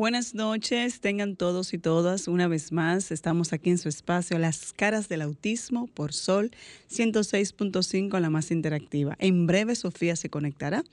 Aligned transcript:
Buenas 0.00 0.34
noches, 0.34 1.00
tengan 1.00 1.36
todos 1.36 1.74
y 1.74 1.78
todas 1.78 2.26
una 2.26 2.48
vez 2.48 2.72
más. 2.72 3.10
Estamos 3.10 3.52
aquí 3.52 3.68
en 3.68 3.76
su 3.76 3.90
espacio 3.90 4.38
Las 4.38 4.72
caras 4.72 5.10
del 5.10 5.20
autismo 5.20 5.88
por 5.88 6.14
Sol 6.14 6.52
106.5, 6.90 8.18
la 8.18 8.30
más 8.30 8.50
interactiva. 8.50 9.14
En 9.18 9.46
breve 9.46 9.74
Sofía 9.74 10.16
se 10.16 10.30
conectará 10.30 10.84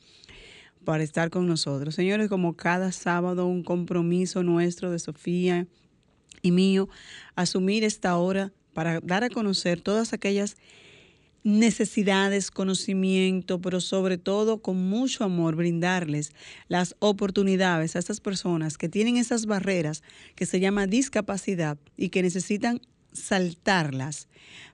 para 0.84 1.04
estar 1.04 1.30
con 1.30 1.48
nosotros. 1.48 1.96
Señores, 1.96 2.28
como 2.28 2.58
cada 2.58 2.92
sábado, 2.92 3.48
un 3.48 3.64
compromiso 3.64 4.44
nuestro 4.44 4.92
de 4.92 5.00
Sofía 5.00 5.68
y 6.42 6.52
mío, 6.52 6.90
asumir 7.38 7.86
esta 7.86 8.18
hora 8.18 8.52
para 8.74 9.00
dar 9.00 9.24
a 9.24 9.30
conocer 9.30 9.80
todas 9.80 10.12
aquellas 10.12 10.58
necesidades, 11.48 12.52
conocimiento, 12.52 13.62
pero 13.62 13.80
sobre 13.80 14.18
todo 14.18 14.62
con 14.62 14.90
mucho 14.90 15.24
amor 15.24 15.56
brindarles 15.56 16.34
las 16.68 16.98
oportunidades 17.00 17.96
a 17.96 18.00
estas 18.00 18.20
personas 18.20 18.78
que 18.78 18.90
tienen 18.90 19.16
esas 19.16 19.46
barreras 19.46 20.04
que 20.36 20.46
se 20.46 20.60
llama 20.60 20.88
discapacidad 20.88 21.78
y 21.96 22.10
que 22.10 22.22
necesitan 22.22 22.82
saltarlas 23.18 24.28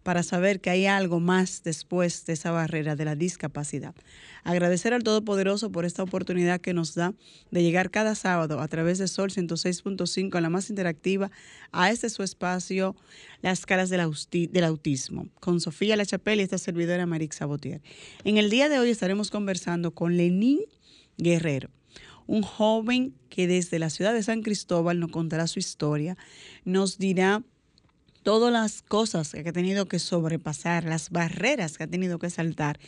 para 0.04 0.22
saber 0.22 0.60
que 0.60 0.70
hay 0.70 0.86
algo 0.86 1.20
más 1.20 1.64
después 1.64 2.26
de 2.26 2.34
esa 2.34 2.52
barrera 2.52 2.96
de 2.96 3.06
la 3.06 3.16
discapacidad. 3.16 3.96
Agradecer 4.44 4.94
al 4.94 5.04
Todopoderoso 5.04 5.72
por 5.72 5.86
esta 5.86 6.04
oportunidad 6.04 6.60
que 6.60 6.74
nos 6.74 6.94
da 6.94 7.14
de 7.52 7.64
llegar 7.64 7.90
cada 7.90 8.16
sábado 8.16 8.60
a 8.60 8.68
través 8.68 8.98
de 8.98 9.08
Sol 9.08 9.32
106.5, 9.32 10.40
la 10.42 10.50
más 10.50 10.70
interactiva, 10.70 11.32
a 11.72 11.90
este 11.90 12.10
su 12.10 12.24
espacio, 12.24 12.96
Las 13.42 13.66
caras 13.66 13.90
del, 13.90 14.02
autismo, 14.02 15.28
con 15.40 15.62
Sofía 15.62 15.96
La 15.96 16.04
y 16.04 16.40
esta 16.40 16.58
servidora 16.58 17.06
Marix 17.06 17.38
Sabotier. 17.38 17.82
En 18.24 18.38
el 18.38 18.50
día 18.50 18.70
de 18.70 18.80
hoy 18.80 18.90
estaremos 18.90 19.32
conversando 19.32 19.92
con 19.92 20.18
Lenín 20.18 20.60
Guerrero 21.18 21.70
un 22.26 22.42
joven 22.42 23.16
que 23.30 23.48
desde 23.48 23.80
la 23.80 23.90
ciudad 23.90 24.14
de 24.14 24.24
San 24.24 24.42
Cristóbal 24.42 25.00
nos 25.00 25.12
contará 25.12 25.46
su 25.48 25.60
historia, 25.60 26.18
nos 26.64 26.98
dirá 26.98 27.44
todas 28.24 28.52
las 28.52 28.82
cosas 28.82 29.32
que 29.32 29.48
ha 29.48 29.54
tenido 29.54 29.86
que 29.88 30.00
sobrepasar, 30.00 30.86
las 30.86 31.10
barreras 31.10 31.78
que 31.78 31.84
ha 31.84 31.88
tenido 31.88 32.20
que 32.20 32.30
saltar 32.30 32.80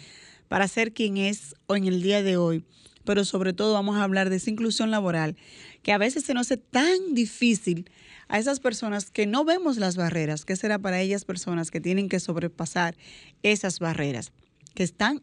para 0.48 0.68
ser 0.68 0.94
quien 0.94 1.18
es 1.18 1.56
en 1.70 1.86
el 1.86 2.02
día 2.02 2.24
de 2.24 2.38
hoy. 2.38 2.66
Pero 3.04 3.24
sobre 3.24 3.54
todo 3.54 3.74
vamos 3.74 3.98
a 3.98 4.04
hablar 4.04 4.30
de 4.30 4.38
esa 4.38 4.50
inclusión 4.50 4.90
laboral, 4.90 5.36
que 5.84 5.92
a 5.92 5.98
veces 5.98 6.24
se 6.26 6.34
nos 6.34 6.48
hace 6.48 6.58
tan 6.58 7.14
difícil 7.14 7.90
a 8.28 8.40
esas 8.40 8.60
personas 8.60 9.12
que 9.12 9.28
no 9.28 9.46
vemos 9.46 9.78
las 9.78 9.96
barreras. 9.96 10.46
¿Qué 10.46 10.56
será 10.56 10.80
para 10.80 11.02
ellas 11.02 11.26
personas 11.26 11.70
que 11.70 11.82
tienen 11.82 12.10
que 12.10 12.20
sobrepasar 12.20 12.96
esas 13.44 13.80
barreras? 13.80 14.32
Que 14.74 14.84
están 14.84 15.22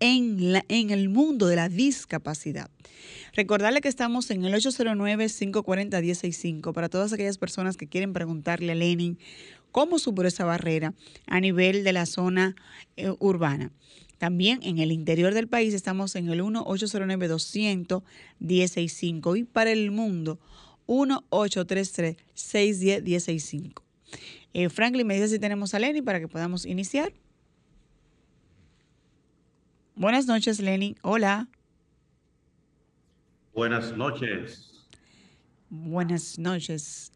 en, 0.00 0.52
la, 0.52 0.64
en 0.68 0.90
el 0.90 1.08
mundo 1.08 1.46
de 1.46 1.54
la 1.56 1.68
discapacidad. 1.68 2.68
Recordarle 3.34 3.80
que 3.80 3.88
estamos 3.88 4.30
en 4.30 4.44
el 4.44 4.52
809-540-165 4.54 6.72
para 6.72 6.88
todas 6.88 7.12
aquellas 7.12 7.38
personas 7.38 7.76
que 7.76 7.86
quieren 7.86 8.12
preguntarle 8.12 8.72
a 8.72 8.74
Lenin 8.74 9.20
cómo 9.70 9.98
superó 9.98 10.26
esa 10.28 10.44
barrera 10.44 10.94
a 11.26 11.40
nivel 11.40 11.82
de 11.84 11.92
la 11.92 12.06
zona 12.06 12.56
eh, 12.96 13.12
urbana. 13.18 13.70
También 14.18 14.60
en 14.62 14.78
el 14.78 14.92
interior 14.92 15.32
del 15.32 15.48
país 15.48 15.72
estamos 15.72 16.14
en 16.16 16.28
el 16.28 16.42
1-809-200-165 16.42 19.38
y 19.38 19.44
para 19.44 19.70
el 19.70 19.90
mundo 19.90 20.38
1-833-610-165. 20.86 23.82
Eh, 24.52 24.68
Franklin, 24.68 25.06
me 25.06 25.14
dice 25.14 25.28
si 25.28 25.38
tenemos 25.38 25.72
a 25.74 25.78
Lenin 25.78 26.04
para 26.04 26.20
que 26.20 26.28
podamos 26.28 26.66
iniciar. 26.66 27.14
Buenas 30.00 30.26
noches, 30.26 30.60
Lenny. 30.60 30.96
Hola. 31.02 31.46
Buenas 33.52 33.94
noches. 33.94 34.88
Buenas 35.68 36.38
noches. 36.38 37.12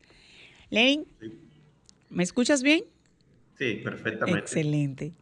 Lenin, 0.68 1.06
¿me 2.10 2.22
escuchas 2.22 2.62
bien? 2.62 2.84
Sí, 3.56 3.76
perfectamente. 3.76 4.38
Excelente. 4.38 5.14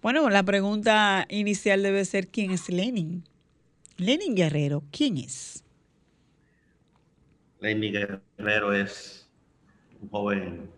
Bueno, 0.00 0.30
la 0.30 0.42
pregunta 0.42 1.26
inicial 1.28 1.82
debe 1.82 2.02
ser, 2.06 2.28
¿quién 2.28 2.50
es 2.50 2.70
Lenin? 2.70 3.24
Lenin 3.98 4.34
Guerrero, 4.34 4.82
¿quién 4.90 5.18
es? 5.18 5.64
Lenin 7.60 7.92
Guerrero 7.92 8.72
es 8.72 9.28
un 10.00 10.08
joven 10.08 10.70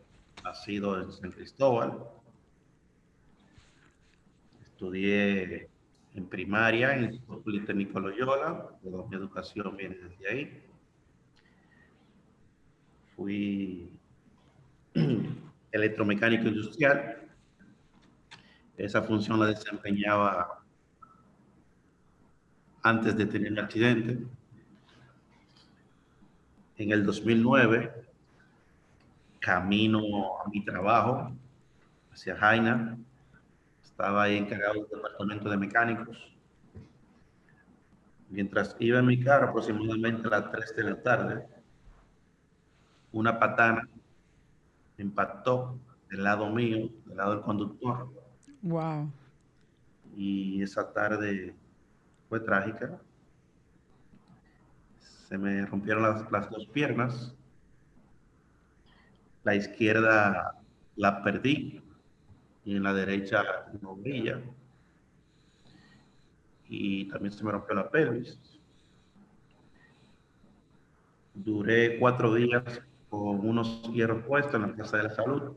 nacido 0.42 1.00
en 1.00 1.12
San 1.12 1.30
Cristóbal. 1.30 1.96
Estudié 4.64 5.68
en 6.18 6.26
primaria 6.26 6.94
en 6.96 7.04
el 7.04 7.20
Politécnico 7.20 8.00
Loyola, 8.00 8.68
toda 8.82 9.06
mi 9.08 9.16
educación 9.16 9.76
viene 9.76 9.96
desde 9.96 10.28
ahí. 10.28 10.62
Fui 13.14 13.98
electromecánico 15.72 16.48
industrial. 16.48 17.28
Esa 18.76 19.02
función 19.02 19.38
la 19.38 19.46
desempeñaba 19.46 20.62
antes 22.82 23.16
de 23.16 23.26
tener 23.26 23.52
el 23.52 23.58
accidente. 23.58 24.18
En 26.76 26.92
el 26.92 27.04
2009, 27.06 27.92
camino 29.38 30.00
a 30.44 30.48
mi 30.48 30.64
trabajo 30.64 31.32
hacia 32.12 32.36
Jaina, 32.36 32.98
estaba 33.98 34.22
ahí 34.22 34.36
encargado 34.36 34.74
del 34.74 34.88
departamento 34.90 35.50
de 35.50 35.56
mecánicos. 35.56 36.32
Mientras 38.30 38.76
iba 38.78 39.00
en 39.00 39.06
mi 39.06 39.20
carro, 39.20 39.48
aproximadamente 39.48 40.28
a 40.28 40.30
las 40.30 40.52
3 40.52 40.76
de 40.76 40.82
la 40.84 41.02
tarde, 41.02 41.48
una 43.10 43.40
patana 43.40 43.88
impactó 44.98 45.80
del 46.10 46.22
lado 46.22 46.48
mío, 46.48 46.90
del 47.06 47.16
lado 47.16 47.32
del 47.32 47.40
conductor. 47.40 48.08
Wow. 48.62 49.10
Y 50.14 50.62
esa 50.62 50.92
tarde 50.92 51.56
fue 52.28 52.38
trágica. 52.38 53.00
Se 55.26 55.36
me 55.36 55.66
rompieron 55.66 56.04
las, 56.04 56.30
las 56.30 56.48
dos 56.48 56.68
piernas. 56.68 57.34
La 59.42 59.56
izquierda 59.56 60.54
la 60.94 61.20
perdí 61.24 61.82
y 62.68 62.76
en 62.76 62.82
la 62.82 62.92
derecha 62.92 63.42
no 63.80 63.96
brilla. 63.96 64.42
Y 66.68 67.06
también 67.06 67.32
se 67.32 67.42
me 67.42 67.50
rompió 67.50 67.74
la 67.74 67.90
pelvis. 67.90 68.38
Duré 71.32 71.98
cuatro 71.98 72.34
días 72.34 72.62
con 73.08 73.40
unos 73.40 73.90
hierros 73.94 74.22
puestos 74.24 74.54
en 74.56 74.60
la 74.60 74.74
Plaza 74.74 74.98
de 74.98 75.02
la 75.04 75.14
Salud. 75.14 75.52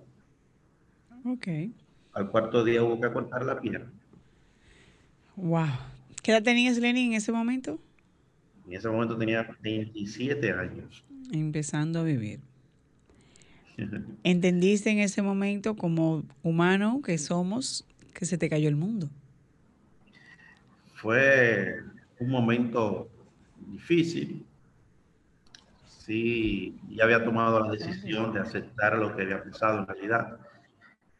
Ok. 1.25 1.47
Al 2.13 2.31
cuarto 2.31 2.63
día 2.63 2.81
hubo 2.81 3.01
que 3.01 3.11
cortar 3.11 3.45
la 3.45 3.59
pierna. 3.59 3.91
Wow. 5.35 5.67
¿Qué 6.23 6.31
edad 6.31 6.43
tenías, 6.43 6.77
Lenny, 6.77 7.07
en 7.07 7.13
ese 7.13 7.33
momento? 7.33 7.77
En 8.67 8.71
ese 8.71 8.87
momento 8.87 9.17
tenía 9.17 9.53
27 9.59 10.49
años. 10.53 11.03
Empezando 11.33 11.99
a 11.99 12.03
vivir. 12.03 12.39
¿Entendiste 14.23 14.89
en 14.89 14.99
ese 14.99 15.21
momento 15.21 15.75
como 15.75 16.23
humano 16.43 17.01
que 17.03 17.17
somos 17.17 17.85
que 18.13 18.25
se 18.25 18.37
te 18.37 18.49
cayó 18.49 18.67
el 18.67 18.75
mundo? 18.75 19.09
Fue 20.95 21.81
un 22.19 22.29
momento 22.29 23.09
difícil. 23.67 24.45
Sí, 25.85 26.79
ya 26.89 27.05
había 27.05 27.23
tomado 27.23 27.59
la 27.59 27.71
decisión 27.71 28.33
de 28.33 28.39
aceptar 28.39 28.97
lo 28.97 29.15
que 29.15 29.23
había 29.23 29.43
pasado 29.43 29.79
en 29.79 29.87
realidad, 29.87 30.39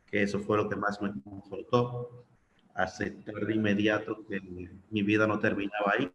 que 0.08 0.24
eso 0.24 0.40
fue 0.40 0.58
lo 0.58 0.70
que 0.70 0.76
más 0.76 1.02
me 1.02 1.12
confortó, 1.22 2.26
aceptar 2.74 3.46
de 3.46 3.56
inmediato 3.56 4.26
que 4.28 4.42
mi 4.90 5.04
vida 5.04 5.28
no 5.28 5.40
terminaba 5.40 5.94
ahí. 5.98 6.12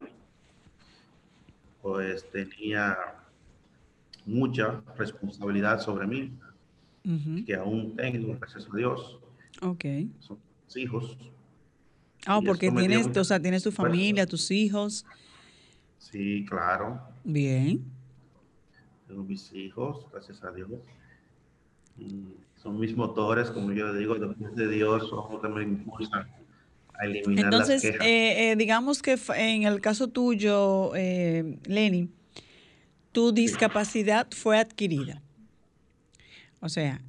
Pues 1.81 2.29
tenía 2.31 2.97
mucha 4.27 4.83
responsabilidad 4.97 5.81
sobre 5.81 6.07
mí, 6.07 6.37
que 7.47 7.55
aún 7.55 7.95
tengo, 7.97 8.37
gracias 8.39 8.67
a 8.73 8.77
Dios. 8.77 9.19
Ok. 9.63 9.85
Son 10.21 10.39
hijos. 10.75 11.17
Ah, 12.27 12.41
porque 12.45 12.71
tienes, 12.71 13.07
o 13.17 13.25
sea, 13.25 13.41
tienes 13.41 13.63
tu 13.63 13.71
familia, 13.71 14.27
tus 14.27 14.51
hijos. 14.51 15.07
Sí, 15.99 16.45
claro. 16.49 17.01
Bien. 17.25 17.85
Tengo 19.07 19.23
mis 19.23 19.53
hijos, 19.53 20.05
gracias 20.13 20.43
a 20.43 20.51
Dios. 20.51 20.71
Y 21.99 22.35
son 22.61 22.81
mis 22.81 22.97
motores, 22.97 23.51
como 23.51 23.73
yo 23.73 23.95
digo, 23.95 24.17
después 24.17 24.57
de 24.57 24.69
Dios, 24.69 25.09
son 25.09 25.33
los 25.33 25.41
que 25.41 25.49
me 25.49 25.63
impulsan 25.63 26.27
a 26.95 27.05
eliminar 27.07 27.45
Entonces, 27.45 27.85
las 27.85 27.93
quejas. 27.93 28.07
eh, 28.07 28.51
eh, 28.51 28.57
digamos 28.57 29.03
que 29.03 29.17
en 29.37 29.63
el 29.63 29.81
caso 29.81 30.09
tuyo, 30.09 30.95
eh, 30.97 31.59
Lenny, 31.67 32.09
tu 33.13 33.33
discapacidad 33.33 34.27
fue 34.33 34.59
adquirida. 34.59 35.23
O 36.67 36.69
sea, 36.69 37.01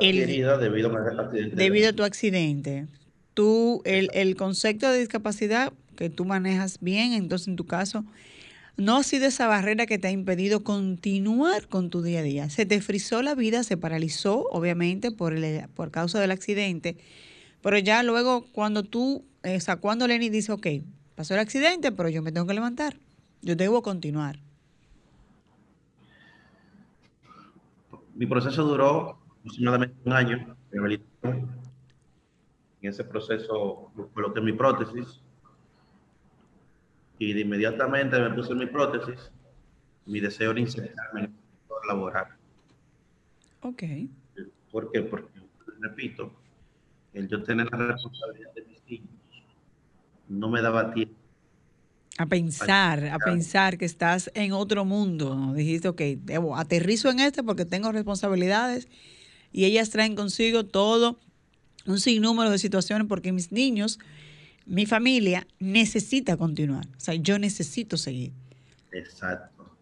el- 0.00 0.16
debido 0.26 0.52
a 0.52 0.54
accidente. 0.54 1.56
debido 1.56 1.88
a 1.90 1.92
tu 1.92 2.04
accidente, 2.04 2.86
tú, 3.34 3.82
el, 3.84 4.10
el 4.14 4.36
concepto 4.36 4.90
de 4.90 4.98
discapacidad 5.00 5.72
que 5.96 6.10
tú 6.10 6.24
manejas 6.24 6.78
bien, 6.80 7.12
entonces 7.12 7.48
en 7.48 7.56
tu 7.56 7.66
caso, 7.66 8.04
no 8.76 8.96
ha 8.96 9.02
sido 9.02 9.26
esa 9.26 9.46
barrera 9.46 9.84
que 9.86 9.98
te 9.98 10.08
ha 10.08 10.10
impedido 10.10 10.64
continuar 10.64 11.66
con 11.68 11.90
tu 11.90 12.02
día 12.02 12.20
a 12.20 12.22
día. 12.22 12.48
Se 12.50 12.64
te 12.64 12.80
frizó 12.80 13.22
la 13.22 13.34
vida, 13.34 13.62
se 13.62 13.76
paralizó, 13.76 14.46
obviamente, 14.50 15.10
por, 15.10 15.34
el, 15.34 15.68
por 15.74 15.90
causa 15.90 16.20
del 16.20 16.30
accidente, 16.30 16.96
pero 17.62 17.78
ya 17.78 18.02
luego 18.02 18.46
cuando 18.52 18.82
tú, 18.82 19.24
eh, 19.42 19.56
o 19.56 19.60
sea, 19.60 19.76
cuando 19.76 20.06
Lenny 20.06 20.30
dice, 20.30 20.52
ok, 20.52 20.66
pasó 21.14 21.34
el 21.34 21.40
accidente, 21.40 21.92
pero 21.92 22.08
yo 22.08 22.22
me 22.22 22.32
tengo 22.32 22.46
que 22.46 22.54
levantar, 22.54 22.96
yo 23.42 23.54
debo 23.56 23.82
continuar. 23.82 24.38
Mi 28.20 28.26
proceso 28.26 28.64
duró 28.64 29.18
aproximadamente 29.38 29.96
un 30.04 30.12
año 30.12 30.36
de 30.36 30.54
rehabilitación. 30.72 31.58
En 32.82 32.90
ese 32.90 33.02
proceso 33.02 33.90
coloqué 34.12 34.42
mi 34.42 34.52
prótesis 34.52 35.22
y 37.18 37.32
de 37.32 37.40
inmediatamente 37.40 38.20
me 38.20 38.28
puse 38.34 38.54
mi 38.54 38.66
prótesis. 38.66 39.32
Mi 40.04 40.20
deseo 40.20 40.50
era 40.50 40.60
insertarme 40.60 41.20
en 41.20 41.26
el 41.28 41.32
sector 41.32 41.86
laboral. 41.86 42.26
Ok. 43.62 43.84
¿Por 44.70 44.92
qué? 44.92 45.00
Porque, 45.00 45.40
repito, 45.80 46.30
el 47.14 47.26
yo 47.26 47.42
tener 47.42 47.72
la 47.72 47.86
responsabilidad 47.86 48.52
de 48.52 48.66
mis 48.66 48.84
niños 48.84 49.14
no 50.28 50.50
me 50.50 50.60
daba 50.60 50.92
tiempo. 50.92 51.19
A 52.20 52.26
pensar, 52.26 53.06
a 53.06 53.18
pensar 53.18 53.78
que 53.78 53.86
estás 53.86 54.30
en 54.34 54.52
otro 54.52 54.84
mundo. 54.84 55.34
¿no? 55.34 55.54
Dijiste, 55.54 55.88
ok, 55.88 56.00
debo, 56.18 56.54
aterrizo 56.54 57.08
en 57.08 57.18
este 57.20 57.42
porque 57.42 57.64
tengo 57.64 57.90
responsabilidades 57.92 58.88
y 59.52 59.64
ellas 59.64 59.88
traen 59.88 60.14
consigo 60.16 60.66
todo 60.66 61.18
un 61.86 61.98
sinnúmero 61.98 62.50
de 62.50 62.58
situaciones 62.58 63.06
porque 63.08 63.32
mis 63.32 63.52
niños, 63.52 63.98
mi 64.66 64.84
familia 64.84 65.46
necesita 65.60 66.36
continuar. 66.36 66.86
O 66.98 67.00
sea, 67.00 67.14
yo 67.14 67.38
necesito 67.38 67.96
seguir. 67.96 68.32
Exacto. 68.92 69.74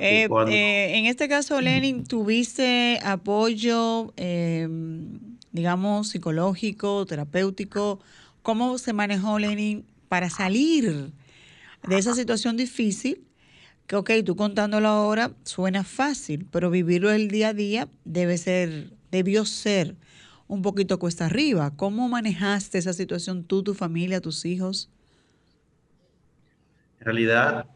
Eh, 0.00 0.26
cuando- 0.30 0.52
eh, 0.52 0.96
en 0.96 1.04
este 1.04 1.28
caso, 1.28 1.60
Lenin, 1.60 2.04
¿tuviste 2.04 2.98
apoyo, 3.04 4.14
eh, 4.16 4.66
digamos, 5.52 6.08
psicológico, 6.08 7.04
terapéutico? 7.04 8.00
¿Cómo 8.40 8.78
se 8.78 8.94
manejó 8.94 9.38
Lenin 9.38 9.84
para 10.08 10.30
salir 10.30 11.12
de 11.88 11.98
esa 11.98 12.14
situación 12.14 12.56
difícil? 12.56 13.26
Que, 13.86 13.96
ok, 13.96 14.10
tú 14.24 14.34
contándolo 14.34 14.88
ahora 14.88 15.32
suena 15.44 15.84
fácil, 15.84 16.46
pero 16.50 16.70
vivirlo 16.70 17.10
el 17.10 17.28
día 17.28 17.48
a 17.48 17.54
día 17.54 17.88
debe 18.04 18.36
ser, 18.36 18.90
debió 19.10 19.44
ser 19.44 19.96
un 20.48 20.62
poquito 20.62 20.98
cuesta 20.98 21.26
arriba. 21.26 21.72
¿Cómo 21.76 22.08
manejaste 22.08 22.78
esa 22.78 22.92
situación 22.92 23.44
tú, 23.44 23.62
tu 23.62 23.74
familia, 23.74 24.20
tus 24.20 24.44
hijos? 24.44 24.90
En 27.00 27.04
realidad, 27.04 27.66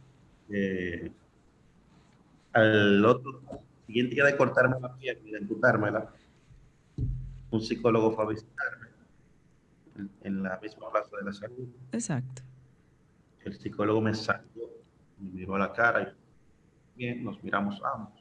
eh, 0.51 1.11
al 2.53 3.05
otro 3.05 3.41
siguiente 3.87 4.15
día 4.15 4.25
de 4.25 4.37
cortarme 4.37 4.77
la 4.81 4.95
piel 4.97 5.19
y 5.25 5.31
de 5.31 5.39
amputármela, 5.39 6.13
un 7.51 7.61
psicólogo 7.61 8.13
fue 8.13 8.25
a 8.25 8.29
visitarme 8.29 8.87
en 10.23 10.43
la 10.43 10.59
misma 10.61 10.91
plaza 10.91 11.17
de 11.17 11.25
la 11.25 11.33
salud. 11.33 11.69
Exacto. 11.93 12.43
El 13.45 13.59
psicólogo 13.59 14.01
me 14.01 14.15
salió, 14.15 14.69
me 15.19 15.31
miró 15.31 15.55
a 15.55 15.59
la 15.61 15.73
cara 15.73 16.03
y 16.03 16.97
bien, 16.97 17.25
nos 17.25 17.43
miramos 17.43 17.81
ambos. 17.83 18.13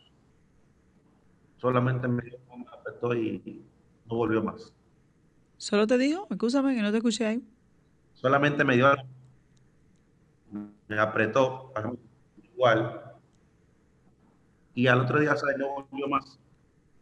Solamente 1.58 2.08
me 2.08 2.24
dio 2.24 2.40
apretó 2.72 3.14
y 3.14 3.64
no 4.06 4.16
volvió 4.16 4.44
más. 4.44 4.74
¿Solo 5.58 5.86
te 5.88 5.98
digo? 5.98 6.28
Escúchame 6.30 6.76
que 6.76 6.82
no 6.82 6.92
te 6.92 6.98
escuché 6.98 7.26
ahí. 7.26 7.44
Solamente 8.14 8.64
me 8.64 8.76
dio, 8.76 8.94
me 10.88 11.00
apretó 11.00 11.74
igual. 12.42 13.02
Y 14.74 14.88
al 14.88 15.02
otro 15.02 15.20
día, 15.20 15.36
¿sabes? 15.36 15.58
No 15.58 15.86
volvió 15.90 16.08
más. 16.08 16.40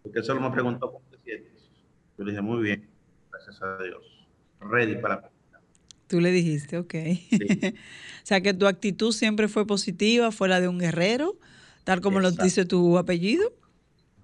Porque 0.01 0.23
solo 0.23 0.41
me 0.41 0.51
preguntó 0.51 0.91
cómo 0.91 1.05
te 1.11 1.17
sientes. 1.19 1.69
Yo 2.17 2.23
le 2.23 2.31
dije, 2.31 2.41
muy 2.41 2.61
bien, 2.63 2.89
gracias 3.31 3.61
a 3.61 3.77
Dios. 3.77 4.27
Ready 4.59 4.95
para 4.95 5.29
Tú 6.07 6.21
le 6.21 6.31
dijiste, 6.31 6.77
ok. 6.77 6.95
o 7.73 8.25
sea 8.25 8.41
que 8.41 8.53
tu 8.53 8.65
actitud 8.67 9.11
siempre 9.11 9.47
fue 9.47 9.67
positiva, 9.67 10.31
fue 10.31 10.47
la 10.47 10.61
de 10.61 10.67
un 10.67 10.79
guerrero, 10.79 11.37
tal 11.83 12.01
como 12.01 12.19
lo 12.19 12.31
dice 12.31 12.65
tu 12.65 12.97
apellido. 12.97 13.53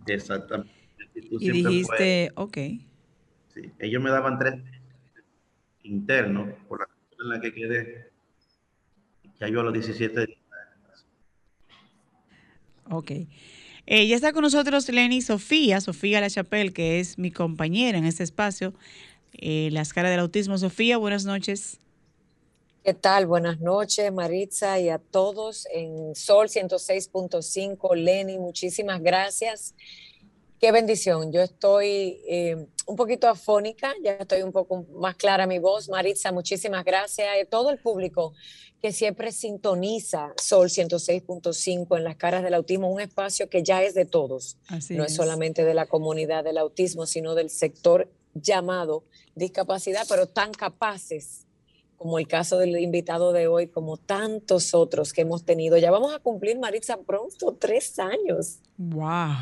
Exactamente. 0.08 0.72
Y 1.16 1.40
siempre 1.40 1.62
fue- 1.62 1.72
dijiste, 1.72 2.32
ok. 2.36 2.58
Sí, 3.54 3.72
ellos 3.80 4.02
me 4.02 4.10
daban 4.10 4.40
tres 4.40 4.56
internos 5.84 6.50
por 6.68 6.80
la 6.80 6.88
en 7.24 7.30
la 7.30 7.40
que 7.40 7.54
quedé. 7.54 8.12
Ya 9.40 9.48
yo 9.48 9.62
a 9.62 9.64
los 9.64 9.74
17 9.74 10.26
días. 10.26 10.40
Ok. 12.90 13.12
Eh, 13.86 14.08
ya 14.08 14.16
está 14.16 14.32
con 14.32 14.44
nosotros 14.44 14.88
Lenny 14.90 15.22
Sofía, 15.22 15.82
Sofía 15.82 16.22
La 16.22 16.30
Chapelle, 16.30 16.72
que 16.72 17.00
es 17.00 17.18
mi 17.18 17.32
compañera 17.32 17.98
en 17.98 18.06
este 18.06 18.24
espacio, 18.24 18.74
eh, 19.34 19.70
Las 19.72 19.94
caras 19.94 20.12
del 20.12 20.20
autismo. 20.20 20.58
Sofía, 20.58 20.98
buenas 20.98 21.26
noches. 21.26 21.80
¿Qué 22.84 22.94
tal? 22.94 23.28
Buenas 23.28 23.62
noches, 23.62 24.12
Maritza, 24.12 24.78
y 24.78 24.90
a 24.90 24.98
todos 24.98 25.68
en 25.72 26.16
Sol 26.16 26.50
106.5. 26.50 27.96
Lenny, 27.96 28.38
muchísimas 28.38 29.02
gracias. 29.02 29.74
Qué 30.60 30.72
bendición. 30.74 31.32
Yo 31.32 31.42
estoy 31.42 32.22
eh, 32.28 32.68
un 32.86 32.96
poquito 32.98 33.30
afónica, 33.30 33.94
ya 34.04 34.12
estoy 34.14 34.42
un 34.42 34.52
poco 34.52 34.86
más 34.96 35.16
clara 35.16 35.48
mi 35.48 35.60
voz. 35.60 35.88
Maritza, 35.88 36.34
muchísimas 36.34 36.84
gracias. 36.84 37.28
Y 37.38 37.40
a 37.42 37.46
todo 37.46 37.70
el 37.70 37.80
público 37.80 38.34
que 38.82 38.92
siempre 38.92 39.32
sintoniza 39.32 40.34
Sol 40.36 40.68
106.5 40.68 41.98
en 41.98 42.04
las 42.04 42.18
caras 42.18 42.44
del 42.44 42.54
autismo, 42.54 42.90
un 42.90 43.00
espacio 43.00 43.50
que 43.50 43.64
ya 43.64 43.82
es 43.82 43.94
de 43.94 44.04
todos. 44.04 44.58
Así 44.68 44.94
no 44.96 45.06
es 45.06 45.16
solamente 45.16 45.64
de 45.64 45.74
la 45.74 45.86
comunidad 45.86 46.44
del 46.44 46.58
autismo, 46.58 47.06
sino 47.06 47.34
del 47.34 47.50
sector 47.50 48.10
llamado 48.34 49.04
discapacidad, 49.36 50.06
pero 50.08 50.28
tan 50.28 50.52
capaces 50.52 51.46
como 52.04 52.20
el 52.20 52.28
caso 52.28 52.58
del 52.58 52.78
invitado 52.80 53.32
de 53.32 53.48
hoy, 53.48 53.68
como 53.68 53.96
tantos 53.96 54.74
otros 54.74 55.14
que 55.14 55.22
hemos 55.22 55.46
tenido. 55.46 55.78
Ya 55.78 55.90
vamos 55.90 56.14
a 56.14 56.20
cumplir, 56.20 56.60
Maritza, 56.60 56.98
pronto 56.98 57.56
tres 57.58 57.98
años. 57.98 58.60
Wow. 58.78 59.36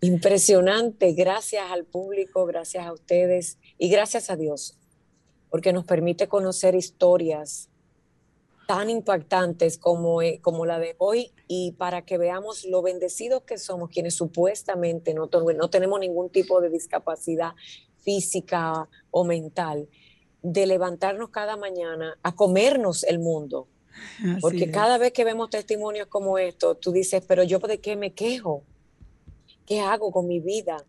Impresionante. 0.00 1.12
Gracias 1.12 1.70
al 1.70 1.84
público, 1.84 2.44
gracias 2.44 2.84
a 2.84 2.92
ustedes 2.92 3.58
y 3.78 3.88
gracias 3.88 4.30
a 4.30 4.36
Dios, 4.36 4.76
porque 5.48 5.72
nos 5.72 5.84
permite 5.84 6.26
conocer 6.26 6.74
historias 6.74 7.68
tan 8.66 8.90
impactantes 8.90 9.78
como, 9.78 10.22
eh, 10.22 10.40
como 10.42 10.66
la 10.66 10.80
de 10.80 10.96
hoy 10.98 11.32
y 11.46 11.72
para 11.72 12.02
que 12.02 12.18
veamos 12.18 12.64
lo 12.64 12.82
bendecidos 12.82 13.42
que 13.44 13.58
somos 13.58 13.90
quienes 13.90 14.14
supuestamente 14.14 15.14
no, 15.14 15.30
no 15.32 15.70
tenemos 15.70 16.00
ningún 16.00 16.30
tipo 16.30 16.60
de 16.60 16.68
discapacidad 16.68 17.52
física 18.06 18.88
o 19.10 19.24
mental, 19.24 19.88
de 20.40 20.64
levantarnos 20.64 21.30
cada 21.30 21.56
mañana 21.56 22.16
a 22.22 22.36
comernos 22.36 23.02
el 23.02 23.18
mundo. 23.18 23.66
Así 24.20 24.40
Porque 24.40 24.64
es. 24.64 24.70
cada 24.70 24.96
vez 24.96 25.12
que 25.12 25.24
vemos 25.24 25.50
testimonios 25.50 26.06
como 26.06 26.38
estos, 26.38 26.78
tú 26.78 26.92
dices, 26.92 27.24
pero 27.26 27.42
yo 27.42 27.58
de 27.58 27.80
qué 27.80 27.96
me 27.96 28.14
quejo? 28.14 28.62
¿Qué 29.66 29.80
hago 29.80 30.12
con 30.12 30.28
mi 30.28 30.38
vida? 30.38 30.84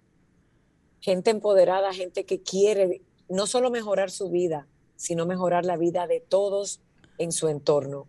Gente 1.02 1.32
empoderada, 1.32 1.92
gente 1.92 2.24
que 2.24 2.44
quiere 2.44 3.02
no 3.30 3.48
solo 3.48 3.72
mejorar 3.72 4.12
su 4.12 4.30
vida, 4.30 4.68
sino 4.96 5.26
mejorar 5.26 5.66
la 5.66 5.76
vida 5.76 6.06
de 6.06 6.20
todos 6.20 6.82
en 7.18 7.32
su 7.32 7.48
entorno. 7.48 8.08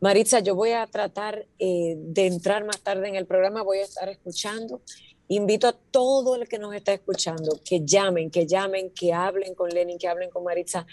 Maritza, 0.00 0.40
yo 0.40 0.54
voy 0.54 0.72
a 0.72 0.86
tratar 0.86 1.46
eh, 1.58 1.96
de 1.96 2.26
entrar 2.26 2.64
más 2.64 2.80
tarde 2.80 3.08
en 3.08 3.16
el 3.16 3.26
programa, 3.26 3.62
voy 3.62 3.78
a 3.78 3.84
estar 3.84 4.08
escuchando. 4.08 4.82
Invito 5.28 5.68
a 5.68 5.72
todo 5.72 6.36
el 6.36 6.48
que 6.48 6.58
nos 6.58 6.74
está 6.74 6.92
escuchando 6.92 7.60
que 7.64 7.84
llamen, 7.84 8.30
que 8.30 8.46
llamen, 8.46 8.90
que 8.90 9.12
hablen 9.12 9.54
con 9.54 9.68
Lenin, 9.68 9.98
que 9.98 10.08
hablen 10.08 10.30
con 10.30 10.42
Maritza 10.42 10.86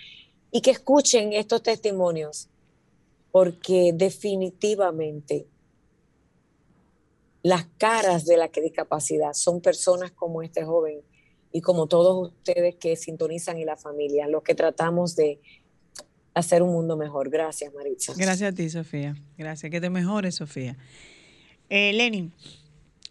y 0.51 0.61
que 0.61 0.71
escuchen 0.71 1.31
estos 1.33 1.63
testimonios, 1.63 2.49
porque 3.31 3.91
definitivamente 3.93 5.47
las 7.43 7.65
caras 7.77 8.25
de 8.25 8.37
la 8.37 8.47
discapacidad 8.47 9.33
son 9.33 9.61
personas 9.61 10.11
como 10.11 10.41
este 10.41 10.65
joven 10.65 11.01
y 11.51 11.61
como 11.61 11.87
todos 11.87 12.31
ustedes 12.31 12.75
que 12.75 12.95
sintonizan 12.97 13.57
y 13.57 13.63
la 13.63 13.77
familia, 13.77 14.27
los 14.27 14.43
que 14.43 14.55
tratamos 14.55 15.15
de 15.15 15.39
hacer 16.33 16.61
un 16.61 16.71
mundo 16.73 16.97
mejor. 16.97 17.29
Gracias, 17.29 17.73
Maritza. 17.73 18.13
Gracias 18.17 18.51
a 18.51 18.55
ti, 18.55 18.69
Sofía. 18.69 19.15
Gracias. 19.37 19.71
Que 19.71 19.79
te 19.79 19.89
mejores, 19.89 20.35
Sofía. 20.35 20.77
Eh, 21.69 21.93
Lenin, 21.93 22.33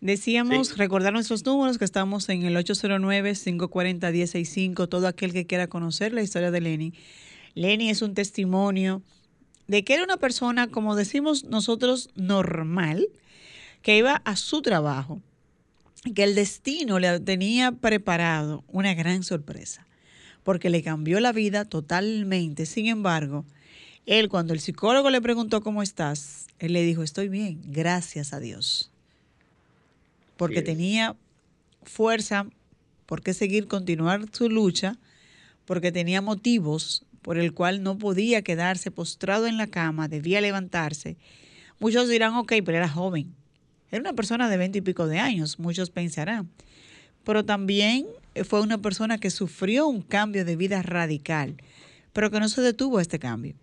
Decíamos, 0.05 0.77
recordar 0.77 1.15
nuestros 1.15 1.47
números, 1.47 1.79
que 1.79 1.87
estamos 1.87 2.29
en 2.29 2.43
el 2.43 2.55
809-540-165, 2.57 4.87
todo 4.87 5.09
aquel 5.09 5.33
que 5.33 5.47
quiera 5.47 5.67
conocer 5.67 6.13
la 6.13 6.21
historia 6.21 6.51
de 6.51 6.61
Lenny. 6.61 6.93
Lenny 7.55 7.89
es 7.89 8.03
un 8.03 8.13
testimonio 8.13 9.01
de 9.67 9.83
que 9.83 9.95
era 9.95 10.05
una 10.05 10.19
persona, 10.19 10.67
como 10.67 10.95
decimos 10.95 11.45
nosotros, 11.45 12.11
normal, 12.17 13.09
que 13.81 13.97
iba 13.97 14.17
a 14.27 14.37
su 14.37 14.61
trabajo, 14.61 15.23
que 16.15 16.25
el 16.25 16.35
destino 16.35 16.99
le 16.99 17.19
tenía 17.21 17.73
preparado 17.73 18.63
una 18.69 18.93
gran 18.93 19.23
sorpresa, 19.23 19.87
porque 20.43 20.69
le 20.69 20.83
cambió 20.83 21.19
la 21.19 21.33
vida 21.33 21.65
totalmente. 21.65 22.67
Sin 22.67 22.89
embargo, 22.89 23.47
él 24.05 24.29
cuando 24.29 24.53
el 24.53 24.61
psicólogo 24.61 25.09
le 25.09 25.23
preguntó 25.23 25.63
cómo 25.63 25.83
estás, 25.83 26.49
él 26.59 26.75
le 26.75 26.83
dijo, 26.83 27.03
estoy 27.03 27.31
bien, 27.31 27.63
gracias 27.65 28.35
a 28.35 28.41
Dios. 28.41 28.91
Porque 30.37 30.63
tenía 30.63 31.17
fuerza 31.83 32.47
por 33.07 33.23
qué 33.23 33.35
seguir, 33.35 33.67
continuar 33.67 34.27
su 34.33 34.49
lucha, 34.49 34.99
porque 35.65 35.93
tenía 35.93 36.21
motivos 36.21 37.05
por 37.23 37.39
el 37.39 37.55
cual 37.55 37.83
no 37.83 37.97
podía 37.97 38.43
quedarse 38.43 38.91
postrado 38.91 39.47
en 39.47 39.57
la 39.57 39.67
cama, 39.67 40.09
debía 40.09 40.41
levantarse. 40.41 41.17
Muchos 41.79 42.09
dirán, 42.09 42.35
ok, 42.35 42.53
pero 42.65 42.77
era 42.77 42.89
joven. 42.89 43.35
Era 43.91 44.01
una 44.01 44.13
persona 44.13 44.51
de 44.51 44.57
veinte 44.57 44.79
y 44.79 44.83
pico 44.83 45.07
de 45.07 45.21
años, 45.21 45.59
muchos 45.59 45.91
pensarán. 45.91 46.51
Pero 47.25 47.45
también 47.45 48.07
fue 48.47 48.61
una 48.61 48.79
persona 48.79 49.19
que 49.19 49.31
sufrió 49.31 49.87
un 49.87 50.03
cambio 50.03 50.45
de 50.45 50.57
vida 50.57 50.83
radical, 50.83 51.57
pero 52.13 52.31
que 52.31 52.41
no 52.41 52.49
se 52.49 52.61
detuvo 52.61 53.01
este 53.01 53.19
cambio. 53.19 53.55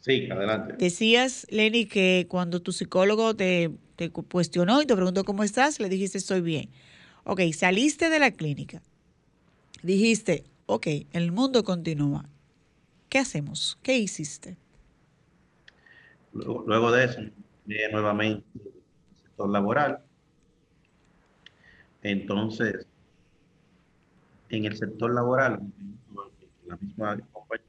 Sí, 0.00 0.30
adelante. 0.30 0.76
Decías, 0.78 1.46
Lenny, 1.50 1.84
que 1.86 2.26
cuando 2.28 2.62
tu 2.62 2.72
psicólogo 2.72 3.34
te 3.34 3.70
te 3.96 4.10
cuestionó 4.10 4.82
y 4.82 4.86
te 4.86 4.94
preguntó 4.94 5.24
cómo 5.24 5.44
estás, 5.44 5.80
le 5.80 5.88
dijiste 5.88 6.18
estoy 6.18 6.40
bien. 6.40 6.70
Ok, 7.24 7.40
saliste 7.52 8.10
de 8.10 8.18
la 8.18 8.32
clínica. 8.32 8.82
Dijiste, 9.82 10.44
ok, 10.66 10.86
el 11.12 11.32
mundo 11.32 11.64
continúa. 11.64 12.28
¿Qué 13.08 13.18
hacemos? 13.18 13.78
¿Qué 13.82 13.98
hiciste? 13.98 14.56
Luego, 16.32 16.90
de 16.90 17.04
eso, 17.04 17.20
nuevamente 17.92 18.44
el 18.54 19.16
sector 19.22 19.48
laboral. 19.48 20.00
Entonces, 22.02 22.86
en 24.48 24.64
el 24.64 24.76
sector 24.76 25.14
laboral, 25.14 25.60
la 26.66 26.76
misma 26.76 27.18
compañía, 27.32 27.66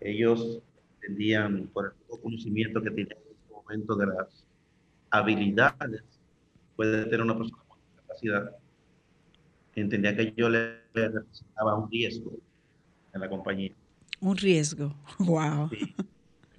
ellos 0.00 0.60
entendían 1.00 1.68
por 1.68 1.86
el 1.86 1.92
poco 2.06 2.22
conocimiento 2.22 2.82
que 2.82 2.90
tenían 2.90 3.26
de 3.68 4.06
las 4.06 4.44
habilidades 5.10 6.02
puede 6.76 7.04
tener 7.04 7.22
una 7.22 7.36
persona 7.36 7.62
con 7.68 7.78
capacidad, 7.96 8.56
entendía 9.80 10.16
que 10.16 10.32
yo 10.36 10.48
le, 10.48 10.80
representaba 10.94 11.74
un 11.74 11.90
riesgo 11.90 12.32
en 13.12 13.20
la 13.20 13.28
compañía. 13.28 13.72
Un 14.20 14.36
riesgo, 14.36 14.94
wow. 15.18 15.70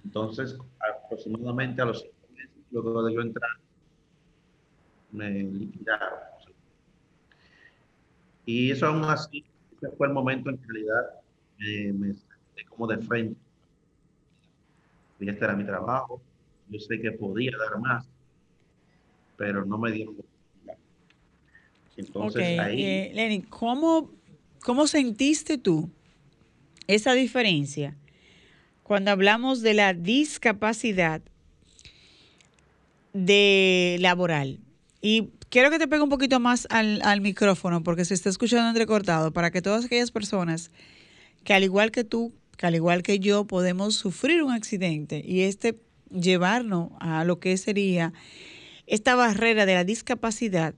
Entonces, 0.04 0.58
aproximadamente 1.06 1.82
a 1.82 1.86
los 1.86 2.02
cinco 2.02 2.34
meses, 2.34 2.52
luego 2.72 3.04
de 3.04 3.14
yo 3.14 3.22
entrar, 3.22 3.50
me 5.12 5.32
liquidaron. 5.44 6.20
Y 8.46 8.72
eso 8.72 8.86
aún 8.86 9.04
así, 9.06 9.44
ese 9.76 9.90
fue 9.98 10.08
el 10.08 10.14
momento 10.14 10.50
en 10.50 10.60
realidad 10.66 11.22
me, 11.58 11.94
me 11.94 12.16
como 12.70 12.88
de 12.88 12.98
frente. 13.00 13.40
Y 15.20 15.30
este 15.30 15.44
era 15.44 15.56
mi 15.56 15.66
trabajo, 15.66 16.22
yo 16.70 16.80
sé 16.80 17.02
que 17.02 17.12
podía 17.12 17.52
dar 17.58 17.80
más, 17.80 18.08
pero 19.36 19.66
no 19.66 19.78
me 19.78 19.92
dieron 19.92 20.16
Entonces 21.98 22.60
ahí... 22.60 22.84
Eh, 22.84 23.12
Lenny, 23.14 23.42
¿cómo, 23.42 24.12
¿cómo 24.62 24.88
sentiste 24.88 25.58
tú 25.58 25.90
esa 26.88 27.14
diferencia 27.14 27.96
cuando 28.84 29.12
hablamos 29.12 29.62
de 29.62 29.74
la 29.74 29.94
discapacidad 29.94 31.22
de 33.14 33.98
laboral? 34.00 34.60
Y 35.02 35.30
quiero 35.50 35.70
que 35.70 35.80
te 35.80 35.88
pegue 35.88 36.04
un 36.04 36.10
poquito 36.10 36.40
más 36.40 36.68
al, 36.70 37.02
al, 37.04 37.22
micrófono 37.22 37.84
porque 37.84 38.06
se 38.06 38.14
está 38.14 38.30
escuchando 38.30 38.70
entrecortado 38.70 39.34
para 39.34 39.52
que 39.52 39.62
todas 39.62 39.86
aquellas 39.86 40.12
personas 40.12 40.72
que 41.44 41.54
al 41.54 41.64
igual 41.64 41.92
que 41.92 42.04
tú, 42.04 42.34
que 42.58 42.68
al 42.68 42.76
igual 42.76 43.04
que 43.04 43.20
yo, 43.20 43.46
podemos 43.46 43.96
sufrir 43.96 44.44
un 44.44 44.52
accidente 44.52 45.24
y 45.26 45.42
este 45.42 45.80
llevarnos 46.10 46.92
a 47.00 47.24
lo 47.26 47.40
que 47.40 47.58
sería 47.58 48.14
esta 48.86 49.16
barrera 49.16 49.66
de 49.66 49.74
la 49.74 49.84
discapacidad, 49.84 50.74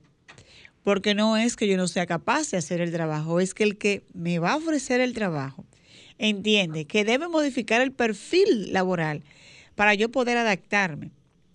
porque 0.84 1.14
no 1.14 1.38
es 1.38 1.56
que 1.56 1.68
yo 1.68 1.78
no 1.78 1.88
sea 1.88 2.06
capaz 2.06 2.52
de 2.52 2.58
hacer 2.58 2.82
el 2.82 2.92
trabajo, 2.92 3.40
es 3.40 3.54
que 3.54 3.64
el 3.64 3.78
que 3.78 4.04
me 4.14 4.40
va 4.40 4.54
a 4.54 4.58
ofrecer 4.58 5.02
el 5.02 5.14
trabajo 5.14 5.66
entiende 6.18 6.86
que 6.86 7.06
debe 7.06 7.28
modificar 7.28 7.82
el 7.82 7.92
perfil 7.92 8.74
laboral 8.74 9.24
para 9.76 9.94
yo 9.94 10.10
poder 10.10 10.38
adaptarme. 10.38 11.12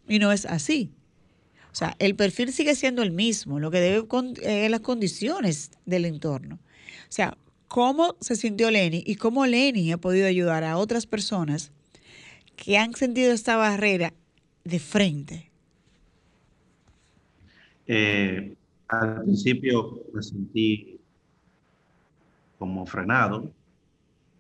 Y 0.09 0.19
no 0.19 0.33
es 0.33 0.47
así. 0.47 0.91
O 1.73 1.75
sea, 1.75 1.97
el 1.99 2.15
perfil 2.15 2.53
sigue 2.53 2.75
siendo 2.75 3.03
el 3.03 3.11
mismo, 3.11 3.59
lo 3.59 3.71
que 3.71 3.81
debe 3.81 4.07
es 4.43 4.71
las 4.71 4.81
condiciones 4.81 5.71
del 5.85 6.05
entorno. 6.05 6.59
O 7.09 7.13
sea, 7.13 7.37
cómo 7.69 8.17
se 8.21 8.37
sintió 8.37 8.71
Lenny 8.71 9.03
y 9.05 9.17
cómo 9.17 9.47
Lenny 9.47 9.91
ha 9.91 9.99
podido 9.99 10.27
ayudar 10.27 10.63
a 10.63 10.77
otras 10.77 11.07
personas 11.07 11.73
que 12.57 12.79
han 12.79 12.95
sentido 12.95 13.33
esta 13.33 13.57
barrera 13.57 14.15
de 14.63 14.79
frente? 14.79 15.51
Eh, 17.87 18.55
al 18.89 19.23
principio 19.23 20.03
me 20.13 20.23
sentí 20.23 20.99
como 22.59 22.87
frenado 22.87 23.51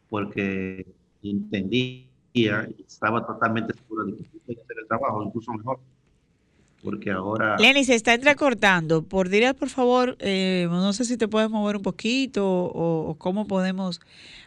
porque 0.09 0.87
entendía 1.23 2.05
y 2.33 2.49
estaba 2.87 3.25
totalmente 3.25 3.75
seguro 3.75 4.05
de 4.07 4.17
que 4.17 4.25
podía 4.25 4.63
hacer 4.63 4.77
el 4.83 4.89
trabajo, 4.89 5.23
incluso 5.23 5.53
mejor. 5.53 5.79
Porque 6.83 7.11
ahora... 7.11 7.57
Lenny, 7.59 7.85
se 7.85 7.95
está 7.95 8.13
entrecortando. 8.13 9.03
Por 9.03 9.29
dirías, 9.29 9.55
por 9.55 9.71
favor, 9.71 10.17
eh, 10.19 10.67
no 10.69 10.93
sé 10.93 11.05
si 11.05 11.17
te 11.17 11.29
puedes 11.29 11.49
mover 11.49 11.77
un 11.77 11.83
poquito 11.83 12.47
o, 12.47 13.09
o 13.09 13.15
cómo 13.15 13.47
podemos, 13.47 14.01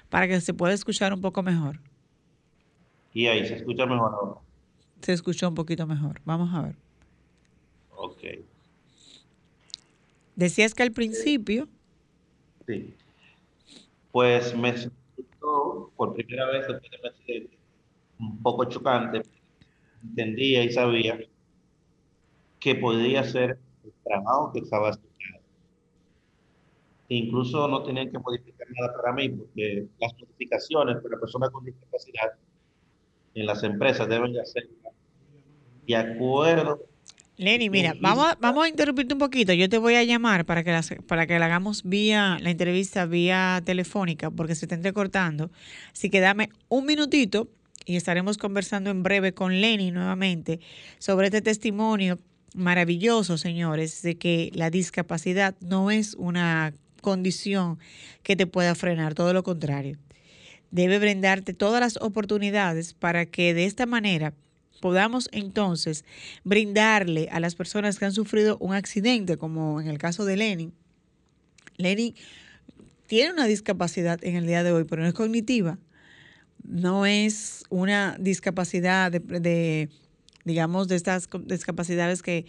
para 0.10 0.28
que 0.28 0.40
se 0.42 0.54
pueda 0.54 0.74
escuchar 0.74 1.14
un 1.14 1.22
poco 1.22 1.42
mejor. 1.42 1.80
Y 3.14 3.28
ahí 3.28 3.48
se 3.48 3.56
escucha 3.56 3.86
mejor 3.86 4.14
ahora. 4.14 4.42
Se 5.02 5.14
escuchó 5.14 5.48
un 5.48 5.56
poquito 5.56 5.88
mejor. 5.88 6.22
Vamos 6.26 6.54
a 6.54 6.62
ver. 6.62 6.76
Ok. 7.96 8.24
Decías 10.38 10.76
que 10.76 10.84
al 10.84 10.92
principio. 10.92 11.68
Sí. 12.68 12.94
Pues 14.12 14.56
me 14.56 14.78
sentó 14.78 15.92
por 15.96 16.14
primera 16.14 16.46
vez 16.52 16.68
un 18.20 18.44
poco 18.44 18.66
chocante. 18.66 19.24
Entendía 20.04 20.64
y 20.64 20.72
sabía 20.72 21.18
que 22.60 22.76
podía 22.76 23.24
ser 23.24 23.58
el 23.84 23.92
trabajo 24.04 24.52
que 24.54 24.60
estaba 24.60 24.92
estudiando. 24.92 25.42
Incluso 27.10 27.68
no 27.68 27.82
tenía 27.82 28.08
que 28.08 28.20
modificar 28.20 28.68
nada 28.80 28.94
para 28.96 29.14
mí, 29.14 29.30
porque 29.30 29.88
las 30.00 30.14
modificaciones 30.20 30.98
para 31.02 31.20
personas 31.20 31.50
con 31.50 31.66
discapacidad 31.66 32.34
en 33.34 33.46
las 33.48 33.64
empresas 33.64 34.08
deben 34.08 34.34
de 34.34 34.42
hacer 34.42 34.70
de 35.88 35.96
acuerdo. 35.96 36.80
Lenny, 37.38 37.70
mira, 37.70 37.96
vamos 38.00 38.26
a, 38.26 38.38
vamos 38.42 38.66
a 38.66 38.68
interrumpirte 38.68 39.14
un 39.14 39.20
poquito. 39.20 39.54
Yo 39.54 39.70
te 39.70 39.78
voy 39.78 39.94
a 39.94 40.04
llamar 40.04 40.44
para 40.46 40.64
que, 40.64 40.72
la, 40.72 40.84
para 41.08 41.28
que 41.28 41.38
la 41.38 41.46
hagamos 41.46 41.84
vía, 41.84 42.40
la 42.42 42.50
entrevista 42.50 43.06
vía 43.06 43.62
telefónica, 43.64 44.32
porque 44.32 44.56
se 44.56 44.66
está 44.66 44.74
entrecortando. 44.74 45.52
Así 45.94 46.10
que 46.10 46.20
dame 46.20 46.50
un 46.68 46.88
minutito 46.88 47.48
y 47.86 47.96
estaremos 47.96 48.40
conversando 48.40 48.90
en 48.90 49.04
breve 49.04 49.34
con 49.34 49.62
Lenny 49.62 49.92
nuevamente 49.92 50.60
sobre 50.98 51.28
este 51.28 51.42
testimonio 51.44 52.18
maravilloso, 52.56 53.38
señores, 53.38 54.02
de 54.02 54.18
que 54.18 54.50
la 54.56 54.72
discapacidad 54.72 55.56
no 55.62 55.92
es 55.92 56.16
una 56.16 56.74
condición 57.02 57.78
que 58.24 58.36
te 58.36 58.48
pueda 58.48 58.74
frenar, 58.74 59.14
todo 59.14 59.32
lo 59.32 59.44
contrario 59.44 60.00
debe 60.72 61.00
brindarte 61.00 61.54
todas 61.54 61.80
las 61.80 61.98
oportunidades 62.02 62.94
para 62.94 63.26
que 63.26 63.54
de 63.54 63.66
esta 63.66 63.86
manera 63.86 64.34
podamos 64.80 65.30
entonces 65.32 66.06
brindarle 66.44 67.30
a 67.32 67.40
las 67.40 67.56
personas 67.56 68.00
que 68.00 68.06
han 68.06 68.14
sufrido 68.14 68.58
un 68.60 68.74
accidente, 68.74 69.38
como 69.38 69.82
en 69.82 69.88
el 69.88 69.98
caso 69.98 70.26
de 70.26 70.38
Lenny. 70.38 70.72
Lenny 71.78 72.16
tiene 73.08 73.32
una 73.32 73.46
discapacidad 73.46 74.24
en 74.24 74.36
el 74.36 74.46
día 74.46 74.64
de 74.64 74.72
hoy, 74.72 74.84
pero 74.84 75.02
no 75.02 75.08
es 75.08 75.14
cognitiva, 75.14 75.78
no 76.64 77.06
es 77.06 77.64
una 77.70 78.18
discapacidad 78.20 79.12
de, 79.12 79.90
digamos, 80.44 80.88
de 80.88 80.96
estas 80.96 81.30
discapacidades 81.46 82.22
que, 82.22 82.46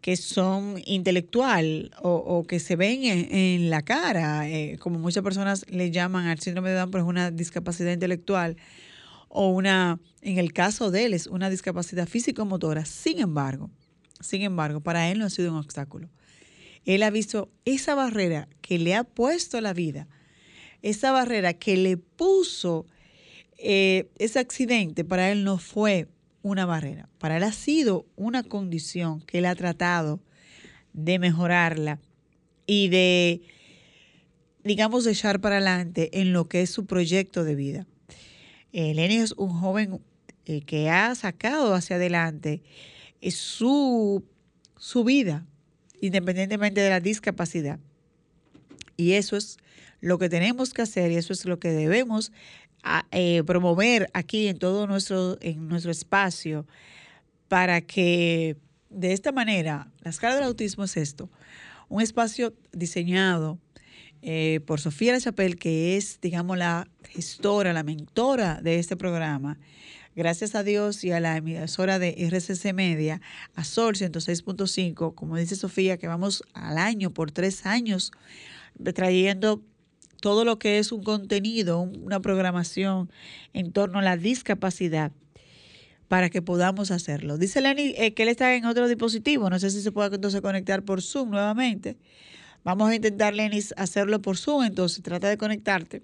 que 0.00 0.16
son 0.16 0.80
intelectual 0.86 1.90
o, 2.02 2.44
que 2.46 2.60
se 2.60 2.76
ven 2.76 3.00
en, 3.04 3.70
la 3.70 3.82
cara, 3.82 4.48
eh, 4.48 4.78
como 4.78 4.98
muchas 4.98 5.22
personas 5.22 5.66
le 5.68 5.90
llaman 5.90 6.26
al 6.26 6.38
síndrome 6.38 6.70
de 6.70 6.76
Down, 6.76 6.90
pero 6.90 7.04
es 7.04 7.08
una 7.08 7.30
discapacidad 7.30 7.92
intelectual 7.92 8.56
o 9.32 9.48
una, 9.48 10.00
en 10.22 10.38
el 10.38 10.52
caso 10.52 10.90
de 10.90 11.06
él, 11.06 11.14
es 11.14 11.28
una 11.28 11.48
discapacidad 11.48 12.08
físico-motora. 12.08 12.84
Sin 12.84 13.20
embargo, 13.20 13.70
sin 14.20 14.42
embargo, 14.42 14.80
para 14.80 15.08
él 15.10 15.20
no 15.20 15.24
ha 15.24 15.30
sido 15.30 15.52
un 15.52 15.58
obstáculo. 15.58 16.10
Él 16.84 17.02
ha 17.04 17.10
visto 17.10 17.48
esa 17.64 17.94
barrera 17.94 18.48
que 18.60 18.78
le 18.78 18.94
ha 18.94 19.04
puesto 19.04 19.60
la 19.60 19.72
vida, 19.72 20.08
esa 20.82 21.12
barrera 21.12 21.54
que 21.54 21.76
le 21.76 21.96
puso 21.96 22.86
eh, 23.56 24.10
ese 24.18 24.40
accidente, 24.40 25.04
para 25.04 25.30
él 25.30 25.44
no 25.44 25.58
fue 25.58 26.08
una 26.42 26.66
barrera, 26.66 27.08
para 27.18 27.36
él 27.36 27.44
ha 27.44 27.52
sido 27.52 28.06
una 28.16 28.42
condición 28.42 29.20
que 29.20 29.38
él 29.38 29.46
ha 29.46 29.54
tratado 29.54 30.20
de 30.92 31.18
mejorarla 31.20 32.00
y 32.66 32.88
de, 32.88 33.42
digamos, 34.64 35.06
echar 35.06 35.40
para 35.40 35.56
adelante 35.56 36.20
en 36.20 36.32
lo 36.32 36.48
que 36.48 36.62
es 36.62 36.70
su 36.70 36.86
proyecto 36.86 37.44
de 37.44 37.54
vida. 37.54 37.86
Eh, 38.72 38.94
Lenny 38.94 39.16
es 39.16 39.32
un 39.32 39.50
joven 39.50 40.00
eh, 40.46 40.62
que 40.62 40.90
ha 40.90 41.14
sacado 41.14 41.74
hacia 41.74 41.96
adelante 41.96 42.62
eh, 43.20 43.30
su, 43.30 44.24
su 44.76 45.04
vida, 45.04 45.46
independientemente 46.00 46.80
de 46.80 46.90
la 46.90 47.00
discapacidad. 47.00 47.78
Y 48.96 49.12
eso 49.12 49.36
es 49.36 49.58
lo 50.00 50.18
que 50.18 50.28
tenemos 50.28 50.72
que 50.72 50.82
hacer 50.82 51.10
y 51.10 51.16
eso 51.16 51.32
es 51.32 51.44
lo 51.44 51.58
que 51.58 51.70
debemos 51.70 52.32
promover 53.44 54.08
aquí 54.14 54.46
en 54.48 54.58
todo 54.58 54.86
nuestro, 54.86 55.36
en 55.42 55.68
nuestro 55.68 55.90
espacio 55.90 56.66
para 57.48 57.82
que 57.82 58.56
de 58.88 59.12
esta 59.12 59.32
manera, 59.32 59.90
la 60.00 60.10
escala 60.10 60.34
del 60.34 60.44
autismo 60.44 60.84
es 60.84 60.96
esto, 60.96 61.28
un 61.88 62.00
espacio 62.00 62.54
diseñado 62.72 63.58
eh, 64.22 64.60
por 64.66 64.80
Sofía 64.80 65.12
La 65.12 65.20
Chapel, 65.20 65.56
que 65.56 65.96
es, 65.96 66.20
digamos, 66.20 66.58
la 66.58 66.88
gestora, 67.08 67.72
la 67.72 67.82
mentora 67.82 68.60
de 68.62 68.78
este 68.78 68.96
programa. 68.96 69.58
Gracias 70.16 70.54
a 70.54 70.62
Dios 70.62 71.04
y 71.04 71.12
a 71.12 71.20
la 71.20 71.36
emisora 71.36 71.98
de 71.98 72.14
RCC 72.28 72.74
Media, 72.74 73.20
a 73.54 73.64
Sol 73.64 73.94
106.5, 73.94 75.14
como 75.14 75.36
dice 75.36 75.56
Sofía, 75.56 75.98
que 75.98 76.08
vamos 76.08 76.42
al 76.52 76.78
año 76.78 77.10
por 77.10 77.30
tres 77.30 77.64
años 77.64 78.12
trayendo 78.94 79.62
todo 80.20 80.44
lo 80.44 80.58
que 80.58 80.78
es 80.78 80.92
un 80.92 81.02
contenido, 81.02 81.80
una 81.80 82.20
programación 82.20 83.10
en 83.52 83.72
torno 83.72 84.00
a 84.00 84.02
la 84.02 84.16
discapacidad 84.16 85.12
para 86.08 86.28
que 86.28 86.42
podamos 86.42 86.90
hacerlo. 86.90 87.38
Dice 87.38 87.60
Lenny 87.60 87.94
eh, 87.96 88.14
que 88.14 88.24
él 88.24 88.28
está 88.28 88.54
en 88.54 88.64
otro 88.64 88.88
dispositivo, 88.88 89.48
no 89.48 89.58
sé 89.58 89.70
si 89.70 89.80
se 89.80 89.92
puede 89.92 90.16
entonces 90.16 90.40
conectar 90.40 90.82
por 90.82 91.02
Zoom 91.02 91.30
nuevamente. 91.30 91.96
Vamos 92.62 92.90
a 92.90 92.94
intentar, 92.94 93.34
Lenis, 93.34 93.72
hacerlo 93.76 94.20
por 94.20 94.36
Zoom, 94.36 94.64
entonces 94.64 95.02
trata 95.02 95.28
de 95.28 95.38
conectarte 95.38 96.02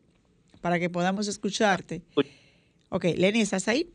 para 0.61 0.79
que 0.79 0.89
podamos 0.89 1.29
escucharte. 1.29 2.03
Ok, 2.89 3.05
Lenny, 3.17 3.43
¿estás 3.43 3.69
ahí? 3.69 3.91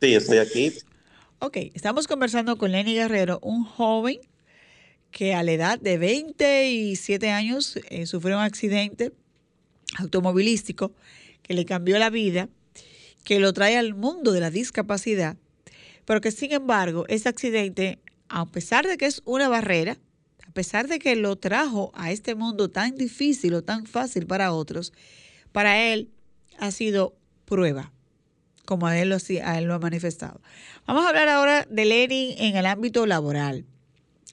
Sí, 0.00 0.14
estoy 0.14 0.38
aquí. 0.38 0.72
Ok, 1.40 1.56
estamos 1.74 2.06
conversando 2.06 2.56
con 2.56 2.70
Lenny 2.70 2.94
Guerrero, 2.94 3.40
un 3.42 3.64
joven 3.64 4.18
que 5.10 5.34
a 5.34 5.42
la 5.42 5.52
edad 5.52 5.80
de 5.80 5.98
27 5.98 7.30
años 7.30 7.78
eh, 7.88 8.06
sufrió 8.06 8.36
un 8.36 8.42
accidente 8.42 9.12
automovilístico 9.98 10.92
que 11.42 11.54
le 11.54 11.64
cambió 11.64 11.98
la 11.98 12.10
vida, 12.10 12.48
que 13.24 13.40
lo 13.40 13.52
trae 13.52 13.76
al 13.76 13.94
mundo 13.94 14.32
de 14.32 14.40
la 14.40 14.50
discapacidad, 14.50 15.36
pero 16.04 16.20
que 16.20 16.30
sin 16.30 16.52
embargo 16.52 17.04
ese 17.08 17.28
accidente, 17.28 17.98
a 18.28 18.46
pesar 18.46 18.86
de 18.86 18.96
que 18.96 19.06
es 19.06 19.22
una 19.24 19.48
barrera, 19.48 19.98
pesar 20.56 20.88
de 20.88 20.98
que 20.98 21.16
lo 21.16 21.36
trajo 21.36 21.92
a 21.94 22.10
este 22.10 22.34
mundo 22.34 22.70
tan 22.70 22.96
difícil 22.96 23.52
o 23.52 23.62
tan 23.62 23.84
fácil 23.84 24.26
para 24.26 24.54
otros, 24.54 24.94
para 25.52 25.92
él 25.92 26.08
ha 26.58 26.70
sido 26.70 27.14
prueba, 27.44 27.92
como 28.64 28.86
a 28.86 28.98
él 28.98 29.10
lo, 29.10 29.16
a 29.44 29.58
él 29.58 29.64
lo 29.66 29.74
ha 29.74 29.78
manifestado. 29.78 30.40
Vamos 30.86 31.04
a 31.04 31.10
hablar 31.10 31.28
ahora 31.28 31.66
de 31.70 31.84
Lenin 31.84 32.36
en 32.38 32.56
el 32.56 32.64
ámbito 32.64 33.04
laboral. 33.04 33.66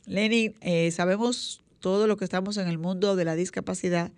Lenin, 0.05 0.55
eh, 0.62 0.91
sabemos 0.91 1.62
todo 1.81 2.07
lo 2.07 2.15
que 2.15 2.23
estamos 2.23 2.55
en 2.55 2.69
el 2.69 2.77
mundo 2.77 3.17
de 3.17 3.25
la 3.25 3.36
discapacidad, 3.36 4.09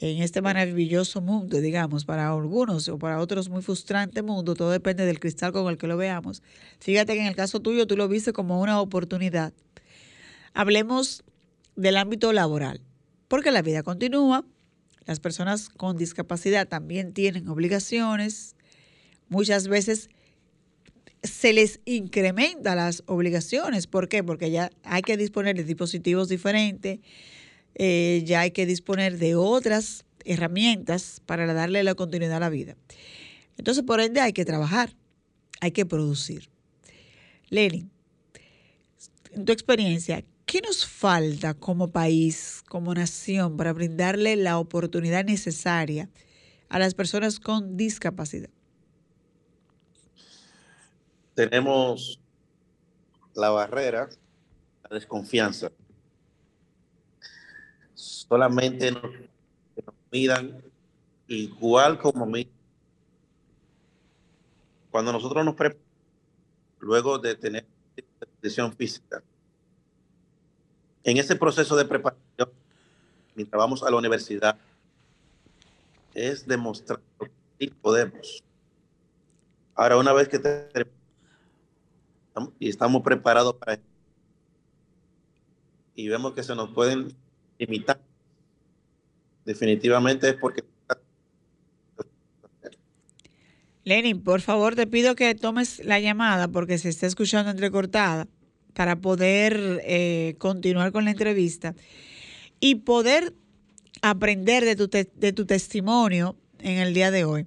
en 0.00 0.20
este 0.20 0.42
maravilloso 0.42 1.20
mundo, 1.20 1.60
digamos, 1.60 2.04
para 2.04 2.32
algunos 2.32 2.88
o 2.88 2.98
para 2.98 3.20
otros 3.20 3.48
muy 3.48 3.62
frustrante 3.62 4.22
mundo, 4.22 4.54
todo 4.54 4.72
depende 4.72 5.06
del 5.06 5.20
cristal 5.20 5.52
con 5.52 5.70
el 5.70 5.78
que 5.78 5.86
lo 5.86 5.96
veamos. 5.96 6.42
Fíjate 6.80 7.14
que 7.14 7.20
en 7.20 7.26
el 7.26 7.36
caso 7.36 7.60
tuyo 7.60 7.86
tú 7.86 7.96
lo 7.96 8.08
viste 8.08 8.32
como 8.32 8.60
una 8.60 8.80
oportunidad 8.80 9.52
Hablemos 10.54 11.24
del 11.76 11.96
ámbito 11.96 12.32
laboral, 12.32 12.80
porque 13.28 13.50
la 13.50 13.62
vida 13.62 13.82
continúa, 13.82 14.44
las 15.04 15.20
personas 15.20 15.68
con 15.68 15.96
discapacidad 15.96 16.68
también 16.68 17.12
tienen 17.12 17.48
obligaciones, 17.48 18.54
muchas 19.28 19.68
veces 19.68 20.10
se 21.22 21.52
les 21.52 21.80
incrementa 21.84 22.74
las 22.74 23.02
obligaciones. 23.06 23.86
¿Por 23.86 24.08
qué? 24.08 24.22
Porque 24.24 24.50
ya 24.50 24.70
hay 24.82 25.02
que 25.02 25.16
disponer 25.16 25.56
de 25.56 25.64
dispositivos 25.64 26.28
diferentes, 26.28 27.00
eh, 27.74 28.22
ya 28.26 28.40
hay 28.40 28.50
que 28.50 28.66
disponer 28.66 29.18
de 29.18 29.34
otras 29.34 30.04
herramientas 30.24 31.22
para 31.24 31.52
darle 31.52 31.82
la 31.82 31.94
continuidad 31.94 32.36
a 32.36 32.40
la 32.40 32.50
vida. 32.50 32.76
Entonces, 33.56 33.84
por 33.84 34.00
ende, 34.00 34.20
hay 34.20 34.32
que 34.32 34.44
trabajar, 34.44 34.94
hay 35.60 35.72
que 35.72 35.86
producir. 35.86 36.48
Lenin, 37.48 37.90
en 39.32 39.44
tu 39.44 39.52
experiencia, 39.52 40.24
¿Qué 40.52 40.60
nos 40.60 40.84
falta 40.84 41.54
como 41.54 41.92
país, 41.92 42.62
como 42.68 42.92
nación, 42.92 43.56
para 43.56 43.72
brindarle 43.72 44.36
la 44.36 44.58
oportunidad 44.58 45.24
necesaria 45.24 46.10
a 46.68 46.78
las 46.78 46.92
personas 46.92 47.40
con 47.40 47.78
discapacidad? 47.78 48.50
Tenemos 51.34 52.20
la 53.32 53.48
barrera, 53.48 54.10
la 54.82 54.94
desconfianza. 54.94 55.72
Solamente 57.94 58.92
nos, 58.92 59.04
nos 59.04 59.94
miran 60.10 60.62
igual 61.28 61.98
como 61.98 62.26
mí. 62.26 62.46
Cuando 64.90 65.14
nosotros 65.14 65.46
nos 65.46 65.54
preparamos, 65.54 65.88
luego 66.78 67.18
de 67.18 67.36
tener 67.36 67.64
condición 68.18 68.70
física, 68.76 69.22
en 71.04 71.16
ese 71.16 71.36
proceso 71.36 71.76
de 71.76 71.84
preparación, 71.84 72.50
mientras 73.34 73.58
vamos 73.58 73.82
a 73.82 73.90
la 73.90 73.96
universidad, 73.96 74.56
es 76.14 76.46
demostrar 76.46 77.00
que 77.58 77.70
podemos. 77.80 78.42
Ahora, 79.74 79.96
una 79.96 80.12
vez 80.12 80.28
que 80.28 80.40
y 82.58 82.68
estamos 82.68 83.02
preparados 83.02 83.54
para 83.54 83.78
y 85.94 86.08
vemos 86.08 86.32
que 86.32 86.42
se 86.42 86.54
nos 86.54 86.70
pueden 86.70 87.14
limitar, 87.58 88.00
definitivamente 89.44 90.30
es 90.30 90.36
porque 90.36 90.64
Lenin, 93.84 94.22
por 94.22 94.40
favor, 94.40 94.76
te 94.76 94.86
pido 94.86 95.16
que 95.16 95.34
tomes 95.34 95.84
la 95.84 95.98
llamada 95.98 96.46
porque 96.48 96.78
se 96.78 96.88
está 96.88 97.06
escuchando 97.06 97.50
entrecortada 97.50 98.28
para 98.74 98.96
poder 98.96 99.80
eh, 99.84 100.34
continuar 100.38 100.92
con 100.92 101.04
la 101.04 101.10
entrevista 101.10 101.74
y 102.60 102.76
poder 102.76 103.34
aprender 104.00 104.64
de 104.64 104.76
tu, 104.76 104.88
de 104.88 105.32
tu 105.32 105.46
testimonio 105.46 106.36
en 106.58 106.78
el 106.78 106.94
día 106.94 107.10
de 107.10 107.24
hoy. 107.24 107.46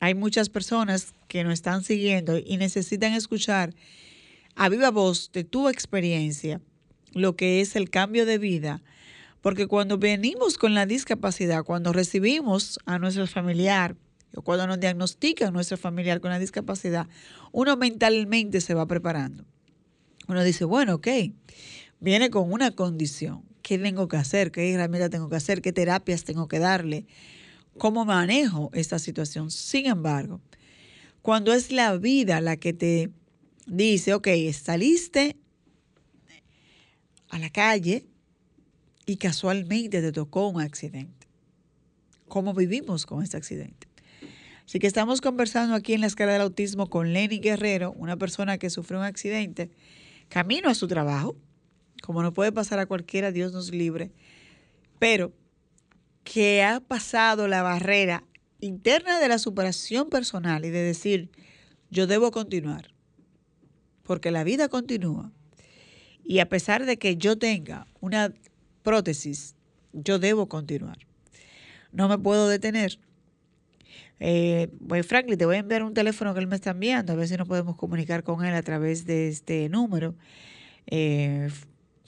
Hay 0.00 0.14
muchas 0.14 0.48
personas 0.48 1.14
que 1.28 1.44
nos 1.44 1.54
están 1.54 1.84
siguiendo 1.84 2.38
y 2.38 2.56
necesitan 2.56 3.12
escuchar 3.14 3.74
a 4.54 4.68
viva 4.68 4.90
voz 4.90 5.30
de 5.32 5.44
tu 5.44 5.68
experiencia 5.68 6.60
lo 7.12 7.36
que 7.36 7.60
es 7.60 7.76
el 7.76 7.90
cambio 7.90 8.26
de 8.26 8.38
vida, 8.38 8.82
porque 9.40 9.66
cuando 9.66 9.98
venimos 9.98 10.56
con 10.56 10.74
la 10.74 10.86
discapacidad, 10.86 11.64
cuando 11.64 11.92
recibimos 11.92 12.78
a 12.86 12.98
nuestro 12.98 13.26
familiar 13.26 13.96
o 14.34 14.42
cuando 14.42 14.66
nos 14.66 14.80
diagnostican 14.80 15.48
a 15.48 15.50
nuestro 15.50 15.76
familiar 15.76 16.20
con 16.20 16.30
la 16.30 16.38
discapacidad, 16.38 17.06
uno 17.50 17.76
mentalmente 17.76 18.60
se 18.60 18.74
va 18.74 18.86
preparando 18.86 19.44
uno 20.32 20.44
dice, 20.44 20.64
bueno, 20.64 20.94
ok, 20.94 21.08
viene 22.00 22.30
con 22.30 22.52
una 22.52 22.72
condición. 22.72 23.42
¿Qué 23.62 23.78
tengo 23.78 24.08
que 24.08 24.16
hacer? 24.16 24.50
¿Qué 24.50 24.72
herramientas 24.72 25.10
tengo 25.10 25.28
que 25.28 25.36
hacer? 25.36 25.62
¿Qué 25.62 25.72
terapias 25.72 26.24
tengo 26.24 26.48
que 26.48 26.58
darle? 26.58 27.06
¿Cómo 27.78 28.04
manejo 28.04 28.70
esta 28.74 28.98
situación? 28.98 29.50
Sin 29.50 29.86
embargo, 29.86 30.40
cuando 31.22 31.54
es 31.54 31.70
la 31.70 31.96
vida 31.96 32.40
la 32.40 32.56
que 32.56 32.72
te 32.72 33.10
dice, 33.66 34.14
ok, 34.14 34.28
saliste 34.52 35.36
a 37.28 37.38
la 37.38 37.50
calle 37.50 38.06
y 39.06 39.16
casualmente 39.16 40.00
te 40.00 40.12
tocó 40.12 40.48
un 40.48 40.60
accidente. 40.60 41.28
¿Cómo 42.28 42.54
vivimos 42.54 43.06
con 43.06 43.22
este 43.22 43.36
accidente? 43.36 43.86
Así 44.66 44.78
que 44.78 44.86
estamos 44.86 45.20
conversando 45.20 45.74
aquí 45.74 45.92
en 45.92 46.00
la 46.00 46.06
escala 46.06 46.32
del 46.32 46.42
autismo 46.42 46.88
con 46.88 47.12
Lenny 47.12 47.38
Guerrero, 47.38 47.92
una 47.92 48.16
persona 48.16 48.58
que 48.58 48.70
sufrió 48.70 49.00
un 49.00 49.04
accidente, 49.04 49.70
camino 50.32 50.70
a 50.70 50.74
su 50.74 50.88
trabajo, 50.88 51.36
como 52.00 52.22
no 52.22 52.32
puede 52.32 52.52
pasar 52.52 52.78
a 52.78 52.86
cualquiera, 52.86 53.32
Dios 53.32 53.52
nos 53.52 53.70
libre, 53.70 54.12
pero 54.98 55.30
que 56.24 56.62
ha 56.62 56.80
pasado 56.80 57.48
la 57.48 57.62
barrera 57.62 58.24
interna 58.58 59.20
de 59.20 59.28
la 59.28 59.38
superación 59.38 60.08
personal 60.08 60.64
y 60.64 60.70
de 60.70 60.80
decir, 60.80 61.30
yo 61.90 62.06
debo 62.06 62.30
continuar, 62.30 62.94
porque 64.04 64.30
la 64.30 64.42
vida 64.42 64.70
continúa. 64.70 65.30
Y 66.24 66.38
a 66.38 66.48
pesar 66.48 66.86
de 66.86 66.96
que 66.96 67.18
yo 67.18 67.36
tenga 67.36 67.86
una 68.00 68.32
prótesis, 68.82 69.54
yo 69.92 70.18
debo 70.18 70.48
continuar. 70.48 70.96
No 71.92 72.08
me 72.08 72.16
puedo 72.16 72.48
detener. 72.48 72.98
Eh, 74.24 74.68
pues 74.86 75.04
Franklin, 75.04 75.36
te 75.36 75.46
voy 75.46 75.56
a 75.56 75.58
enviar 75.58 75.82
un 75.82 75.94
teléfono 75.94 76.32
que 76.32 76.38
él 76.38 76.46
me 76.46 76.54
está 76.54 76.70
enviando, 76.70 77.12
a 77.12 77.16
ver 77.16 77.26
si 77.26 77.36
nos 77.36 77.48
podemos 77.48 77.74
comunicar 77.74 78.22
con 78.22 78.44
él 78.44 78.54
a 78.54 78.62
través 78.62 79.04
de 79.04 79.26
este 79.26 79.68
número. 79.68 80.14
Eh, 80.86 81.50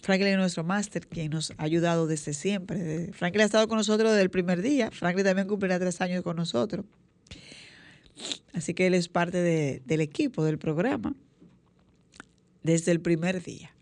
Franklin 0.00 0.28
es 0.28 0.38
nuestro 0.38 0.62
máster, 0.62 1.08
quien 1.08 1.32
nos 1.32 1.50
ha 1.50 1.64
ayudado 1.64 2.06
desde 2.06 2.32
siempre. 2.32 3.10
Franklin 3.14 3.42
ha 3.42 3.46
estado 3.46 3.66
con 3.66 3.78
nosotros 3.78 4.12
desde 4.12 4.22
el 4.22 4.30
primer 4.30 4.62
día. 4.62 4.92
Franklin 4.92 5.24
también 5.24 5.48
cumplirá 5.48 5.80
tres 5.80 6.00
años 6.00 6.22
con 6.22 6.36
nosotros. 6.36 6.86
Así 8.52 8.74
que 8.74 8.86
él 8.86 8.94
es 8.94 9.08
parte 9.08 9.82
del 9.84 10.00
equipo 10.00 10.44
del 10.44 10.58
programa 10.58 11.16
desde 12.62 12.92
el 12.92 13.00
primer 13.00 13.42
día. 13.42 13.73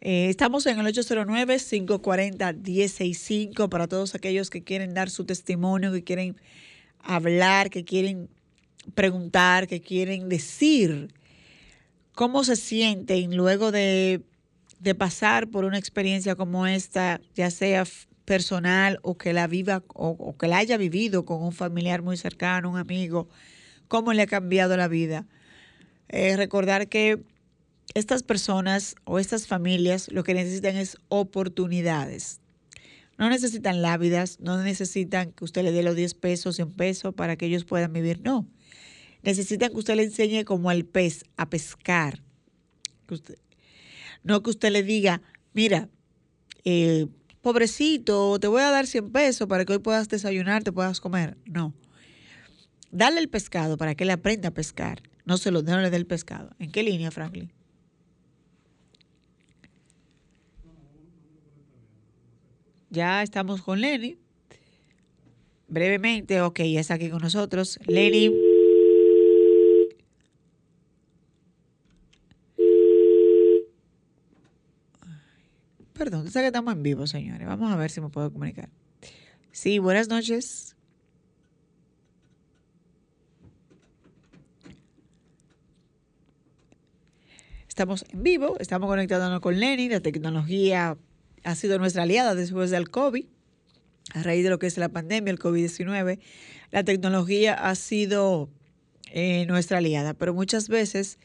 Eh, 0.00 0.28
estamos 0.28 0.64
en 0.66 0.78
el 0.78 0.86
809-540-165 0.86 3.68
para 3.68 3.88
todos 3.88 4.14
aquellos 4.14 4.48
que 4.48 4.62
quieren 4.62 4.94
dar 4.94 5.10
su 5.10 5.24
testimonio, 5.24 5.92
que 5.92 6.04
quieren 6.04 6.36
hablar, 7.00 7.70
que 7.70 7.84
quieren 7.84 8.28
preguntar, 8.94 9.66
que 9.66 9.80
quieren 9.80 10.28
decir 10.28 11.12
cómo 12.14 12.44
se 12.44 12.54
sienten 12.56 13.36
luego 13.36 13.72
de, 13.72 14.22
pasar 14.96 15.48
por 15.48 15.64
una 15.64 15.78
experiencia 15.78 16.36
como 16.36 16.66
esta, 16.66 17.20
ya 17.34 17.50
sea 17.50 17.84
personal 18.24 18.98
o 19.02 19.16
que 19.16 19.32
la 19.32 19.46
viva 19.46 19.82
o, 19.94 20.36
que 20.36 20.46
la 20.46 20.58
haya 20.58 20.76
vivido 20.76 21.24
con 21.24 21.42
un 21.42 21.52
familiar 21.52 22.02
muy 22.02 22.16
cercano, 22.16 22.70
un 22.70 22.78
amigo, 22.78 23.28
cómo 23.88 24.12
le 24.12 24.22
ha 24.22 24.26
cambiado 24.26 24.76
la 24.76 24.86
vida. 24.86 25.26
Eh, 26.08 26.36
recordar 26.36 26.88
que 26.88 27.22
estas 27.94 28.22
personas 28.22 28.94
o 29.04 29.18
estas 29.18 29.46
familias 29.46 30.10
lo 30.10 30.24
que 30.24 30.34
necesitan 30.34 30.76
es 30.76 30.98
oportunidades. 31.08 32.40
No 33.16 33.28
necesitan 33.28 33.82
lávidas, 33.82 34.38
no 34.40 34.62
necesitan 34.62 35.32
que 35.32 35.44
usted 35.44 35.64
le 35.64 35.72
dé 35.72 35.82
los 35.82 35.96
10 35.96 36.14
pesos 36.14 36.58
y 36.58 36.62
un 36.62 36.72
peso 36.72 37.12
para 37.12 37.36
que 37.36 37.46
ellos 37.46 37.64
puedan 37.64 37.92
vivir, 37.92 38.20
no. 38.22 38.46
Necesitan 39.22 39.70
que 39.70 39.76
usted 39.76 39.96
le 39.96 40.04
enseñe 40.04 40.44
como 40.44 40.70
al 40.70 40.84
pez 40.84 41.24
a 41.36 41.50
pescar. 41.50 42.22
no 44.22 44.42
que 44.42 44.50
usted 44.50 44.70
le 44.70 44.84
diga, 44.84 45.20
mira, 45.52 45.88
eh, 46.64 47.08
pobrecito, 47.42 48.38
te 48.38 48.46
voy 48.46 48.62
a 48.62 48.70
dar 48.70 48.86
100 48.86 49.10
pesos 49.10 49.48
para 49.48 49.64
que 49.64 49.72
hoy 49.72 49.78
puedas 49.80 50.08
desayunar, 50.08 50.62
te 50.62 50.70
puedas 50.70 51.00
comer. 51.00 51.36
No. 51.44 51.74
Dale 52.92 53.20
el 53.20 53.28
pescado 53.28 53.76
para 53.76 53.96
que 53.96 54.04
él 54.04 54.10
aprenda 54.10 54.50
a 54.50 54.54
pescar. 54.54 55.02
No 55.24 55.36
se 55.36 55.50
lo 55.50 55.62
no 55.62 55.80
le 55.80 55.90
dé 55.90 55.96
el 55.96 56.06
pescado. 56.06 56.54
¿En 56.58 56.70
qué 56.70 56.82
línea, 56.82 57.10
Franklin? 57.10 57.52
Ya 62.90 63.22
estamos 63.22 63.62
con 63.62 63.80
Lenny. 63.80 64.18
Brevemente, 65.68 66.40
ok, 66.40 66.60
ya 66.60 66.80
está 66.80 66.94
aquí 66.94 67.10
con 67.10 67.20
nosotros. 67.20 67.78
Lenny. 67.86 68.32
Perdón, 75.92 76.24
tú 76.24 76.30
sabes 76.30 76.44
que 76.44 76.46
estamos 76.46 76.72
en 76.72 76.82
vivo, 76.82 77.06
señores. 77.06 77.46
Vamos 77.46 77.70
a 77.70 77.76
ver 77.76 77.90
si 77.90 78.00
me 78.00 78.08
puedo 78.08 78.32
comunicar. 78.32 78.70
Sí, 79.50 79.78
buenas 79.78 80.08
noches. 80.08 80.76
Estamos 87.68 88.04
en 88.10 88.22
vivo, 88.22 88.56
estamos 88.58 88.88
conectándonos 88.88 89.40
con 89.40 89.60
Lenny, 89.60 89.88
la 89.88 90.00
tecnología 90.00 90.96
ha 91.48 91.54
sido 91.54 91.78
nuestra 91.78 92.02
aliada 92.02 92.34
después 92.34 92.70
del 92.70 92.90
COVID, 92.90 93.24
a 94.12 94.22
raíz 94.22 94.44
de 94.44 94.50
lo 94.50 94.58
que 94.58 94.66
es 94.66 94.76
la 94.76 94.90
pandemia, 94.90 95.30
el 95.30 95.38
COVID-19. 95.38 96.18
La 96.70 96.84
tecnología 96.84 97.54
ha 97.54 97.74
sido 97.74 98.50
eh, 99.10 99.46
nuestra 99.46 99.78
aliada, 99.78 100.12
pero 100.12 100.34
muchas 100.34 100.68
veces 100.68 101.18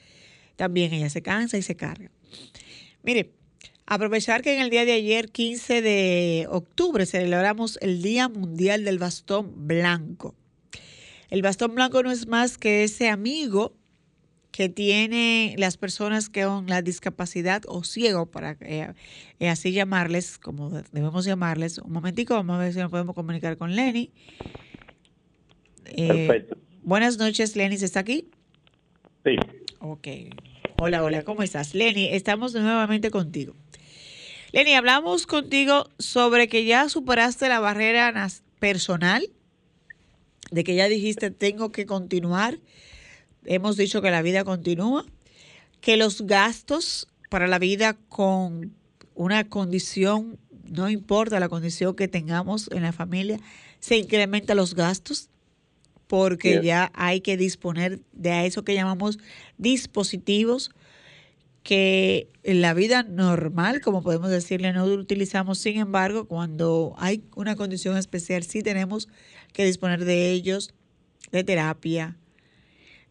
también 0.55 0.93
ella 0.93 1.09
se 1.09 1.21
cansa 1.21 1.57
y 1.57 1.61
se 1.61 1.75
carga. 1.75 2.09
Mire, 3.03 3.33
aprovechar 3.85 4.41
que 4.41 4.55
en 4.55 4.61
el 4.61 4.69
día 4.69 4.85
de 4.85 4.93
ayer, 4.93 5.29
15 5.29 5.81
de 5.81 6.47
octubre, 6.49 7.05
celebramos 7.05 7.77
el 7.81 8.01
Día 8.01 8.29
Mundial 8.29 8.85
del 8.85 8.99
Bastón 8.99 9.67
Blanco. 9.67 10.35
El 11.29 11.41
bastón 11.41 11.75
blanco 11.75 12.01
no 12.01 12.11
es 12.11 12.27
más 12.27 12.57
que 12.57 12.83
ese 12.83 13.09
amigo 13.09 13.75
que 14.53 14.69
tiene 14.69 15.55
las 15.57 15.77
personas 15.77 16.29
que 16.29 16.43
con 16.45 16.67
la 16.67 16.83
discapacidad 16.83 17.63
o 17.67 17.83
ciego, 17.83 18.27
para 18.27 18.55
eh, 18.61 18.93
eh, 19.39 19.49
así 19.49 19.71
llamarles, 19.71 20.37
como 20.37 20.69
debemos 20.91 21.25
llamarles. 21.25 21.79
Un 21.79 21.91
momentico, 21.91 22.35
vamos 22.35 22.57
a 22.57 22.59
ver 22.59 22.71
si 22.71 22.77
nos 22.77 22.91
podemos 22.91 23.15
comunicar 23.15 23.57
con 23.57 23.75
Lenny. 23.75 24.11
Eh, 25.85 26.07
Perfecto. 26.07 26.57
Buenas 26.83 27.17
noches, 27.17 27.55
Lenny, 27.55 27.75
¿está 27.75 28.01
aquí? 28.01 28.29
Sí. 29.25 29.37
Ok. 29.79 30.07
Hola, 30.77 31.03
hola, 31.03 31.23
¿cómo 31.23 31.41
estás? 31.41 31.73
Lenny, 31.73 32.09
estamos 32.09 32.53
nuevamente 32.53 33.09
contigo. 33.09 33.55
Lenny, 34.51 34.75
hablamos 34.75 35.25
contigo 35.25 35.89
sobre 35.97 36.47
que 36.47 36.63
ya 36.63 36.89
superaste 36.89 37.49
la 37.49 37.59
barrera 37.59 38.13
personal, 38.59 39.27
de 40.51 40.63
que 40.63 40.75
ya 40.75 40.87
dijiste, 40.87 41.31
tengo 41.31 41.71
que 41.71 41.87
continuar 41.87 42.59
hemos 43.45 43.77
dicho 43.77 44.01
que 44.01 44.11
la 44.11 44.21
vida 44.21 44.43
continúa, 44.43 45.05
que 45.81 45.97
los 45.97 46.21
gastos 46.21 47.07
para 47.29 47.47
la 47.47 47.59
vida 47.59 47.93
con 48.09 48.73
una 49.15 49.47
condición, 49.49 50.37
no 50.63 50.89
importa 50.89 51.39
la 51.39 51.49
condición 51.49 51.95
que 51.95 52.07
tengamos 52.07 52.69
en 52.71 52.83
la 52.83 52.93
familia, 52.93 53.39
se 53.79 53.97
incrementan 53.97 54.57
los 54.57 54.75
gastos 54.75 55.29
porque 56.07 56.61
ya 56.63 56.91
hay 56.93 57.21
que 57.21 57.37
disponer 57.37 57.99
de 58.11 58.45
eso 58.45 58.63
que 58.63 58.75
llamamos 58.75 59.17
dispositivos 59.57 60.71
que 61.63 62.27
en 62.43 62.61
la 62.61 62.73
vida 62.73 63.03
normal, 63.03 63.81
como 63.81 64.03
podemos 64.03 64.29
decirle, 64.29 64.73
no 64.73 64.85
utilizamos. 64.85 65.57
Sin 65.59 65.79
embargo, 65.79 66.25
cuando 66.25 66.93
hay 66.97 67.23
una 67.35 67.55
condición 67.55 67.97
especial, 67.97 68.43
sí 68.43 68.61
tenemos 68.61 69.07
que 69.53 69.65
disponer 69.65 70.03
de 70.03 70.31
ellos, 70.31 70.73
de 71.31 71.43
terapia, 71.43 72.17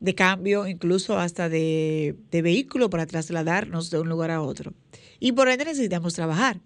de 0.02 0.16
cambio, 0.16 0.66
incluso 0.66 1.16
hasta 1.16 1.48
de, 1.48 2.16
vehículo 2.32 2.90
para 2.90 3.06
trasladarnos 3.06 3.88
de 3.88 4.00
un 4.00 4.08
lugar 4.08 4.32
a 4.32 4.42
otro. 4.42 4.72
Y 5.20 5.30
por 5.30 5.48
ende 5.48 5.64
necesitamos 5.64 6.14
trabajar. 6.14 6.56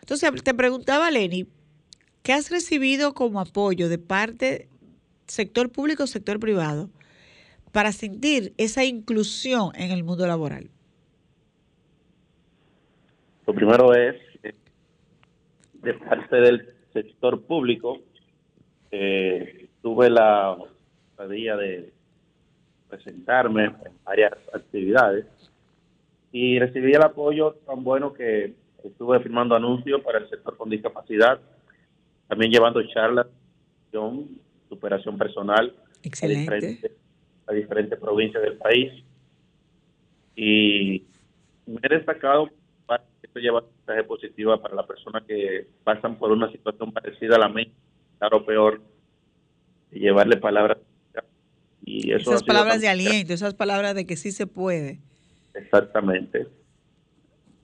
Entonces, 0.00 0.42
te 0.42 0.54
preguntaba, 0.54 1.10
Lenny, 1.10 1.46
¿qué 2.22 2.32
has 2.32 2.50
recibido 2.50 3.12
como 3.12 3.40
apoyo 3.40 3.90
de 3.90 3.98
parte 3.98 4.68
sector 5.26 5.70
público, 5.70 6.06
sector 6.06 6.40
privado, 6.40 6.88
para 7.70 7.92
sentir 7.92 8.54
esa 8.56 8.82
inclusión 8.82 9.72
en 9.74 9.90
el 9.90 10.02
mundo 10.02 10.26
laboral? 10.26 10.70
Lo 13.46 13.54
primero 13.54 13.94
es, 13.94 14.16
eh, 14.42 14.54
de 15.74 15.92
parte 15.92 16.36
del 16.36 16.66
sector 16.94 17.42
público, 17.42 17.98
eh, 18.90 19.68
tuve 19.82 20.08
la 20.08 20.56
día 21.28 21.54
de 21.54 21.97
presentarme 22.88 23.64
en 23.64 23.74
varias 24.04 24.32
actividades. 24.52 25.26
Y 26.32 26.58
recibí 26.58 26.92
el 26.92 27.02
apoyo 27.02 27.54
tan 27.66 27.84
bueno 27.84 28.12
que 28.12 28.54
estuve 28.84 29.20
firmando 29.20 29.54
anuncios 29.54 30.00
para 30.02 30.18
el 30.18 30.28
sector 30.28 30.56
con 30.56 30.68
discapacidad, 30.68 31.40
también 32.28 32.52
llevando 32.52 32.82
charlas, 32.88 33.26
superación 34.68 35.16
personal 35.16 35.74
A, 36.46 36.54
diferentes, 36.58 36.92
a 37.46 37.52
diferentes 37.52 37.98
provincias 37.98 38.42
del 38.42 38.58
país. 38.58 38.92
Y 40.36 41.04
me 41.66 41.80
he 41.82 41.88
destacado 41.88 42.48
que 42.48 43.26
esto 43.26 43.40
lleva 43.40 43.60
un 43.60 43.66
mensaje 43.78 44.04
positivo 44.04 44.60
para 44.60 44.74
las 44.74 44.86
personas 44.86 45.24
que 45.24 45.66
pasan 45.84 46.16
por 46.16 46.30
una 46.30 46.50
situación 46.52 46.92
parecida 46.92 47.36
a 47.36 47.40
la 47.40 47.48
mía, 47.48 47.68
claro 48.18 48.44
peor, 48.44 48.80
y 49.90 50.00
llevarle 50.00 50.36
palabras 50.36 50.78
esas 52.12 52.42
palabras 52.42 52.80
de 52.80 52.88
aliento, 52.88 53.32
esas 53.32 53.54
palabras 53.54 53.94
de 53.94 54.06
que 54.06 54.16
sí 54.16 54.32
se 54.32 54.46
puede. 54.46 55.00
Exactamente. 55.54 56.46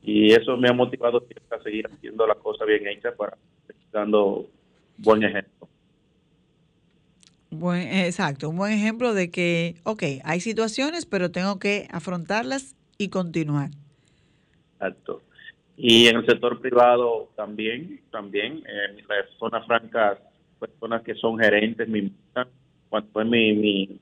y 0.02 0.32
eso 0.32 0.56
me 0.56 0.68
ha 0.68 0.72
motivado 0.72 1.20
siempre 1.20 1.58
a 1.58 1.62
seguir 1.62 1.86
haciendo 1.86 2.26
las 2.26 2.36
cosas 2.38 2.66
bien 2.66 2.86
hechas 2.88 3.14
para 3.14 3.38
dando 3.92 4.50
buen 4.98 5.22
ejemplo. 5.22 5.68
Buen, 7.50 7.82
exacto, 7.82 8.50
un 8.50 8.56
buen 8.56 8.72
ejemplo 8.72 9.14
de 9.14 9.30
que, 9.30 9.76
ok, 9.84 10.02
hay 10.24 10.40
situaciones, 10.40 11.06
pero 11.06 11.30
tengo 11.30 11.58
que 11.60 11.86
afrontarlas 11.92 12.74
y 12.98 13.08
continuar. 13.08 13.70
Exacto. 14.74 15.22
Y 15.76 16.08
en 16.08 16.16
el 16.16 16.26
sector 16.26 16.60
privado 16.60 17.30
también, 17.36 18.00
también, 18.10 18.64
en 18.66 18.96
las 19.08 19.30
zonas 19.38 19.64
francas, 19.66 20.18
personas 20.58 21.02
que 21.02 21.14
son 21.14 21.38
gerentes 21.38 21.88
me 21.88 22.00
invitan 22.00 22.48
cuando 22.94 23.22
es 23.22 23.26
mi, 23.26 23.52
mi, 23.54 24.00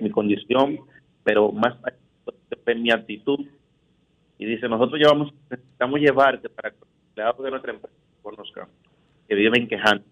mi, 0.00 0.10
condición, 0.10 0.80
pero 1.24 1.52
más 1.52 1.76
en 2.66 2.82
mi 2.82 2.90
actitud. 2.90 3.40
Y 4.38 4.46
dice, 4.46 4.68
nosotros 4.68 4.98
llevamos, 4.98 5.32
necesitamos 5.50 6.00
llevarte 6.00 6.48
para 6.48 6.70
que 6.70 6.76
los 6.80 6.88
empleados 7.08 7.44
de 7.44 7.50
nuestra 7.50 7.72
empresa 7.72 7.96
conozcan, 8.22 8.68
que 9.28 9.34
viven 9.34 9.68
quejando. 9.68 10.04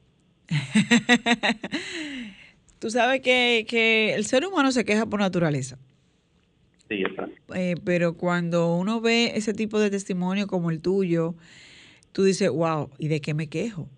Tú 2.78 2.90
sabes 2.90 3.20
que, 3.20 3.64
que 3.68 4.14
el 4.14 4.24
ser 4.24 4.46
humano 4.46 4.72
se 4.72 4.84
queja 4.84 5.06
por 5.06 5.20
naturaleza. 5.20 5.78
Sí, 6.88 7.02
exacto. 7.02 7.54
Eh, 7.54 7.76
pero 7.84 8.16
cuando 8.16 8.76
uno 8.76 9.00
ve 9.00 9.32
ese 9.34 9.54
tipo 9.54 9.80
de 9.80 9.90
testimonio 9.90 10.46
como 10.46 10.70
el 10.70 10.80
tuyo, 10.80 11.34
tú 12.12 12.24
dices, 12.24 12.50
wow, 12.50 12.90
¿y 12.98 13.08
de 13.08 13.20
qué 13.20 13.34
me 13.34 13.48
quejo? 13.48 13.88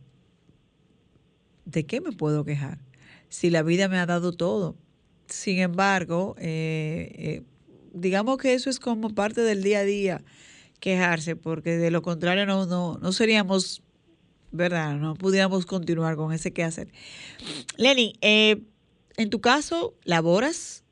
¿De 1.64 1.84
qué 1.84 2.00
me 2.00 2.12
puedo 2.12 2.44
quejar? 2.44 2.78
Si 3.28 3.50
la 3.50 3.62
vida 3.62 3.88
me 3.88 3.98
ha 3.98 4.06
dado 4.06 4.32
todo. 4.32 4.76
Sin 5.26 5.58
embargo, 5.58 6.34
eh, 6.38 7.12
eh, 7.14 7.42
digamos 7.92 8.38
que 8.38 8.54
eso 8.54 8.70
es 8.70 8.80
como 8.80 9.14
parte 9.14 9.42
del 9.42 9.62
día 9.62 9.80
a 9.80 9.84
día, 9.84 10.24
quejarse, 10.80 11.36
porque 11.36 11.76
de 11.76 11.90
lo 11.90 12.02
contrario 12.02 12.46
no, 12.46 12.66
no, 12.66 12.98
no 13.00 13.12
seríamos 13.12 13.82
¿verdad? 14.50 14.96
No 14.96 15.14
pudiéramos 15.14 15.66
continuar 15.66 16.16
con 16.16 16.32
ese 16.32 16.52
quehacer. 16.52 16.88
Lenny, 17.76 18.14
eh, 18.20 18.62
en 19.16 19.30
tu 19.30 19.40
caso, 19.40 19.94
¿laboras? 20.04 20.84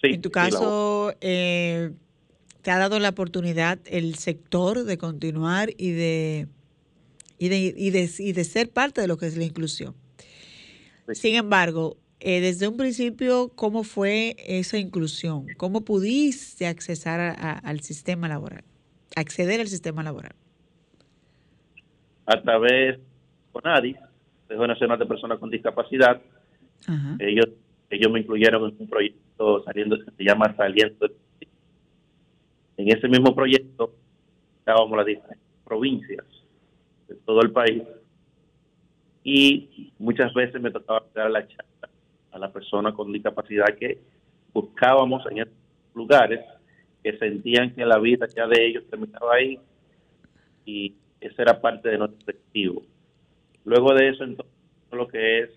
Sí, 0.00 0.08
en 0.08 0.20
tu 0.20 0.30
caso, 0.30 1.14
eh, 1.20 1.92
¿te 2.62 2.70
ha 2.70 2.78
dado 2.78 2.98
la 2.98 3.10
oportunidad 3.10 3.78
el 3.86 4.16
sector 4.16 4.84
de 4.84 4.98
continuar 4.98 5.70
y 5.76 5.92
de, 5.92 6.48
y 7.38 7.48
de, 7.48 7.74
y 7.76 7.90
de, 7.90 8.10
y 8.18 8.32
de 8.32 8.44
ser 8.44 8.70
parte 8.70 9.00
de 9.00 9.08
lo 9.08 9.16
que 9.16 9.26
es 9.26 9.36
la 9.36 9.44
inclusión? 9.44 9.94
Sí. 11.08 11.14
Sin 11.16 11.34
embargo, 11.36 11.96
eh, 12.20 12.40
desde 12.40 12.66
un 12.68 12.76
principio, 12.76 13.50
¿cómo 13.54 13.84
fue 13.84 14.36
esa 14.38 14.78
inclusión? 14.78 15.46
¿Cómo 15.58 15.82
pudiste 15.84 16.66
accesar 16.66 17.20
a- 17.20 17.32
a- 17.32 17.58
al 17.58 17.80
sistema 17.80 18.28
laboral? 18.28 18.64
Acceder 19.16 19.60
al 19.60 19.68
sistema 19.68 20.02
laboral. 20.02 20.32
a 22.26 22.40
través 22.40 22.96
de 22.96 23.04
CONADIS, 23.52 23.96
Consejo 24.48 24.66
Nacional 24.66 24.98
de 24.98 25.04
Personas 25.04 25.38
con 25.38 25.50
Discapacidad, 25.50 26.22
Ajá. 26.86 27.16
ellos, 27.20 27.50
ellos 27.90 28.10
me 28.10 28.20
incluyeron 28.20 28.70
en 28.70 28.76
un 28.78 28.88
proyecto 28.88 29.62
saliendo 29.62 29.98
que 30.02 30.10
se 30.10 30.24
llama 30.24 30.56
Saliendo. 30.56 31.06
En 32.78 32.88
ese 32.96 33.08
mismo 33.08 33.34
proyecto 33.34 33.94
estábamos 34.58 34.96
las 34.96 35.04
diferentes 35.04 35.38
provincias 35.66 36.24
de 37.08 37.14
todo 37.26 37.42
el 37.42 37.52
país 37.52 37.82
y 39.24 39.92
muchas 39.98 40.32
veces 40.34 40.60
me 40.60 40.70
tocaba 40.70 41.02
dar 41.14 41.30
la 41.30 41.48
charla 41.48 41.88
a 42.30 42.38
la 42.38 42.52
persona 42.52 42.92
con 42.92 43.10
discapacidad 43.10 43.74
que 43.78 43.98
buscábamos 44.52 45.24
en 45.30 45.38
esos 45.38 45.54
lugares 45.94 46.40
que 47.02 47.16
sentían 47.18 47.74
que 47.74 47.86
la 47.86 47.98
vida 47.98 48.26
ya 48.36 48.46
de 48.46 48.66
ellos 48.66 48.84
terminaba 48.90 49.34
ahí 49.34 49.58
y 50.66 50.94
esa 51.20 51.42
era 51.42 51.60
parte 51.60 51.88
de 51.88 51.98
nuestro 51.98 52.18
objetivo. 52.20 52.82
Luego 53.64 53.94
de 53.94 54.10
eso, 54.10 54.24
entonces, 54.24 54.54
lo 54.92 55.08
que 55.08 55.40
es 55.40 55.50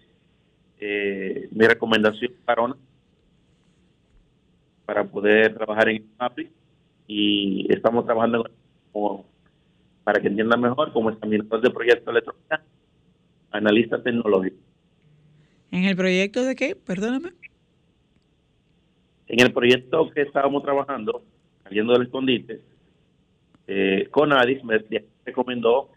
eh, 0.80 1.48
mi 1.52 1.66
recomendación 1.68 2.34
para 2.46 2.64
ONA, 2.64 2.78
para 4.86 5.04
poder 5.04 5.54
trabajar 5.54 5.90
en 5.90 6.10
MAPI 6.18 6.50
y 7.08 7.74
estamos 7.74 8.06
trabajando 8.06 8.50
como, 8.92 9.26
para 10.04 10.22
que 10.22 10.30
entiendan 10.30 10.62
mejor 10.62 10.94
como 10.94 11.10
examinador 11.10 11.62
de 11.62 11.70
proyectos 11.70 12.08
electrónicos, 12.08 12.60
analista 13.58 14.02
tecnológico. 14.02 14.58
¿En 15.72 15.84
el 15.84 15.96
proyecto 15.96 16.44
de 16.44 16.56
qué? 16.56 16.76
Perdóname. 16.76 17.32
En 19.28 19.42
el 19.42 19.52
proyecto 19.52 20.10
que 20.12 20.22
estábamos 20.22 20.64
trabajando, 20.64 21.24
saliendo 21.64 21.94
del 21.94 22.04
escondite, 22.04 22.62
eh, 23.68 24.08
Conadis 24.12 24.64
me 24.64 24.82
recomendó 25.26 25.90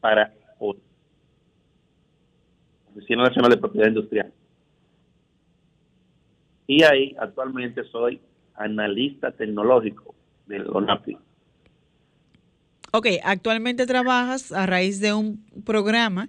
para 0.00 0.34
Oficina 2.94 3.24
Nacional 3.24 3.50
de 3.52 3.56
Propiedad 3.56 3.88
Industrial. 3.88 4.32
Y 6.66 6.82
ahí 6.82 7.16
actualmente 7.18 7.82
soy 7.84 8.20
analista 8.54 9.32
tecnológico 9.32 10.14
del 10.46 10.68
ONAPI. 10.68 11.16
Ok, 12.92 13.06
actualmente 13.22 13.86
trabajas 13.86 14.50
a 14.50 14.66
raíz 14.66 15.00
de 15.00 15.12
un 15.14 15.44
programa 15.64 16.28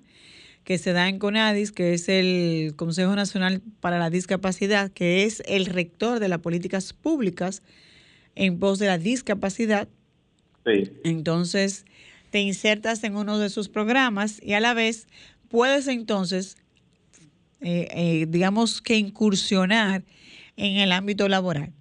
que 0.64 0.78
se 0.78 0.94
da 0.94 1.10
en 1.10 1.18
CONADIS, 1.18 1.72
que 1.72 1.94
es 1.94 2.08
el 2.08 2.74
Consejo 2.76 3.16
Nacional 3.16 3.62
para 3.80 3.98
la 3.98 4.12
Discapacidad, 4.12 4.92
que 4.92 5.24
es 5.24 5.42
el 5.48 5.66
rector 5.66 6.20
de 6.20 6.30
las 6.30 6.40
políticas 6.40 6.94
públicas 6.94 7.64
en 8.36 8.60
pos 8.60 8.78
de 8.78 8.88
la 8.88 9.00
discapacidad. 9.00 9.88
Sí, 10.66 10.92
Entonces, 11.04 11.86
te 12.30 12.42
insertas 12.42 13.04
en 13.04 13.16
uno 13.16 13.40
de 13.40 13.50
sus 13.50 13.68
programas 13.68 14.40
y 14.44 14.54
a 14.54 14.60
la 14.60 14.76
vez 14.76 15.08
puedes 15.50 15.88
entonces, 15.88 16.58
eh, 17.62 17.88
eh, 17.92 18.26
digamos 18.30 18.82
que 18.84 18.98
incursionar 18.98 20.04
en 20.58 20.78
el 20.78 20.92
ámbito 20.92 21.28
laboral. 21.28 21.74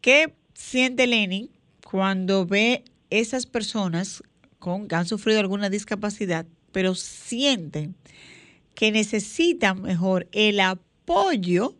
¿Qué 0.00 0.34
siente 0.54 1.06
Lenin 1.06 1.50
cuando 1.84 2.44
ve 2.44 2.82
esas 3.10 3.46
personas 3.46 4.22
con, 4.58 4.88
que 4.88 4.94
han 4.94 5.06
sufrido 5.06 5.40
alguna 5.40 5.70
discapacidad, 5.70 6.46
pero 6.72 6.94
sienten 6.94 7.94
que 8.74 8.92
necesitan 8.92 9.82
mejor 9.82 10.28
el 10.32 10.60
apoyo 10.60 11.74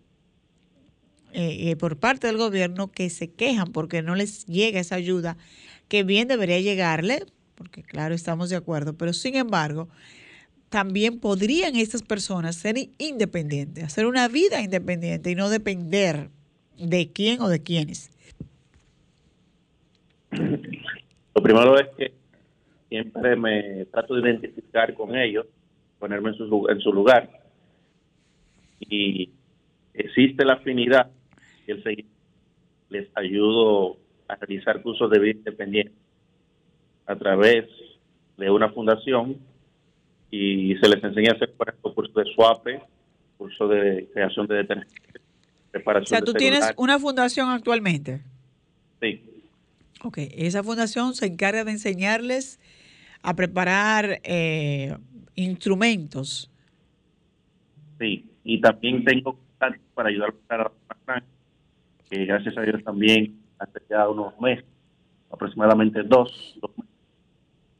eh, 1.32 1.70
eh, 1.70 1.76
por 1.76 1.98
parte 1.98 2.26
del 2.26 2.38
gobierno 2.38 2.90
que 2.90 3.10
se 3.10 3.30
quejan 3.30 3.72
porque 3.72 4.02
no 4.02 4.14
les 4.14 4.46
llega 4.46 4.80
esa 4.80 4.94
ayuda 4.94 5.36
que 5.88 6.02
bien 6.02 6.26
debería 6.26 6.60
llegarle, 6.60 7.24
porque 7.54 7.82
claro, 7.82 8.14
estamos 8.14 8.50
de 8.50 8.56
acuerdo, 8.56 8.94
pero 8.94 9.12
sin 9.12 9.36
embargo, 9.36 9.88
también 10.68 11.18
podrían 11.18 11.76
estas 11.76 12.02
personas 12.02 12.56
ser 12.56 12.76
independientes, 12.98 13.84
hacer 13.84 14.06
una 14.06 14.28
vida 14.28 14.60
independiente 14.60 15.30
y 15.30 15.34
no 15.34 15.48
depender 15.50 16.30
de 16.78 17.10
quién 17.12 17.40
o 17.40 17.48
de 17.48 17.62
quiénes. 17.62 18.10
Lo 21.38 21.42
primero 21.44 21.78
es 21.78 21.86
que 21.96 22.12
siempre 22.88 23.36
me 23.36 23.84
trato 23.92 24.16
de 24.16 24.28
identificar 24.28 24.92
con 24.94 25.16
ellos, 25.16 25.46
ponerme 26.00 26.30
en 26.30 26.34
su, 26.34 26.66
en 26.68 26.80
su 26.80 26.92
lugar. 26.92 27.30
Y 28.80 29.30
existe 29.94 30.44
la 30.44 30.54
afinidad 30.54 31.08
y 31.64 31.70
el 31.70 31.82
seguir 31.84 32.06
les 32.88 33.08
ayudo 33.14 33.98
a 34.26 34.34
realizar 34.34 34.82
cursos 34.82 35.08
de 35.12 35.20
vida 35.20 35.38
independiente 35.38 35.94
a 37.06 37.14
través 37.14 37.66
de 38.36 38.50
una 38.50 38.70
fundación 38.70 39.36
y 40.32 40.74
se 40.78 40.88
les 40.88 41.04
enseña 41.04 41.34
a 41.34 41.36
hacer, 41.36 41.52
por 41.52 41.68
ejemplo, 41.68 41.94
cursos 41.94 42.16
de 42.16 42.24
SWAPE, 42.34 42.82
curso 43.36 43.68
de 43.68 44.08
creación 44.12 44.48
de 44.48 44.56
detergentes, 44.56 45.22
preparación 45.70 46.04
O 46.04 46.08
sea, 46.08 46.18
de 46.18 46.26
tú 46.26 46.32
tienes 46.32 46.74
una 46.76 46.98
fundación 46.98 47.48
actualmente. 47.50 48.22
Sí, 49.00 49.37
Ok, 50.02 50.18
esa 50.32 50.62
fundación 50.62 51.14
se 51.14 51.26
encarga 51.26 51.64
de 51.64 51.72
enseñarles 51.72 52.60
a 53.22 53.34
preparar 53.34 54.20
eh, 54.22 54.96
instrumentos. 55.34 56.50
Sí, 57.98 58.30
y 58.44 58.60
también 58.60 59.04
tengo 59.04 59.38
para 59.94 60.08
ayudar 60.08 60.32
a 60.48 60.56
la 60.58 60.72
que 62.08 62.24
gracias 62.24 62.56
a 62.56 62.62
Dios 62.62 62.82
también 62.84 63.38
hace 63.58 63.80
ya 63.90 64.08
unos 64.08 64.38
meses, 64.40 64.64
aproximadamente 65.30 66.02
dos, 66.04 66.56
dos 66.60 66.70
meses, 66.76 66.94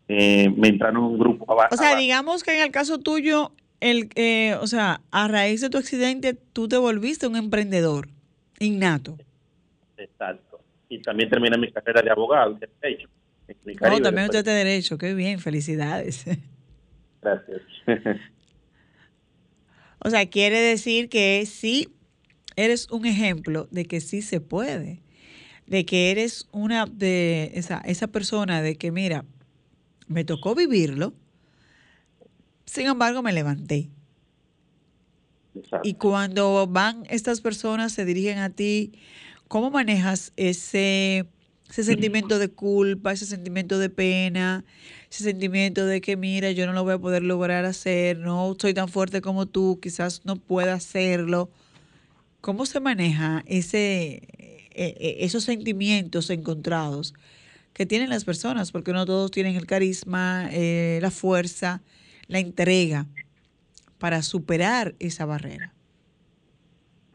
eh, 0.09 0.50
me 0.57 0.68
entraron 0.68 1.04
un 1.04 1.18
grupo 1.18 1.50
abajo. 1.52 1.74
O 1.74 1.78
sea, 1.78 1.96
digamos 1.96 2.42
que 2.42 2.54
en 2.54 2.62
el 2.62 2.70
caso 2.70 2.98
tuyo, 2.98 3.52
el, 3.81 4.09
eh, 4.16 4.57
o 4.61 4.66
sea, 4.66 5.00
a 5.11 5.28
raíz 5.28 5.61
de 5.61 5.70
tu 5.70 5.78
accidente, 5.78 6.35
tú 6.35 6.66
te 6.66 6.76
volviste 6.76 7.26
un 7.26 7.37
emprendedor 7.37 8.09
innato. 8.59 9.16
Exacto. 9.96 10.47
Y 10.88 11.01
también 11.03 11.29
terminé 11.29 11.59
mi 11.59 11.70
carrera 11.70 12.03
de 12.03 12.11
abogado, 12.11 12.55
de 12.55 12.68
derecho. 12.81 13.09
No, 13.48 13.74
Caribe, 13.77 14.03
también 14.03 14.27
usted 14.27 14.44
de 14.44 14.53
derecho, 14.53 14.98
qué 14.98 15.14
bien, 15.14 15.38
felicidades. 15.40 16.24
Gracias. 17.22 17.62
O 20.01 20.11
sea, 20.11 20.27
quiere 20.31 20.61
decir 20.61 21.09
que 21.09 21.44
sí 21.44 21.88
eres 22.57 22.88
un 22.90 23.05
ejemplo 23.05 23.66
de 23.70 23.85
que 23.85 24.01
sí 24.01 24.22
se 24.22 24.40
puede. 24.40 25.03
de 25.66 25.85
que 25.85 26.11
eres 26.11 26.48
una 26.51 26.87
de 26.87 27.51
esa, 27.55 27.79
esa 27.81 28.07
persona 28.07 28.62
de 28.62 28.77
que, 28.77 28.90
mira, 28.90 29.27
me 30.07 30.24
tocó 30.24 30.55
vivirlo, 30.55 31.12
sin 32.64 32.87
embargo 32.87 33.22
me 33.22 33.33
levanté. 33.33 33.90
Exacto. 35.55 35.87
Y 35.87 35.94
cuando 35.94 36.66
van 36.66 37.05
estas 37.11 37.42
personas, 37.42 37.92
se 37.92 38.07
dirigen 38.07 38.38
a 38.38 38.48
ti, 38.48 38.92
¿cómo 39.48 39.70
manejas 39.70 40.32
ese, 40.37 41.26
ese 41.68 41.84
sentimiento 41.84 42.38
de 42.38 42.48
culpa, 42.48 43.12
ese 43.12 43.26
sentimiento 43.26 43.78
de 43.78 43.90
pena, 43.90 44.64
ese 45.11 45.24
sentimiento 45.24 45.87
de 45.87 46.00
que, 46.00 46.16
mira, 46.16 46.52
yo 46.52 46.66
no 46.66 46.72
lo 46.72 46.84
voy 46.84 46.94
a 46.94 46.98
poder 46.98 47.22
lograr 47.22 47.64
hacer, 47.64 48.18
no 48.18 48.54
soy 48.61 48.74
tan 48.74 48.88
fuerte 48.88 49.20
como 49.20 49.46
tú, 49.46 49.80
quizás 49.82 50.24
no 50.24 50.37
pueda 50.37 50.74
hacerlo? 50.74 51.50
¿Cómo 52.40 52.66
se 52.66 52.78
maneja 52.78 53.42
ese, 53.46 54.22
eh, 54.38 54.68
eh, 54.74 55.16
esos 55.20 55.44
sentimientos 55.44 56.30
encontrados 56.30 57.14
que 57.72 57.87
tienen 57.87 58.11
las 58.11 58.24
personas? 58.24 58.70
Porque 58.70 58.92
no 58.92 59.06
todos 59.06 59.30
tienen 59.30 59.56
el 59.56 59.66
carisma, 59.66 60.48
eh, 60.52 60.98
la 61.02 61.11
fuerza, 61.11 61.82
la 62.28 62.38
entrega 62.38 63.06
para 63.98 64.22
superar 64.22 64.94
esa 65.00 65.24
barrera. 65.24 65.72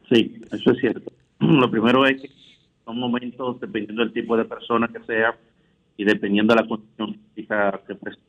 Sí, 0.10 0.42
eso 0.52 0.72
es 0.72 0.80
cierto. 0.82 1.13
Lo 1.60 1.70
primero 1.70 2.06
es 2.06 2.22
que 2.22 2.30
son 2.86 3.00
momentos, 3.00 3.60
dependiendo 3.60 4.04
del 4.04 4.14
tipo 4.14 4.38
de 4.38 4.46
persona 4.46 4.88
que 4.88 5.04
sea 5.04 5.38
y 5.98 6.06
dependiendo 6.06 6.54
de 6.54 6.62
la 6.62 6.68
condición 6.68 7.20
física 7.36 7.82
que 7.88 7.96
presente, 7.96 8.28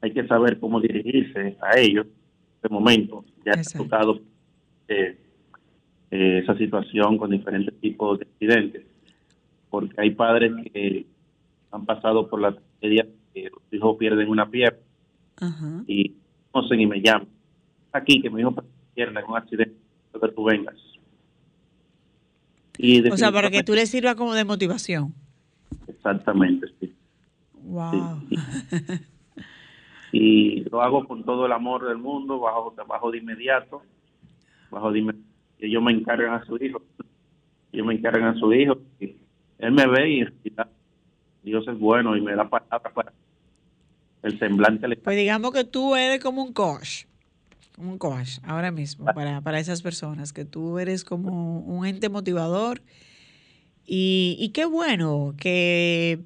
hay 0.00 0.12
que 0.12 0.26
saber 0.26 0.58
cómo 0.58 0.80
dirigirse 0.80 1.56
a 1.60 1.78
ellos. 1.78 2.06
De 2.62 2.68
momento, 2.68 3.24
ya 3.44 3.52
Exacto. 3.52 3.84
tocado 3.84 4.20
eh, 4.88 5.18
eh, 6.10 6.40
esa 6.42 6.56
situación 6.56 7.18
con 7.18 7.30
diferentes 7.30 7.78
tipos 7.80 8.18
de 8.18 8.26
accidentes, 8.26 8.86
porque 9.68 9.94
hay 9.98 10.10
padres 10.10 10.52
que 10.72 11.06
han 11.72 11.84
pasado 11.84 12.28
por 12.28 12.40
la 12.40 12.52
tragedia 12.52 13.06
que 13.34 13.50
los 13.50 13.62
hijos 13.72 13.96
pierden 13.98 14.28
una 14.28 14.48
pierna 14.48 14.78
y 15.86 16.14
conocen 16.50 16.80
y 16.80 16.86
me 16.86 17.00
llaman. 17.00 17.28
Aquí 17.92 18.20
que 18.22 18.30
mi 18.30 18.40
hijo 18.40 18.54
en 18.94 19.16
un 19.16 19.36
accidente, 19.36 19.74
que 20.12 20.28
tú 20.28 20.44
vengas. 20.44 20.76
Y 22.82 23.08
O 23.08 23.16
sea, 23.16 23.30
para 23.30 23.48
que 23.48 23.62
tú 23.62 23.74
le 23.74 23.86
sirva 23.86 24.16
como 24.16 24.34
de 24.34 24.44
motivación. 24.44 25.14
Exactamente, 25.86 26.66
sí. 26.80 26.92
Wow. 27.62 28.20
Sí, 28.28 28.36
Y 30.12 30.64
lo 30.68 30.82
hago 30.82 31.06
con 31.06 31.22
todo 31.24 31.46
el 31.46 31.52
amor 31.52 31.86
del 31.86 31.98
mundo, 31.98 32.40
bajo, 32.40 32.74
bajo 32.88 33.10
de 33.12 33.18
inmediato, 33.18 33.82
bajo 34.68 34.90
de 34.90 34.98
inmediato. 34.98 35.26
Ellos 35.60 35.80
me 35.80 35.92
encargan 35.92 36.34
a 36.34 36.44
su 36.44 36.56
hijo. 36.56 36.82
Ellos 37.72 37.86
me 37.86 37.94
encargan 37.94 38.24
a 38.24 38.34
su 38.34 38.52
hijo. 38.52 38.78
Y 38.98 39.16
él 39.58 39.70
me 39.70 39.86
ve 39.86 40.10
y 40.10 40.20
en 40.22 40.26
realidad 40.26 40.68
Dios 41.44 41.66
es 41.68 41.78
bueno 41.78 42.16
y 42.16 42.20
me 42.20 42.34
da 42.34 42.48
palabras 42.48 42.92
para 42.92 43.12
el 44.24 44.38
semblante. 44.40 44.96
Pues 44.96 45.16
digamos 45.16 45.52
que 45.52 45.64
tú 45.64 45.94
eres 45.94 46.20
como 46.20 46.42
un 46.42 46.52
coach, 46.52 47.04
un 47.78 47.98
coach 47.98 48.38
ahora 48.42 48.70
mismo 48.70 49.06
para, 49.06 49.40
para 49.40 49.60
esas 49.60 49.82
personas, 49.82 50.32
que 50.32 50.44
tú 50.44 50.78
eres 50.78 51.04
como 51.04 51.60
un 51.60 51.86
ente 51.86 52.08
motivador. 52.08 52.82
Y, 53.84 54.36
y 54.38 54.50
qué 54.50 54.64
bueno 54.64 55.34
que, 55.36 56.20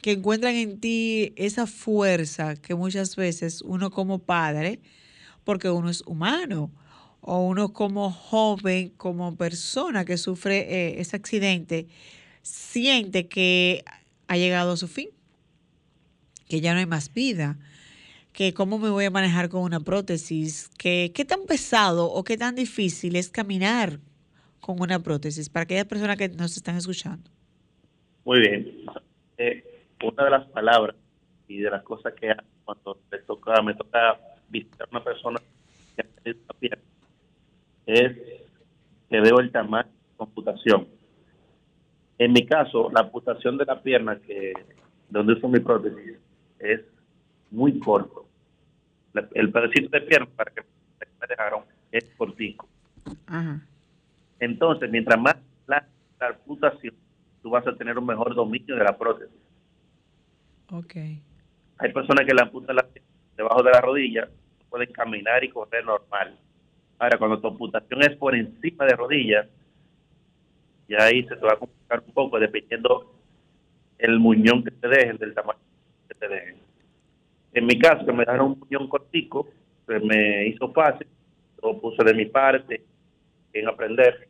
que 0.00 0.12
encuentran 0.12 0.54
en 0.54 0.80
ti 0.80 1.32
esa 1.36 1.66
fuerza 1.66 2.56
que 2.56 2.74
muchas 2.74 3.16
veces 3.16 3.62
uno 3.62 3.90
como 3.90 4.18
padre, 4.18 4.80
porque 5.44 5.70
uno 5.70 5.90
es 5.90 6.02
humano, 6.02 6.70
o 7.20 7.40
uno 7.46 7.72
como 7.72 8.10
joven, 8.10 8.90
como 8.96 9.36
persona 9.36 10.04
que 10.04 10.18
sufre 10.18 10.58
eh, 10.58 11.00
ese 11.00 11.16
accidente, 11.16 11.86
siente 12.42 13.28
que 13.28 13.84
ha 14.26 14.36
llegado 14.36 14.72
a 14.72 14.76
su 14.76 14.88
fin 14.88 15.08
que 16.48 16.60
ya 16.60 16.72
no 16.72 16.80
hay 16.80 16.86
más 16.86 17.12
vida, 17.12 17.58
que 18.34 18.52
cómo 18.52 18.78
me 18.80 18.90
voy 18.90 19.04
a 19.04 19.10
manejar 19.10 19.48
con 19.48 19.62
una 19.62 19.78
prótesis, 19.78 20.68
que 20.76 21.12
qué 21.14 21.24
tan 21.24 21.46
pesado 21.46 22.10
o 22.10 22.24
qué 22.24 22.36
tan 22.36 22.56
difícil 22.56 23.14
es 23.14 23.30
caminar 23.30 24.00
con 24.60 24.80
una 24.80 24.98
prótesis 24.98 25.48
para 25.48 25.62
aquellas 25.62 25.84
personas 25.86 26.16
que 26.16 26.28
nos 26.28 26.56
están 26.56 26.76
escuchando. 26.76 27.30
Muy 28.24 28.40
bien. 28.40 28.86
Eh, 29.38 29.62
una 30.02 30.24
de 30.24 30.30
las 30.30 30.46
palabras 30.48 30.96
y 31.46 31.58
de 31.58 31.70
las 31.70 31.84
cosas 31.84 32.12
que 32.14 32.32
hago 32.32 32.42
cuando 32.64 32.98
me 33.10 33.18
toca, 33.18 33.62
me 33.62 33.74
toca 33.74 34.18
visitar 34.48 34.88
a 34.88 34.90
una 34.90 35.04
persona 35.04 35.40
que 35.94 36.02
ha 36.02 36.04
perdido 36.04 36.44
una 36.44 36.58
pierna 36.58 36.82
es 37.86 38.16
que 39.10 39.20
veo 39.20 39.38
el 39.38 39.52
tamaño 39.52 39.88
de 39.88 40.16
computación. 40.16 40.88
En 42.18 42.32
mi 42.32 42.44
caso, 42.46 42.90
la 42.92 43.02
amputación 43.02 43.58
de 43.58 43.64
la 43.64 43.80
pierna 43.80 44.18
que 44.18 44.54
donde 45.08 45.34
uso 45.34 45.46
mi 45.46 45.60
prótesis 45.60 46.18
es 46.58 46.80
muy 47.54 47.78
corto. 47.78 48.26
El 49.32 49.52
pedacito 49.52 49.88
de 49.90 50.00
pierna 50.02 50.26
para 50.36 50.50
que 50.50 50.62
me 50.62 51.26
dejaron 51.28 51.62
es 51.92 52.04
cortico. 52.16 52.68
Ajá. 53.26 53.60
Entonces, 54.40 54.90
mientras 54.90 55.20
más 55.20 55.36
la, 55.66 55.86
amputación, 56.20 56.94
tú 57.42 57.50
vas 57.50 57.66
a 57.66 57.76
tener 57.76 57.96
un 57.96 58.06
mejor 58.06 58.34
dominio 58.34 58.76
de 58.76 58.84
la 58.84 58.96
prótesis. 58.96 59.40
Ok. 60.70 60.96
Hay 61.78 61.92
personas 61.92 62.26
que 62.26 62.34
la 62.34 62.42
amputan 62.42 62.76
la- 62.76 62.88
debajo 63.36 63.62
de 63.62 63.70
la 63.70 63.80
rodilla, 63.80 64.28
pueden 64.68 64.92
caminar 64.92 65.44
y 65.44 65.50
correr 65.50 65.84
normal. 65.84 66.36
Ahora, 66.98 67.18
cuando 67.18 67.40
tu 67.40 67.48
amputación 67.48 68.02
es 68.02 68.16
por 68.16 68.34
encima 68.34 68.84
de 68.86 68.96
rodillas, 68.96 69.46
ya 70.88 71.04
ahí 71.04 71.22
se 71.24 71.36
te 71.36 71.44
va 71.44 71.52
a 71.52 71.56
complicar 71.56 72.02
un 72.06 72.12
poco, 72.12 72.38
dependiendo 72.38 73.14
el 73.98 74.18
muñón 74.18 74.64
que 74.64 74.70
te 74.72 74.88
dejen, 74.88 75.16
del 75.18 75.34
tamaño 75.34 75.60
que 76.08 76.14
te 76.14 76.28
dejen. 76.28 76.63
En 77.54 77.66
mi 77.66 77.78
caso, 77.78 78.04
me 78.12 78.24
dejaron 78.24 78.52
un 78.52 78.58
muñón 78.58 78.88
cortico, 78.88 79.48
pues 79.86 80.02
me 80.02 80.48
hizo 80.48 80.72
fácil, 80.72 81.06
lo 81.62 81.80
puse 81.80 82.04
de 82.04 82.14
mi 82.14 82.26
parte 82.26 82.84
en 83.52 83.68
aprender, 83.68 84.28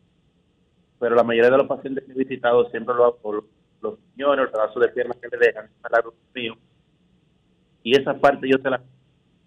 pero 0.99 1.15
la 1.15 1.25
mayoría 1.25 1.51
de 1.51 1.59
los 1.59 1.67
pacientes 1.67 2.05
que 2.05 2.13
he 2.13 2.25
visitado 2.25 2.71
siempre 2.71 2.95
lo 2.95 3.07
hago 3.07 3.45
los 3.81 3.99
muñones, 4.11 4.45
los 4.45 4.53
pedazos 4.53 4.83
de 4.83 4.89
piernas 4.89 5.17
que 5.19 5.29
le 5.29 5.47
dejan, 5.47 5.69
largos 5.91 6.15
que 6.33 6.41
mío, 6.41 6.55
y 7.83 7.99
esa 7.99 8.15
parte 8.15 8.49
yo 8.49 8.59
te 8.59 8.71
la 8.71 8.83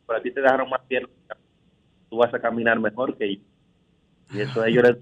para 0.06 0.22
ti 0.22 0.32
te 0.32 0.42
dejaron 0.42 0.70
más 0.70 0.82
piernas 0.88 1.12
tú 2.10 2.18
vas 2.18 2.34
a 2.34 2.40
caminar 2.40 2.80
mejor 2.80 3.18
que 3.18 3.36
yo. 3.36 3.42
Y 4.34 4.42
eso 4.42 4.62
a 4.62 4.68
ellos 4.68 4.84
les 4.84 4.98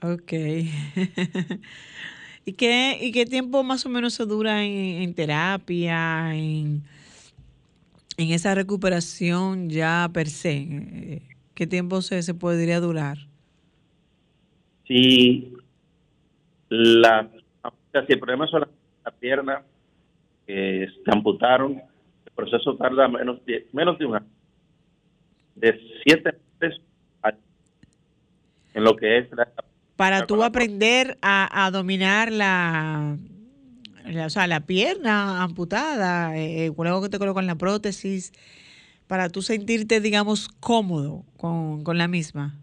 Ok. 0.00 0.32
¿Y 2.48 2.54
qué, 2.54 2.98
¿Y 2.98 3.12
qué 3.12 3.26
tiempo 3.26 3.62
más 3.62 3.84
o 3.84 3.90
menos 3.90 4.14
se 4.14 4.24
dura 4.24 4.64
en, 4.64 5.02
en 5.02 5.14
terapia, 5.14 6.34
en, 6.34 6.82
en 8.16 8.30
esa 8.30 8.54
recuperación 8.54 9.68
ya 9.68 10.08
per 10.14 10.28
se? 10.30 11.20
¿Qué 11.54 11.66
tiempo 11.66 12.00
se, 12.00 12.22
se 12.22 12.32
podría 12.32 12.80
durar? 12.80 13.18
si 14.86 15.52
la 16.70 17.30
si 18.06 18.12
el 18.14 18.18
problema 18.18 18.46
son 18.46 18.62
la, 18.62 18.68
la 19.04 19.10
pierna 19.10 19.62
que 20.46 20.88
se 21.04 21.10
amputaron 21.10 21.72
el 21.72 22.32
proceso 22.34 22.76
tarda 22.76 23.08
menos 23.08 23.44
de, 23.44 23.66
menos 23.74 23.98
de 23.98 24.06
un 24.06 24.16
año 24.16 24.26
de 25.54 25.78
siete 26.02 26.38
meses 26.60 26.80
a- 27.22 27.34
en 28.72 28.84
lo 28.84 28.96
que 28.96 29.18
es 29.18 29.30
la 29.32 29.46
Para 29.98 30.26
tú 30.28 30.44
aprender 30.44 31.18
a, 31.22 31.66
a 31.66 31.70
dominar 31.72 32.30
la, 32.32 33.16
la- 34.06 34.26
o 34.26 34.30
sea, 34.30 34.46
la 34.46 34.60
pierna 34.60 35.42
amputada, 35.42 36.38
eh, 36.38 36.72
luego 36.76 37.02
que 37.02 37.08
te 37.08 37.18
colocan 37.18 37.46
la 37.48 37.56
prótesis, 37.56 38.32
para 39.08 39.28
tú 39.28 39.42
sentirte, 39.42 40.00
digamos, 40.00 40.48
cómodo 40.60 41.24
con, 41.36 41.82
con 41.82 41.98
la 41.98 42.06
misma. 42.06 42.54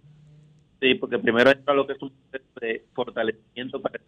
Sí, 0.80 0.96
porque 0.96 1.20
primero 1.20 1.52
entra 1.52 1.74
lo 1.74 1.86
que 1.86 1.94
es 1.94 2.02
un 2.02 2.12
proceso 2.32 2.52
de 2.62 2.86
fortalecimiento 2.94 3.82
para. 3.82 4.00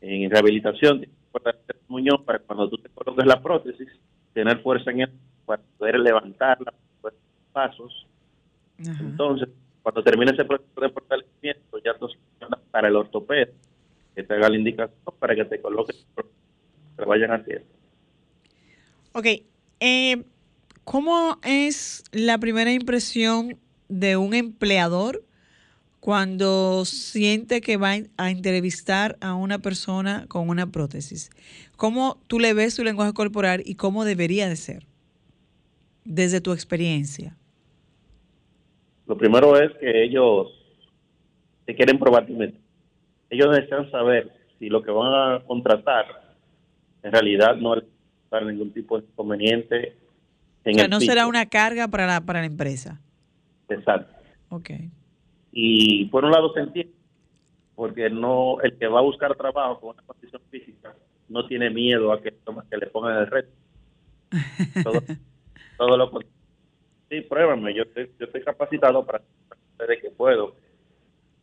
En 0.00 0.28
rehabilitación, 0.30 1.06
fortalecer 1.30 1.76
el 1.76 1.82
muñón 1.88 2.24
para 2.24 2.38
cuando 2.40 2.68
tú 2.68 2.78
te 2.78 2.88
coloques 2.90 3.24
la 3.26 3.40
prótesis, 3.40 3.88
tener 4.32 4.60
fuerza 4.62 4.90
en 4.90 5.00
él 5.02 5.10
para 5.44 5.62
poder 5.78 6.00
levantarla, 6.00 6.74
poder 7.00 7.14
dar 7.52 7.68
pasos. 7.70 8.06
Ajá. 8.80 9.02
Entonces, 9.04 9.48
cuando 9.86 10.02
termine 10.02 10.32
ese 10.32 10.44
proceso 10.44 10.80
de 10.80 10.90
fortalecimiento, 10.90 11.78
ya 11.84 11.96
tú 11.96 12.08
para 12.72 12.88
el 12.88 12.96
ortopeda 12.96 13.52
que 14.16 14.24
te 14.24 14.34
haga 14.34 14.48
la 14.48 14.56
indicación 14.56 14.98
para 15.20 15.36
que 15.36 15.44
te 15.44 15.60
coloques, 15.60 16.04
que 16.16 17.02
lo 17.02 17.06
vayan 17.06 17.30
haciendo. 17.30 17.68
Ok, 19.12 19.26
eh, 19.78 20.24
¿cómo 20.82 21.38
es 21.44 22.02
la 22.10 22.36
primera 22.38 22.72
impresión 22.72 23.60
de 23.88 24.16
un 24.16 24.34
empleador 24.34 25.22
cuando 26.00 26.84
siente 26.84 27.60
que 27.60 27.76
va 27.76 27.94
a 28.16 28.30
entrevistar 28.32 29.16
a 29.20 29.34
una 29.34 29.60
persona 29.60 30.26
con 30.26 30.48
una 30.48 30.66
prótesis? 30.66 31.30
¿Cómo 31.76 32.20
tú 32.26 32.40
le 32.40 32.54
ves 32.54 32.74
su 32.74 32.82
lenguaje 32.82 33.12
corporal 33.12 33.62
y 33.64 33.76
cómo 33.76 34.04
debería 34.04 34.48
de 34.48 34.56
ser 34.56 34.84
desde 36.04 36.40
tu 36.40 36.52
experiencia? 36.52 37.36
Lo 39.06 39.16
primero 39.16 39.60
es 39.60 39.72
que 39.78 40.04
ellos 40.04 40.48
te 41.64 41.74
quieren 41.74 41.98
probar 41.98 42.26
ellos 43.28 43.56
desean 43.56 43.90
saber 43.90 44.32
si 44.58 44.68
lo 44.68 44.82
que 44.82 44.90
van 44.90 45.12
a 45.12 45.40
contratar 45.44 46.36
en 47.02 47.12
realidad 47.12 47.56
no 47.56 47.76
es 47.76 47.84
para 48.28 48.46
ningún 48.46 48.72
tipo 48.72 48.98
de 48.98 49.06
inconveniente. 49.06 49.96
En 50.64 50.74
o 50.74 50.78
sea, 50.78 50.88
no 50.88 51.00
será 51.00 51.26
una 51.26 51.46
carga 51.46 51.88
para 51.88 52.06
la, 52.06 52.20
para 52.20 52.40
la 52.40 52.46
empresa. 52.46 53.00
Exacto. 53.68 54.12
Ok. 54.48 54.70
Y 55.52 56.06
por 56.06 56.24
un 56.24 56.32
lado 56.32 56.52
se 56.52 56.60
entiende, 56.60 56.92
porque 57.74 58.10
no 58.10 58.60
el 58.60 58.76
que 58.76 58.86
va 58.88 59.00
a 59.00 59.02
buscar 59.02 59.34
trabajo 59.36 59.80
con 59.80 59.90
una 59.90 60.02
condición 60.02 60.42
física 60.50 60.94
no 61.28 61.46
tiene 61.46 61.70
miedo 61.70 62.12
a 62.12 62.20
que, 62.20 62.30
que 62.70 62.76
le 62.76 62.86
pongan 62.88 63.18
el 63.18 63.26
reto. 63.28 63.52
Todo, 64.82 65.00
todo 65.78 65.96
lo 65.96 66.10
contrario. 66.10 66.35
Sí, 67.08 67.20
pruébame, 67.20 67.74
yo 67.74 67.82
estoy, 67.84 68.10
yo 68.18 68.26
estoy 68.26 68.42
capacitado 68.42 69.04
para 69.04 69.22
de 69.78 69.98
que 69.98 70.10
puedo. 70.10 70.54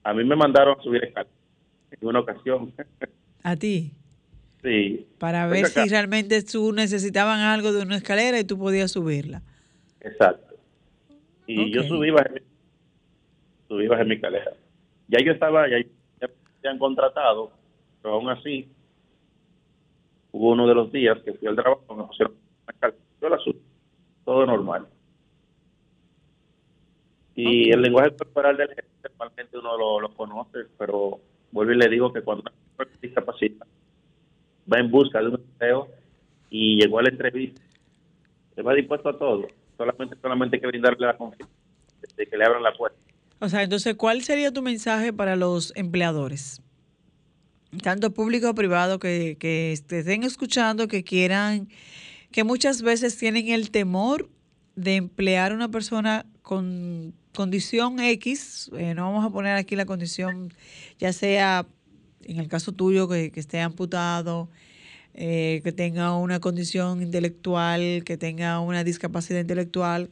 A 0.04 0.14
mí 0.14 0.24
me 0.24 0.36
mandaron 0.36 0.80
a 0.80 0.84
subir 0.84 1.04
escalera 1.04 1.34
en 1.92 2.08
una 2.08 2.20
ocasión. 2.20 2.74
¿A 3.44 3.56
ti? 3.56 3.92
Sí. 4.62 5.08
Para 5.20 5.48
ver 5.48 5.68
si 5.68 5.88
realmente 5.88 6.42
tú 6.44 6.74
necesitaban 6.74 7.40
algo 7.40 7.72
de 7.72 7.84
una 7.84 7.98
escalera 7.98 8.40
y 8.40 8.44
tú 8.44 8.58
podías 8.58 8.92
subirla. 8.92 9.42
Exacto. 10.02 10.56
Y 11.46 11.72
yo 11.72 11.84
subí 11.84 12.10
bajé, 12.10 12.42
subí 13.68 13.88
bajé 13.88 14.06
mi 14.06 14.16
escalera. 14.16 14.54
Ya 15.10 15.20
yo 15.24 15.34
estaba, 15.34 15.70
ya, 15.70 15.78
ya 16.22 16.30
me 16.64 16.70
han 16.70 16.80
contratado, 16.80 17.52
pero 18.02 18.16
aún 18.16 18.30
así 18.30 18.70
hubo 20.32 20.52
uno 20.52 20.68
de 20.68 20.76
los 20.76 20.92
días 20.92 21.20
que 21.24 21.34
fui 21.34 21.48
al 21.48 21.56
trabajo, 21.56 21.96
me 21.96 22.04
pusieron 22.06 22.34
una 22.34 22.74
escalera, 22.74 23.00
yo 23.22 23.30
la 23.30 23.38
subí, 23.40 23.62
todo 24.24 24.46
normal. 24.46 24.88
Y 27.36 27.72
el 27.72 27.82
lenguaje 27.82 28.16
corporal 28.16 28.58
del 28.58 28.70
jefe, 28.70 28.84
normalmente 29.04 29.58
uno 29.58 30.00
lo, 30.00 30.14
conoce, 30.16 30.60
pero 30.78 31.20
vuelvo 31.52 31.72
y 31.74 31.78
le 31.78 31.90
digo 31.90 32.14
que 32.14 32.22
cuando 32.22 32.44
una 32.78 32.88
discapacidad 33.02 33.66
va 34.72 34.80
en 34.80 34.92
busca 34.92 35.20
de 35.20 35.30
un 35.30 35.36
empleo 35.36 35.88
y 36.50 36.80
llegó 36.80 37.00
a 37.00 37.04
la 37.04 37.10
entrevista, 37.10 37.62
se 38.56 38.62
va 38.62 38.74
dispuesto 38.74 39.10
a 39.10 39.18
todo. 39.18 39.48
Solamente, 39.78 40.16
solamente 40.22 40.58
hay 40.58 40.62
que 40.62 40.68
brindarle 40.68 41.08
la 41.08 41.18
confianza 41.18 41.54
de 42.16 42.28
que 42.28 42.38
le 42.38 42.46
abran 42.46 42.62
la 42.62 42.74
puerta. 42.74 42.98
O 43.40 43.50
sea, 43.50 43.64
entonces, 43.64 43.96
¿cuál 43.96 44.22
sería 44.22 44.52
tu 44.52 44.62
mensaje 44.62 45.12
para 45.12 45.36
los 45.36 45.76
empleadores? 45.76 46.62
Tanto 47.82 48.14
público 48.14 48.52
o 48.52 48.56
privado 48.56 49.00
que, 49.00 49.38
que 49.40 49.72
estén 49.72 50.24
escuchando, 50.24 50.88
que 50.88 51.04
quieran, 51.04 51.68
que 52.32 52.44
muchas 52.44 52.84
veces 52.84 53.18
tienen 53.18 53.50
el 53.50 53.72
temor 53.72 54.30
de 54.76 54.96
emplear 54.96 55.52
a 55.52 55.56
una 55.56 55.70
persona 55.70 56.26
con 56.44 57.14
condición 57.34 58.00
X, 58.00 58.70
eh, 58.78 58.94
no 58.94 59.12
vamos 59.12 59.26
a 59.26 59.32
poner 59.32 59.56
aquí 59.56 59.76
la 59.76 59.86
condición, 59.86 60.54
ya 61.00 61.12
sea 61.14 61.66
en 62.26 62.38
el 62.38 62.48
caso 62.48 62.74
tuyo 62.74 63.08
que, 63.08 63.32
esté 63.36 63.60
amputado, 63.62 64.50
eh, 65.14 65.62
que 65.64 65.72
tenga 65.72 66.16
una 66.18 66.40
condición 66.40 67.02
intelectual, 67.02 68.04
que 68.06 68.18
tenga 68.18 68.60
una 68.60 68.84
discapacidad 68.84 69.40
intelectual, 69.40 70.10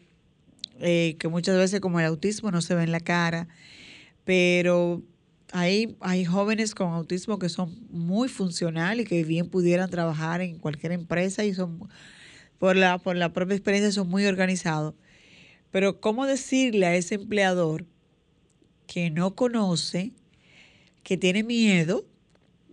eh, 0.80 1.16
que 1.20 1.28
muchas 1.28 1.58
veces 1.58 1.80
como 1.80 2.00
el 2.00 2.06
autismo 2.06 2.50
no 2.50 2.62
se 2.62 2.76
ve 2.76 2.84
en 2.84 2.92
la 2.92 3.02
cara, 3.02 3.48
pero 4.24 5.04
hay, 5.52 5.98
hay 6.00 6.26
jóvenes 6.26 6.74
con 6.76 6.94
autismo 6.94 7.40
que 7.40 7.50
son 7.50 7.78
muy 7.92 8.30
funcionales 8.30 9.06
y 9.06 9.10
que 9.10 9.24
bien 9.24 9.50
pudieran 9.50 9.90
trabajar 9.90 10.42
en 10.42 10.60
cualquier 10.60 10.94
empresa 10.94 11.44
y 11.44 11.54
son, 11.54 11.90
por 12.58 12.76
la, 12.78 12.98
por 13.00 13.16
la 13.16 13.34
propia 13.34 13.56
experiencia, 13.56 13.92
son 13.92 14.10
muy 14.10 14.26
organizados. 14.26 14.96
Pero 15.72 16.01
¿cómo 16.01 16.28
decirle 16.28 16.86
a 16.86 16.95
ese 16.95 17.15
empleador 17.15 17.86
que 18.88 19.09
no 19.09 19.36
conoce, 19.36 20.11
que 21.03 21.17
tiene 21.17 21.43
miedo 21.43 22.05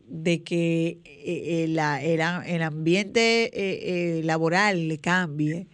de 0.09 0.43
que 0.43 0.99
eh, 1.05 1.65
eh, 1.65 2.45
el, 2.47 2.63
ambiente 2.63 3.51
eh, 3.55 4.23
laboral 4.25 4.89
le 4.89 4.99
cambie? 4.99 5.69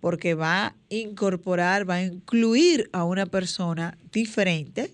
Porque 0.00 0.34
va 0.34 0.66
a 0.66 0.76
incorporar, 0.90 1.88
va 1.88 1.94
a 1.94 2.04
incluir 2.04 2.90
a 2.92 3.04
una 3.04 3.24
persona 3.24 3.96
diferente 4.12 4.92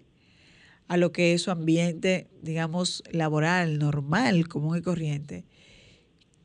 a 0.87 0.97
lo 0.97 1.11
que 1.11 1.33
es 1.33 1.43
su 1.43 1.51
ambiente, 1.51 2.29
digamos, 2.43 3.03
laboral, 3.11 3.79
normal, 3.79 4.47
común 4.47 4.79
y 4.79 4.83
corriente. 4.83 5.45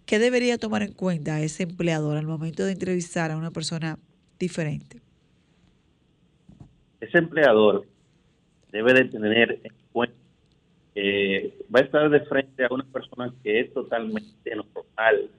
¿Qué 0.05 0.19
debería 0.19 0.57
tomar 0.57 0.83
en 0.83 0.93
cuenta 0.93 1.41
ese 1.41 1.63
empleador 1.63 2.17
al 2.17 2.25
momento 2.25 2.65
de 2.65 2.71
entrevistar 2.71 3.29
a 3.29 3.37
una 3.37 3.51
persona 3.51 3.99
diferente? 4.39 5.01
Ese 6.99 7.17
empleador 7.17 7.85
debe 8.71 8.93
de 8.93 9.05
tener 9.05 9.59
en 9.63 9.73
cuenta 9.91 10.15
que 10.93 11.53
va 11.73 11.79
a 11.79 11.83
estar 11.83 12.09
de 12.09 12.21
frente 12.21 12.65
a 12.65 12.73
una 12.73 12.83
persona 12.85 13.33
que 13.43 13.59
es 13.61 13.73
totalmente 13.73 14.55
normal, 14.55 15.29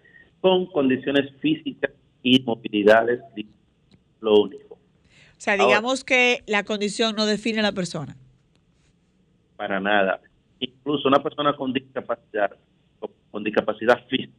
con 0.40 0.66
condiciones 0.66 1.32
físicas 1.40 1.90
y 2.22 2.40
movilidades, 2.42 3.20
lo 4.20 4.40
único. 4.40 4.74
O 4.74 5.40
sea, 5.40 5.56
digamos 5.56 6.04
que 6.04 6.42
la 6.46 6.64
condición 6.64 7.14
no 7.16 7.26
define 7.26 7.60
a 7.60 7.62
la 7.62 7.72
persona. 7.72 8.16
Para 9.56 9.80
nada. 9.80 10.20
Incluso 10.60 11.08
una 11.08 11.22
persona 11.22 11.54
con 11.56 11.72
discapacidad, 11.72 12.56
con 13.30 13.44
discapacidad 13.44 14.04
física, 14.08 14.32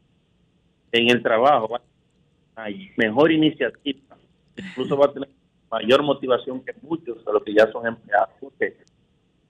en 0.92 1.10
el 1.10 1.22
trabajo 1.22 1.80
hay 2.56 2.92
mejor 2.98 3.32
iniciativa, 3.32 4.18
incluso 4.58 4.98
va 4.98 5.06
a 5.06 5.14
tener 5.14 5.30
mayor 5.72 6.04
motivación 6.04 6.64
que 6.64 6.74
muchos 6.82 7.24
de 7.24 7.34
los 7.34 7.44
que 7.44 7.54
ya 7.54 7.72
son 7.72 7.88
empleados. 7.88 8.30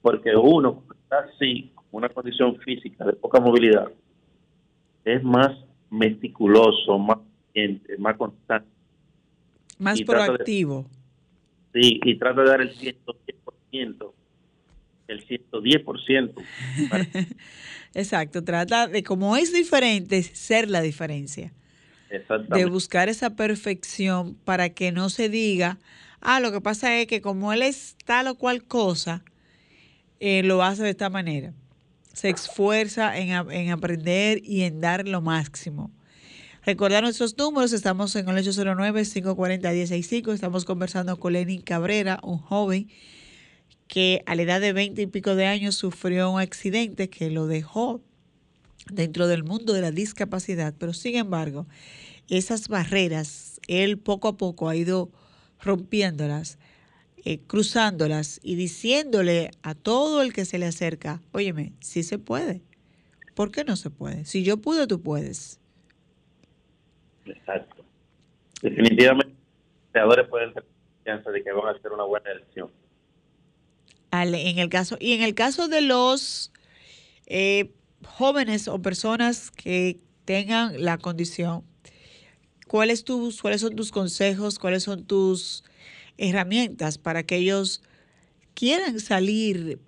Porque 0.01 0.35
uno 0.35 0.83
está 1.03 1.19
así, 1.19 1.71
con 1.75 1.85
una 1.91 2.09
condición 2.09 2.57
física 2.59 3.05
de 3.05 3.13
poca 3.13 3.39
movilidad, 3.39 3.91
es 5.03 5.23
más 5.23 5.51
meticuloso, 5.89 6.97
más 6.97 7.19
paciente, 7.47 7.97
más 7.97 8.17
constante. 8.17 8.69
Más 9.77 10.01
proactivo. 10.01 10.85
sí, 11.73 11.99
y 12.03 12.17
trata 12.17 12.41
de 12.41 12.49
dar 12.49 12.61
el 12.61 12.75
110%, 12.75 14.11
el 15.07 15.25
110%. 15.25 16.33
Exacto, 17.93 18.43
trata 18.43 18.87
de, 18.87 19.03
como 19.03 19.35
es 19.35 19.53
diferente, 19.53 20.21
ser 20.23 20.69
la 20.69 20.81
diferencia. 20.81 21.53
De 22.49 22.65
buscar 22.65 23.07
esa 23.07 23.35
perfección 23.35 24.35
para 24.43 24.69
que 24.69 24.91
no 24.91 25.09
se 25.09 25.29
diga, 25.29 25.77
Ah, 26.21 26.39
lo 26.39 26.51
que 26.51 26.61
pasa 26.61 26.99
es 26.99 27.07
que 27.07 27.21
como 27.21 27.53
él 27.53 27.61
es 27.61 27.95
tal 28.05 28.27
o 28.27 28.35
cual 28.35 28.63
cosa, 28.63 29.23
eh, 30.19 30.43
lo 30.43 30.61
hace 30.63 30.83
de 30.83 30.89
esta 30.89 31.09
manera. 31.09 31.53
Se 32.13 32.29
esfuerza 32.29 33.17
en, 33.17 33.29
en, 33.51 33.71
aprender 33.71 34.41
y 34.43 34.63
en 34.63 34.81
dar 34.81 35.07
lo 35.07 35.21
máximo. 35.21 35.91
Recordar 36.65 37.03
nuestros 37.03 37.37
números, 37.37 37.71
estamos 37.71 38.15
en 38.15 38.27
el 38.27 38.45
809-540-165, 38.45 40.33
estamos 40.33 40.65
conversando 40.65 41.17
con 41.17 41.33
Lenin 41.33 41.61
Cabrera, 41.61 42.19
un 42.21 42.37
joven 42.37 42.89
que 43.87 44.21
a 44.27 44.35
la 44.35 44.43
edad 44.43 44.61
de 44.61 44.71
20 44.71 45.01
y 45.01 45.07
pico 45.07 45.35
de 45.35 45.47
años 45.47 45.75
sufrió 45.75 46.29
un 46.29 46.39
accidente 46.39 47.09
que 47.09 47.31
lo 47.31 47.47
dejó 47.47 48.01
dentro 48.91 49.27
del 49.27 49.43
mundo 49.43 49.73
de 49.73 49.81
la 49.81 49.91
discapacidad, 49.91 50.75
pero 50.77 50.93
sin 50.93 51.15
embargo, 51.15 51.65
esas 52.27 52.67
barreras, 52.67 53.59
él 53.67 53.97
poco 53.97 54.27
a 54.27 54.37
poco 54.37 54.69
ha 54.69 54.75
ido 54.75 55.09
rompiéndolas, 55.61 56.57
eh, 57.25 57.39
cruzándolas 57.39 58.39
y 58.43 58.55
diciéndole 58.55 59.51
a 59.61 59.75
todo 59.75 60.21
el 60.21 60.33
que 60.33 60.45
se 60.45 60.57
le 60.57 60.65
acerca, 60.65 61.21
óyeme, 61.31 61.73
sí 61.79 62.03
se 62.03 62.17
puede. 62.17 62.61
¿Por 63.35 63.51
qué 63.51 63.63
no 63.63 63.75
se 63.75 63.89
puede? 63.89 64.25
Si 64.25 64.43
yo 64.43 64.57
pude, 64.57 64.87
tú 64.87 65.01
puedes. 65.01 65.59
Exacto. 67.25 67.83
Definitivamente, 68.61 69.33
los 69.33 69.91
creadores 69.91 70.27
pueden 70.27 70.53
tener 70.53 70.69
confianza 70.95 71.31
de 71.31 71.43
que 71.43 71.51
van 71.51 71.67
a 71.67 71.77
hacer 71.77 71.91
una 71.91 72.03
buena 72.03 72.31
elección. 72.31 72.71
en 74.11 74.59
el 74.59 74.69
caso, 74.69 74.97
y 74.99 75.13
en 75.13 75.21
el 75.21 75.35
caso 75.35 75.67
de 75.67 75.81
los 75.81 76.51
eh, 77.27 77.71
jóvenes 78.05 78.67
o 78.67 78.81
personas 78.81 79.51
que 79.51 79.99
tengan 80.25 80.83
la 80.83 80.97
condición 80.97 81.63
¿cuáles, 82.69 83.03
tus, 83.03 83.41
¿cuáles 83.41 83.61
son 83.61 83.75
tus 83.75 83.91
consejos, 83.91 84.59
cuáles 84.59 84.83
son 84.83 85.03
tus 85.03 85.63
herramientas 86.17 86.99
para 86.99 87.23
que 87.23 87.37
ellos 87.37 87.81
quieran 88.53 88.99
salir 88.99 89.79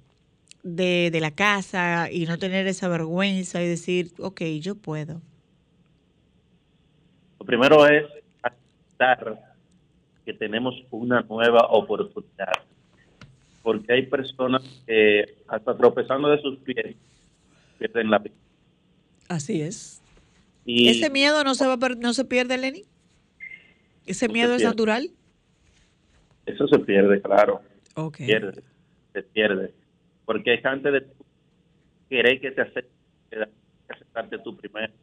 de, 0.64 1.18
la 1.22 1.32
casa 1.32 2.12
y 2.12 2.26
no 2.26 2.40
tener 2.40 2.66
esa 2.68 2.88
vergüenza 2.88 3.62
y 3.62 3.68
decir, 3.68 4.12
ok, 4.18 4.42
yo 4.60 4.76
puedo? 4.76 5.22
Lo 7.40 7.46
primero 7.46 7.86
es 7.86 8.06
aceptar 8.42 9.56
que 10.26 10.34
tenemos 10.34 10.74
una 10.90 11.22
nueva 11.22 11.68
oportunidad, 11.70 12.64
porque 13.62 13.94
hay 13.94 14.08
personas 14.08 14.64
que 14.88 15.36
hasta 15.48 15.78
tropezando 15.78 16.30
de 16.30 16.42
sus 16.42 16.58
pies 16.60 16.96
pierden 17.78 18.10
la 18.10 18.18
vida. 18.18 18.36
Así 19.30 19.62
es. 19.62 20.01
¿Ese 20.66 21.10
miedo 21.10 21.44
no 21.44 21.56
se, 21.56 21.66
va 21.66 21.78
no 22.00 22.14
se 22.14 22.26
pierde, 22.26 22.58
Lenny? 22.58 22.84
¿Ese 24.06 24.30
miedo 24.30 24.56
es 24.56 24.64
natural? 24.64 25.10
Eso 26.46 26.68
se 26.68 26.80
pierde, 26.80 27.22
claro. 27.22 27.62
Ok. 27.96 28.18
Pierde, 28.18 28.64
se 29.14 29.24
pierde. 29.24 29.74
Porque 30.26 30.60
antes 30.64 30.94
de 30.94 31.08
querer 32.10 32.40
que 32.40 32.52
te 32.52 32.62
acepte, 32.62 32.92
que 33.30 33.48
aceptarte 33.90 34.38
tú 34.40 34.56
primero. 34.56 34.94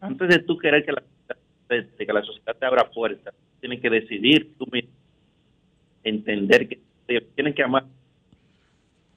Antes 0.00 0.28
de 0.28 0.38
tú 0.40 0.58
querer 0.58 0.84
que 0.84 0.92
la, 0.92 1.02
que 1.68 2.12
la 2.12 2.22
sociedad 2.22 2.56
te 2.56 2.66
abra 2.66 2.90
puertas, 2.90 3.34
tienes 3.60 3.80
que 3.80 3.90
decidir 3.90 4.54
tú 4.58 4.66
mismo, 4.72 4.90
entender 6.02 6.68
que 6.68 6.80
tienes 7.34 7.54
que 7.54 7.62
amar 7.62 7.84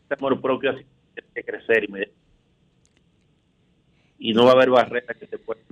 este 0.05 0.15
amor 0.15 0.39
propio 0.39 0.71
así 0.71 0.85
tienes 1.15 1.31
que 1.33 1.43
crecer 1.43 1.83
y, 1.83 1.93
y 4.17 4.33
no 4.33 4.45
va 4.45 4.51
a 4.51 4.53
haber 4.53 4.69
barreras 4.69 5.17
que 5.17 5.27
te 5.27 5.37
puedan 5.37 5.63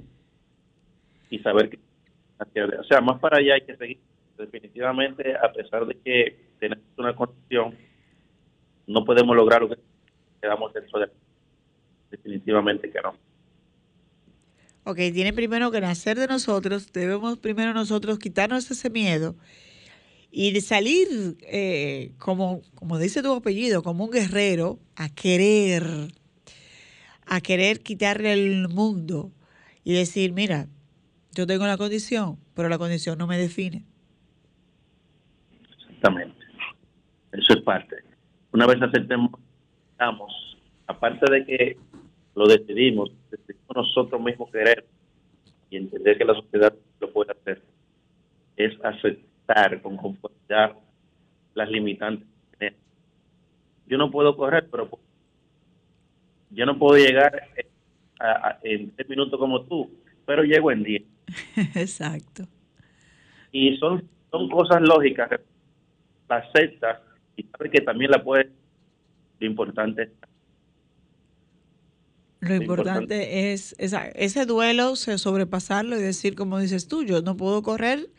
y 1.29 1.39
saber 1.39 1.69
que 1.69 1.79
o 2.39 2.83
sea 2.83 3.01
más 3.01 3.19
para 3.19 3.37
allá 3.37 3.55
hay 3.55 3.61
que 3.61 3.77
seguir. 3.77 3.99
Definitivamente 4.37 5.35
a 5.37 5.51
pesar 5.53 5.85
de 5.85 5.95
que 5.95 6.37
tenemos 6.59 6.83
una 6.97 7.15
condición 7.15 7.75
no 8.87 9.05
podemos 9.05 9.35
lograr 9.35 9.61
lo 9.61 9.69
que 9.69 9.77
quedamos 10.41 10.73
dentro 10.73 10.99
de 10.99 11.09
definitivamente 12.11 12.91
que 12.91 13.01
no. 13.01 13.15
Ok, 14.85 14.97
tiene 15.13 15.31
primero 15.33 15.71
que 15.71 15.79
nacer 15.79 16.19
de 16.19 16.27
nosotros, 16.27 16.91
debemos 16.91 17.37
primero 17.37 17.73
nosotros 17.73 18.19
quitarnos 18.19 18.69
ese 18.69 18.89
miedo 18.89 19.35
y 20.29 20.51
de 20.51 20.61
salir, 20.61 21.37
eh, 21.41 22.11
como, 22.17 22.61
como 22.75 22.97
dice 22.97 23.21
tu 23.21 23.33
apellido, 23.33 23.83
como 23.83 24.05
un 24.05 24.11
guerrero, 24.11 24.79
a 24.95 25.07
querer, 25.07 25.83
a 27.25 27.41
querer 27.41 27.81
quitarle 27.81 28.33
el 28.33 28.69
mundo 28.69 29.31
y 29.83 29.93
decir, 29.93 30.33
mira, 30.33 30.67
yo 31.31 31.47
tengo 31.47 31.65
la 31.65 31.77
condición, 31.77 32.37
pero 32.53 32.69
la 32.69 32.77
condición 32.77 33.17
no 33.17 33.27
me 33.27 33.37
define. 33.37 33.83
Exactamente. 35.79 36.45
Eso 37.31 37.53
es 37.53 37.61
parte. 37.61 37.97
Una 38.51 38.67
vez 38.67 38.81
aceptemos, 38.81 39.31
aparte 40.87 41.31
de 41.31 41.45
que 41.45 41.77
lo 42.35 42.47
decidimos, 42.47 43.11
decidimos 43.31 43.75
nosotros 43.75 44.21
mismos 44.21 44.51
querer 44.51 44.85
y 45.69 45.77
entender 45.77 46.17
que 46.17 46.25
la 46.25 46.35
sociedad 46.35 46.73
lo 46.99 47.11
puede 47.11 47.31
hacer, 47.31 47.63
es 48.55 48.73
aceptar 48.83 49.81
con 49.81 49.97
conformidad 49.97 50.73
las 51.55 51.69
limitantes. 51.69 52.27
Yo 53.87 53.97
no 53.97 54.11
puedo 54.11 54.37
correr, 54.37 54.69
pero 54.71 54.89
yo 56.53 56.65
no 56.65 56.77
puedo 56.77 56.97
llegar 56.97 57.49
en 58.63 58.91
tres 58.91 59.09
minutos 59.09 59.39
como 59.39 59.63
tú, 59.63 59.91
pero 60.25 60.43
llego 60.43 60.71
en 60.71 60.83
diez. 60.83 61.03
Exacto. 61.75 62.47
Y 63.51 63.77
son, 63.77 64.07
son 64.31 64.49
cosas 64.49 64.81
lógicas, 64.81 65.29
la 66.29 66.37
aceptas 66.37 66.99
y 67.35 67.43
sabes 67.43 67.71
que 67.71 67.81
también 67.81 68.11
la 68.11 68.23
puedes, 68.23 68.47
lo 69.39 69.47
importante 69.47 70.03
es 70.03 70.09
lo 72.43 72.55
importante 72.55 73.53
es 73.53 73.73
ese 73.79 74.45
duelo, 74.45 74.97
sobrepasarlo 74.97 75.97
y 75.97 76.01
decir, 76.01 76.35
como 76.35 76.59
dices 76.59 76.89
tú, 76.89 77.03
yo 77.03 77.21
no 77.21 77.37
puedo 77.37 77.61
correr 77.63 78.09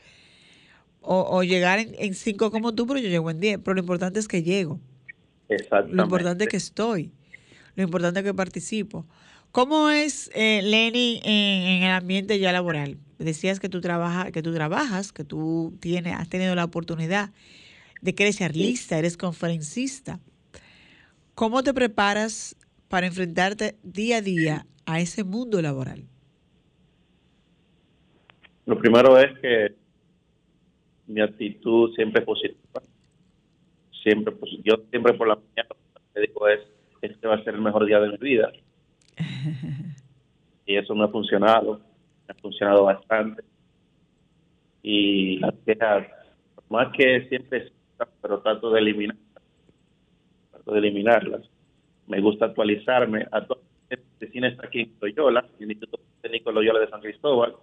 o, 1.03 1.43
llegar 1.43 1.78
en, 1.78 2.14
cinco 2.14 2.51
como 2.51 2.74
tú, 2.74 2.87
pero 2.87 2.99
yo 2.99 3.11
llego 3.11 3.30
en 3.30 3.39
diez. 3.39 3.59
Pero 3.62 3.74
lo 3.74 3.80
importante 3.80 4.18
es 4.18 4.26
que 4.26 4.43
llego. 4.43 4.80
Exactamente. 5.51 5.97
Lo 5.97 6.05
importante 6.05 6.45
es 6.45 6.51
que 6.51 6.57
estoy. 6.57 7.12
Lo 7.77 7.83
importante 7.83 8.20
es 8.20 8.25
que 8.25 8.35
participo. 8.35 9.07
¿Cómo 9.53 9.91
es, 9.91 10.31
eh, 10.35 10.62
Lenny, 10.62 11.20
en, 11.25 11.85
el 11.85 11.91
ambiente 11.91 12.39
ya 12.39 12.53
laboral? 12.53 12.99
Decías 13.18 13.61
que 13.61 13.68
tú, 13.68 13.81
trabajas, 13.81 14.33
que 14.33 14.43
tú 14.43 14.53
trabajas, 14.53 15.12
que 15.12 15.25
tú 15.25 15.77
tienes, 15.81 16.14
has 16.14 16.29
tenido 16.29 16.55
la 16.55 16.64
oportunidad 16.64 17.31
de 18.03 18.14
que 18.14 18.25
eres 18.25 18.39
charlista, 18.39 18.99
eres 18.99 19.16
conferencista. 19.16 20.20
¿Cómo 21.35 21.62
te 21.62 21.72
preparas 21.72 22.57
para 22.89 23.07
enfrentarte 23.07 23.77
día 23.83 24.18
a 24.18 24.20
día 24.20 24.66
a 24.87 25.01
ese 25.01 25.25
mundo 25.25 25.62
laboral? 25.62 26.05
Lo 28.66 28.79
primero 28.79 29.18
es 29.18 29.39
que 29.41 29.75
mi 31.07 31.20
actitud 31.20 31.95
siempre 31.95 32.20
es 32.20 32.27
positiva. 32.27 32.83
Siempre 34.03 34.35
Yo 34.64 34.77
siempre 34.91 35.14
por 35.14 35.29
la 35.29 35.37
mañana 35.37 35.68
me 36.14 36.20
digo 36.20 36.49
es, 36.49 36.61
este 37.07 37.27
va 37.27 37.37
a 37.37 37.45
ser 37.45 37.55
el 37.55 37.61
mejor 37.61 37.87
día 37.87 38.01
de 38.01 38.11
mi 38.11 38.17
vida. 38.19 38.53
y 40.67 40.77
eso 40.77 40.95
me 40.95 41.05
ha 41.05 41.09
funcionado, 41.09 41.81
me 42.27 42.33
ha 42.33 42.41
funcionado 42.41 42.85
bastante. 42.85 43.43
Y 44.83 45.39
las 45.39 45.55
quejas, 45.65 46.07
más 46.69 46.93
que 46.97 47.29
siempre, 47.29 47.73
pero 48.21 48.41
trato 48.41 48.71
de 48.71 48.81
eliminar, 48.81 49.17
trato 50.51 50.73
de 50.73 50.79
eliminarlas 50.79 51.43
me 52.07 52.21
gusta 52.21 52.47
actualizarme. 52.47 53.27
A 53.31 53.45
todos 53.45 53.63
está 53.91 54.67
aquí 54.67 54.81
en 54.81 54.93
Loyola, 55.01 55.47
el 55.59 55.71
Instituto 55.71 56.01
Técnico 56.21 56.53
Loyola 56.53 56.81
de 56.81 56.89
San 56.89 57.01
Cristóbal. 57.01 57.55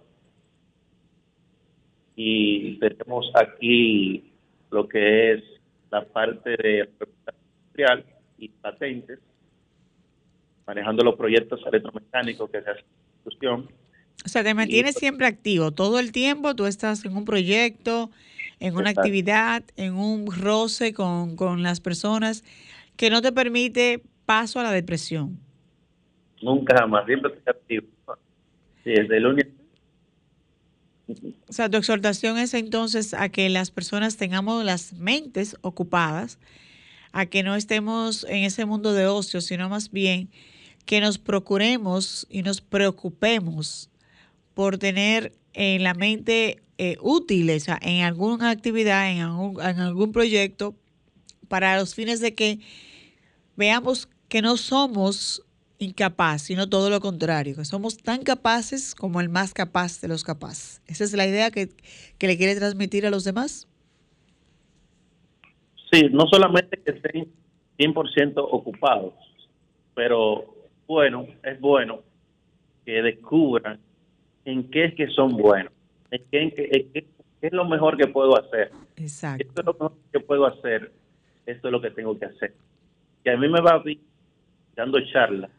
Y 2.16 2.78
tenemos 2.78 3.30
aquí 3.34 4.32
lo 4.70 4.88
que 4.88 5.32
es 5.32 5.44
la 5.90 6.04
parte 6.04 6.50
de 6.56 6.88
industrial 6.98 8.04
y 8.38 8.48
patentes, 8.48 9.18
manejando 10.66 11.04
los 11.04 11.16
proyectos 11.16 11.60
electromecánicos 11.66 12.50
que 12.50 12.62
se 12.62 12.70
hacen 12.70 12.84
en 12.84 13.24
discusión. 13.24 13.68
O 14.24 14.28
sea, 14.28 14.44
te 14.44 14.54
mantienes 14.54 14.94
siempre 14.94 15.26
activo. 15.26 15.72
Todo 15.72 15.98
el 15.98 16.12
tiempo 16.12 16.54
tú 16.54 16.66
estás 16.66 17.04
en 17.04 17.16
un 17.16 17.24
proyecto, 17.24 18.10
en 18.60 18.76
una 18.76 18.90
actividad, 18.90 19.64
en 19.76 19.94
un 19.94 20.30
roce 20.30 20.92
con, 20.92 21.36
con 21.36 21.62
las 21.62 21.80
personas 21.80 22.44
que 22.96 23.10
no 23.10 23.20
te 23.22 23.32
permite 23.32 24.02
paso 24.26 24.60
a 24.60 24.62
la 24.62 24.72
depresión? 24.72 25.38
Nunca 26.40 26.76
jamás, 26.76 27.06
siempre 27.06 27.32
estoy 27.32 27.50
activo. 27.50 27.86
Sí, 28.84 28.90
desde 28.90 29.16
el 29.16 29.22
lunes. 29.22 29.46
O 31.48 31.52
sea, 31.52 31.68
tu 31.68 31.76
exhortación 31.76 32.38
es 32.38 32.54
entonces 32.54 33.14
a 33.14 33.28
que 33.28 33.48
las 33.48 33.70
personas 33.70 34.16
tengamos 34.16 34.64
las 34.64 34.92
mentes 34.94 35.56
ocupadas, 35.60 36.38
a 37.12 37.26
que 37.26 37.42
no 37.42 37.54
estemos 37.54 38.24
en 38.24 38.44
ese 38.44 38.64
mundo 38.64 38.92
de 38.92 39.06
ocio, 39.06 39.40
sino 39.40 39.68
más 39.68 39.90
bien 39.90 40.30
que 40.84 41.00
nos 41.00 41.18
procuremos 41.18 42.26
y 42.30 42.42
nos 42.42 42.60
preocupemos 42.60 43.90
por 44.54 44.78
tener 44.78 45.32
en 45.54 45.82
la 45.82 45.94
mente 45.94 46.62
eh, 46.78 46.96
útiles 47.00 47.66
en 47.80 48.02
alguna 48.04 48.50
actividad, 48.50 49.10
en 49.10 49.18
en 49.18 49.80
algún 49.80 50.12
proyecto, 50.12 50.74
para 51.48 51.78
los 51.78 51.94
fines 51.94 52.20
de 52.20 52.34
que 52.34 52.60
veamos 53.56 54.08
que 54.28 54.42
no 54.42 54.56
somos 54.56 55.44
incapaces, 55.78 56.46
sino 56.46 56.68
todo 56.68 56.90
lo 56.90 57.00
contrario, 57.00 57.56
que 57.56 57.64
somos 57.64 57.98
tan 57.98 58.22
capaces 58.22 58.94
como 58.94 59.20
el 59.20 59.28
más 59.28 59.52
capaz 59.52 60.00
de 60.00 60.08
los 60.08 60.24
capaces. 60.24 60.80
¿Esa 60.86 61.04
es 61.04 61.12
la 61.12 61.26
idea 61.26 61.50
que, 61.50 61.68
le 62.20 62.38
quiere 62.38 62.56
transmitir 62.56 63.04
a 63.06 63.10
los 63.10 63.24
demás? 63.24 63.68
Sí, 65.90 66.04
no 66.10 66.26
solamente 66.28 66.80
que 66.82 66.92
estén 66.92 67.32
100% 67.78 68.34
ocupados, 68.36 69.12
pero 69.94 70.51
bueno, 70.86 71.26
es 71.42 71.60
bueno 71.60 72.02
que 72.84 73.02
descubran 73.02 73.78
en 74.44 74.70
qué 74.70 74.86
es 74.86 74.94
que 74.94 75.08
son 75.08 75.36
buenos, 75.36 75.72
en 76.10 76.22
qué, 76.30 76.94
es 77.40 77.52
lo 77.52 77.64
mejor 77.64 77.96
que 77.96 78.06
puedo 78.06 78.38
hacer. 78.38 78.70
Exacto. 78.96 79.44
Esto 79.44 79.60
es 79.60 79.66
lo 79.66 79.72
mejor 79.72 79.92
que 80.12 80.20
puedo 80.20 80.46
hacer, 80.46 80.92
esto 81.46 81.68
es 81.68 81.72
lo 81.72 81.80
que 81.80 81.90
tengo 81.90 82.18
que 82.18 82.26
hacer. 82.26 82.54
Que 83.24 83.30
a 83.30 83.36
mí 83.36 83.48
me 83.48 83.60
va 83.60 83.78
bien 83.78 84.00
dando 84.74 84.98
charlas, 85.12 85.50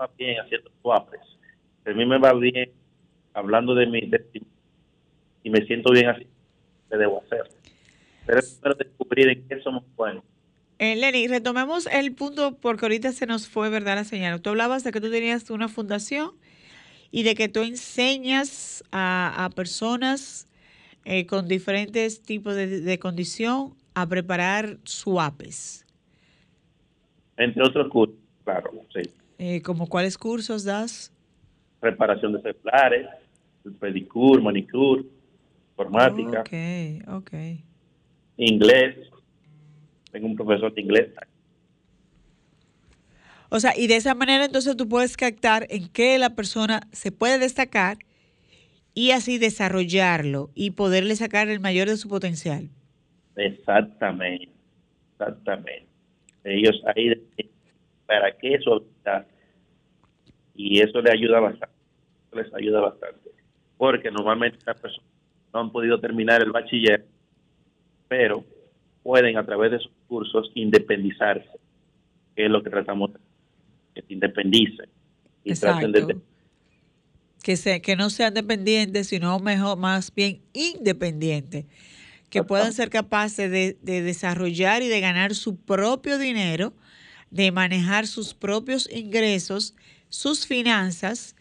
va 0.00 0.10
bien 0.18 0.40
haciendo 0.40 0.70
swapes. 0.80 1.20
A 1.84 1.90
mí 1.90 2.04
me 2.04 2.18
va 2.18 2.32
bien 2.32 2.70
hablando 3.32 3.74
de 3.74 3.86
mi 3.86 4.00
destino 4.02 4.46
y 5.42 5.50
me 5.50 5.64
siento 5.66 5.92
bien 5.92 6.08
así, 6.08 6.26
que 6.90 6.96
debo 6.96 7.22
hacer. 7.22 7.48
Pero 8.26 8.40
es 8.40 8.58
para 8.60 8.74
descubrir 8.74 9.28
en 9.28 9.46
qué 9.46 9.60
somos 9.60 9.84
buenos. 9.94 10.24
Eh, 10.78 10.96
Lenny, 10.96 11.26
retomemos 11.26 11.86
el 11.86 12.14
punto 12.14 12.56
porque 12.56 12.84
ahorita 12.84 13.12
se 13.12 13.26
nos 13.26 13.48
fue, 13.48 13.70
¿verdad? 13.70 13.96
La 13.96 14.04
señal. 14.04 14.40
Tú 14.42 14.50
hablabas 14.50 14.84
de 14.84 14.92
que 14.92 15.00
tú 15.00 15.10
tenías 15.10 15.48
una 15.50 15.68
fundación 15.68 16.32
y 17.10 17.22
de 17.22 17.34
que 17.34 17.48
tú 17.48 17.60
enseñas 17.60 18.84
a, 18.92 19.48
personas 19.54 20.48
eh, 21.04 21.26
con 21.26 21.48
diferentes 21.48 22.22
tipos 22.22 22.54
de, 22.54 22.80
de 22.80 22.98
condición 22.98 23.74
a 23.94 24.06
preparar 24.06 24.76
SWAPs. 24.84 25.86
Entre 27.38 27.62
otros 27.62 27.88
cursos. 27.88 28.16
Claro, 28.44 28.70
sí. 28.94 29.10
Eh, 29.38 29.62
¿Como 29.62 29.88
cuáles 29.88 30.16
cursos 30.16 30.64
das? 30.64 31.12
Reparación 31.80 32.32
de 32.32 32.42
celulares, 32.42 33.06
pedicure, 33.80 34.42
manicure, 34.42 35.04
informática. 35.70 36.40
Ok, 36.40 37.08
ok. 37.08 37.32
Inglés. 38.36 38.96
Tengo 40.16 40.28
un 40.28 40.36
profesor 40.36 40.72
de 40.72 40.80
inglés. 40.80 41.10
O 43.50 43.60
sea, 43.60 43.76
y 43.76 43.86
de 43.86 43.96
esa 43.96 44.14
manera 44.14 44.46
entonces 44.46 44.74
tú 44.74 44.88
puedes 44.88 45.14
captar 45.14 45.66
en 45.68 45.90
qué 45.90 46.18
la 46.18 46.30
persona 46.30 46.80
se 46.90 47.12
puede 47.12 47.38
destacar 47.38 47.98
y 48.94 49.10
así 49.10 49.36
desarrollarlo 49.36 50.48
y 50.54 50.70
poderle 50.70 51.16
sacar 51.16 51.48
el 51.48 51.60
mayor 51.60 51.88
de 51.88 51.98
su 51.98 52.08
potencial. 52.08 52.70
Exactamente, 53.36 54.48
exactamente. 55.12 55.86
Ellos 56.44 56.80
ahí 56.86 57.12
para 58.06 58.34
que 58.38 58.54
eso 58.54 58.86
y 60.54 60.80
eso 60.80 61.02
le 61.02 61.10
ayuda 61.10 61.40
bastante, 61.40 61.76
les 62.32 62.54
ayuda 62.54 62.80
bastante, 62.80 63.32
porque 63.76 64.10
normalmente 64.10 64.56
las 64.64 64.80
personas 64.80 65.10
no 65.52 65.60
han 65.60 65.70
podido 65.70 66.00
terminar 66.00 66.40
el 66.40 66.52
bachiller, 66.52 67.04
pero 68.08 68.55
pueden 69.06 69.38
a 69.38 69.46
través 69.46 69.70
de 69.70 69.78
sus 69.78 69.92
cursos 70.08 70.50
independizarse, 70.54 71.48
que 72.34 72.46
es 72.46 72.50
lo 72.50 72.60
que 72.64 72.70
tratamos 72.70 73.12
de 73.12 73.20
que 73.94 74.02
se 74.02 74.12
independicen 74.12 74.88
y 75.44 75.54
traten 75.54 75.92
de 75.92 76.16
que, 77.40 77.56
se, 77.56 77.80
que 77.80 77.94
no 77.94 78.10
sean 78.10 78.34
dependientes, 78.34 79.06
sino 79.06 79.38
mejor, 79.38 79.78
más 79.78 80.12
bien 80.12 80.40
independientes, 80.52 81.66
que 82.30 82.42
puedan 82.42 82.72
ser 82.72 82.90
capaces 82.90 83.48
de, 83.48 83.78
de, 83.80 84.02
desarrollar 84.02 84.82
y 84.82 84.88
de 84.88 85.00
ganar 85.00 85.36
su 85.36 85.54
propio 85.54 86.18
dinero, 86.18 86.72
de 87.30 87.52
manejar 87.52 88.08
sus 88.08 88.34
propios 88.34 88.90
ingresos, 88.92 89.76
sus 90.08 90.48
finanzas, 90.48 91.36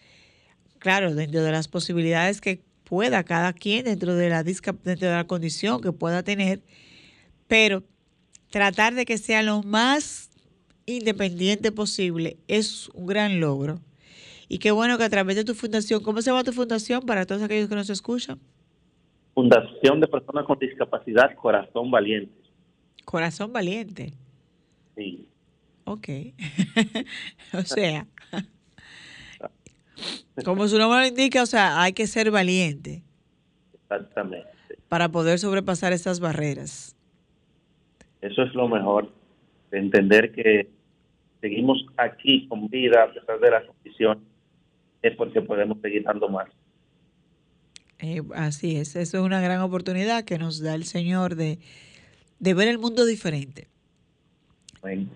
claro, 0.78 1.16
dentro 1.16 1.42
de 1.42 1.52
las 1.52 1.68
posibilidades 1.68 2.40
que 2.40 2.62
pueda 2.84 3.24
cada 3.24 3.54
quien, 3.54 3.86
dentro 3.86 4.14
de 4.14 4.30
la, 4.30 4.44
dentro 4.44 5.08
de 5.08 5.16
la 5.16 5.26
condición 5.26 5.82
que 5.82 5.92
pueda 5.92 6.22
tener, 6.22 6.62
pero 7.48 7.84
tratar 8.50 8.94
de 8.94 9.06
que 9.06 9.18
sea 9.18 9.44
lo 9.44 9.64
más 9.64 10.30
independiente 10.86 11.72
posible 11.72 12.38
es 12.48 12.90
un 12.90 13.08
gran 13.08 13.40
logro. 13.40 13.80
Y 14.48 14.60
qué 14.60 14.72
bueno 14.72 14.98
que 14.98 15.04
a 15.04 15.10
través 15.10 15.36
de 15.36 15.44
tu 15.44 15.56
fundación, 15.56 16.04
¿cómo 16.04 16.22
se 16.22 16.30
llama 16.30 16.44
tu 16.44 16.54
fundación 16.54 17.02
para 17.02 17.26
todos 17.26 17.42
aquellos 17.42 17.68
que 17.68 17.76
nos 17.76 17.90
escuchan? 17.90 18.40
Fundación 19.34 20.00
de 20.00 20.08
Personas 20.08 20.46
con 20.46 20.58
Discapacidad 20.60 21.36
Corazón 21.36 21.92
Valiente. 21.92 22.34
Corazón 23.04 23.52
Valiente. 23.52 24.14
Sí. 24.96 25.28
Ok. 25.86 26.10
o 27.54 27.62
sea, 27.64 28.08
como 30.46 30.68
su 30.68 30.78
nombre 30.78 31.00
lo 31.00 31.08
indica, 31.08 31.44
o 31.44 31.46
sea, 31.46 31.82
hay 31.82 31.94
que 31.94 32.08
ser 32.08 32.32
valiente. 32.32 33.04
Exactamente. 33.74 34.50
Para 34.88 35.10
poder 35.10 35.40
sobrepasar 35.40 35.94
esas 35.94 36.20
barreras. 36.20 36.95
Eso 38.26 38.42
es 38.42 38.56
lo 38.56 38.68
mejor, 38.68 39.12
de 39.70 39.78
entender 39.78 40.32
que 40.32 40.68
seguimos 41.42 41.86
aquí 41.98 42.48
con 42.48 42.68
vida 42.70 43.04
a 43.04 43.14
pesar 43.14 43.40
de 43.40 43.52
las 43.52 43.66
condiciones 43.66 44.24
es 45.04 45.16
porque 45.16 45.42
podemos 45.42 45.80
seguir 45.82 46.04
dando 46.04 46.28
más. 46.28 46.50
Eh, 48.00 48.24
así 48.34 48.78
es, 48.78 48.96
eso 48.96 49.18
es 49.20 49.24
una 49.24 49.42
gran 49.42 49.62
oportunidad 49.62 50.26
que 50.26 50.40
nos 50.40 50.60
da 50.60 50.74
el 50.74 50.86
Señor 50.86 51.36
de, 51.36 51.60
ver 52.40 52.68
el 52.68 52.80
mundo 52.80 53.06
diferente 53.06 53.68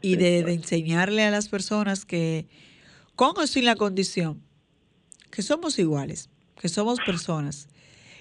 y 0.02 0.16
de, 0.16 0.40
enseñarle 0.40 1.24
a 1.24 1.32
las 1.32 1.50
personas 1.50 2.06
que 2.06 2.46
con 3.16 3.38
o 3.38 3.48
sin 3.48 3.66
la 3.66 3.76
condición, 3.76 4.42
que 5.32 5.42
somos 5.42 5.80
iguales, 5.80 6.30
que 6.62 6.70
somos 6.70 7.00
personas 7.00 7.68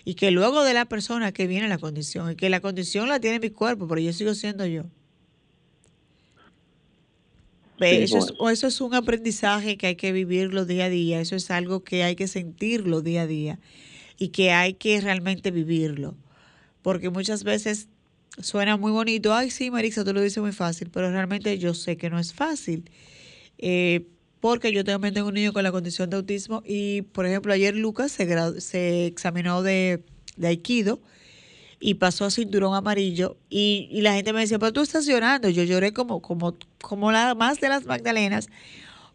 y 0.04 0.14
que 0.14 0.30
luego 0.30 0.64
de 0.64 0.74
la 0.74 0.84
persona 0.84 1.32
que 1.32 1.46
viene 1.46 1.68
la 1.68 1.78
condición 1.78 2.32
y 2.32 2.36
que 2.36 2.50
la 2.50 2.60
condición 2.60 3.08
la 3.08 3.20
tiene 3.20 3.40
mi 3.40 3.50
cuerpo, 3.50 3.86
pero 3.88 4.00
yo 4.00 4.12
sigo 4.12 4.34
siendo 4.34 4.66
yo 4.66 4.84
eso, 7.86 8.18
es, 8.18 8.32
eso 8.52 8.66
es 8.66 8.80
un 8.80 8.94
aprendizaje 8.94 9.76
que 9.76 9.88
hay 9.88 9.96
que 9.96 10.12
vivirlo 10.12 10.64
día 10.64 10.86
a 10.86 10.88
día, 10.88 11.20
eso 11.20 11.36
es 11.36 11.50
algo 11.50 11.84
que 11.84 12.02
hay 12.02 12.16
que 12.16 12.26
sentirlo 12.26 13.02
día 13.02 13.22
a 13.22 13.26
día 13.26 13.58
y 14.18 14.28
que 14.28 14.52
hay 14.52 14.74
que 14.74 15.00
realmente 15.00 15.50
vivirlo. 15.50 16.16
Porque 16.82 17.10
muchas 17.10 17.44
veces 17.44 17.88
suena 18.40 18.76
muy 18.76 18.92
bonito, 18.92 19.32
ay 19.32 19.50
sí, 19.50 19.70
Marisa, 19.70 20.04
tú 20.04 20.12
lo 20.12 20.20
dices 20.20 20.42
muy 20.42 20.52
fácil, 20.52 20.90
pero 20.90 21.10
realmente 21.10 21.58
yo 21.58 21.74
sé 21.74 21.96
que 21.96 22.10
no 22.10 22.18
es 22.18 22.32
fácil. 22.34 22.90
Eh, 23.58 24.06
porque 24.40 24.72
yo 24.72 24.84
también 24.84 25.14
tengo 25.14 25.28
un 25.28 25.34
niño 25.34 25.52
con 25.52 25.62
la 25.62 25.72
condición 25.72 26.10
de 26.10 26.16
autismo 26.16 26.62
y, 26.64 27.02
por 27.02 27.26
ejemplo, 27.26 27.52
ayer 27.52 27.74
Lucas 27.74 28.12
se, 28.12 28.60
se 28.60 29.06
examinó 29.06 29.62
de, 29.62 30.04
de 30.36 30.48
Aikido 30.48 31.00
y 31.80 31.94
pasó 31.94 32.24
a 32.24 32.30
cinturón 32.30 32.74
amarillo 32.74 33.36
y, 33.48 33.88
la 34.00 34.14
gente 34.14 34.32
me 34.32 34.40
decía, 34.40 34.58
pero 34.58 34.72
tú 34.72 34.80
estás 34.80 35.06
llorando. 35.06 35.48
Yo 35.48 35.62
lloré 35.62 35.92
como, 35.92 36.20
como, 36.20 36.56
como 36.80 37.12
la 37.12 37.34
más 37.34 37.60
de 37.60 37.68
las 37.68 37.86
Magdalenas, 37.86 38.48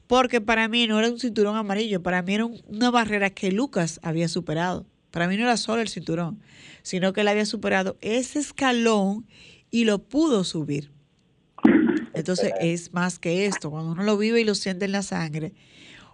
porque 0.08 0.42
para 0.42 0.68
mí 0.68 0.88
no 0.88 1.00
era 1.00 1.10
un 1.10 1.20
cinturón 1.20 1.56
amarillo, 1.56 2.02
para 2.02 2.22
mí 2.22 2.36
era 2.36 2.46
una 2.46 2.92
barrera 2.92 3.30
que 3.30 3.52
Lucas 3.52 4.00
había 4.04 4.28
superado. 4.28 4.86
Para 5.12 5.28
mí 5.28 5.38
no 5.38 5.44
era 5.44 5.58
solo 5.58 5.82
el 5.82 5.90
cinturón, 5.90 6.40
sino 6.82 7.14
que 7.14 7.22
él 7.22 7.28
había 7.28 7.46
superado 7.46 7.98
ese 8.02 8.40
escalón 8.40 9.28
y 9.70 9.86
lo 9.86 10.00
pudo 10.00 10.44
subir. 10.44 10.92
Entonces 12.14 12.52
es 12.60 12.94
más 12.94 13.20
que 13.20 13.46
esto, 13.46 13.72
cuando 13.72 13.92
uno 13.92 14.04
lo 14.04 14.18
vive 14.18 14.42
y 14.42 14.44
lo 14.44 14.56
siente 14.56 14.86
en 14.86 14.92
la 14.92 15.02
sangre, 15.02 15.54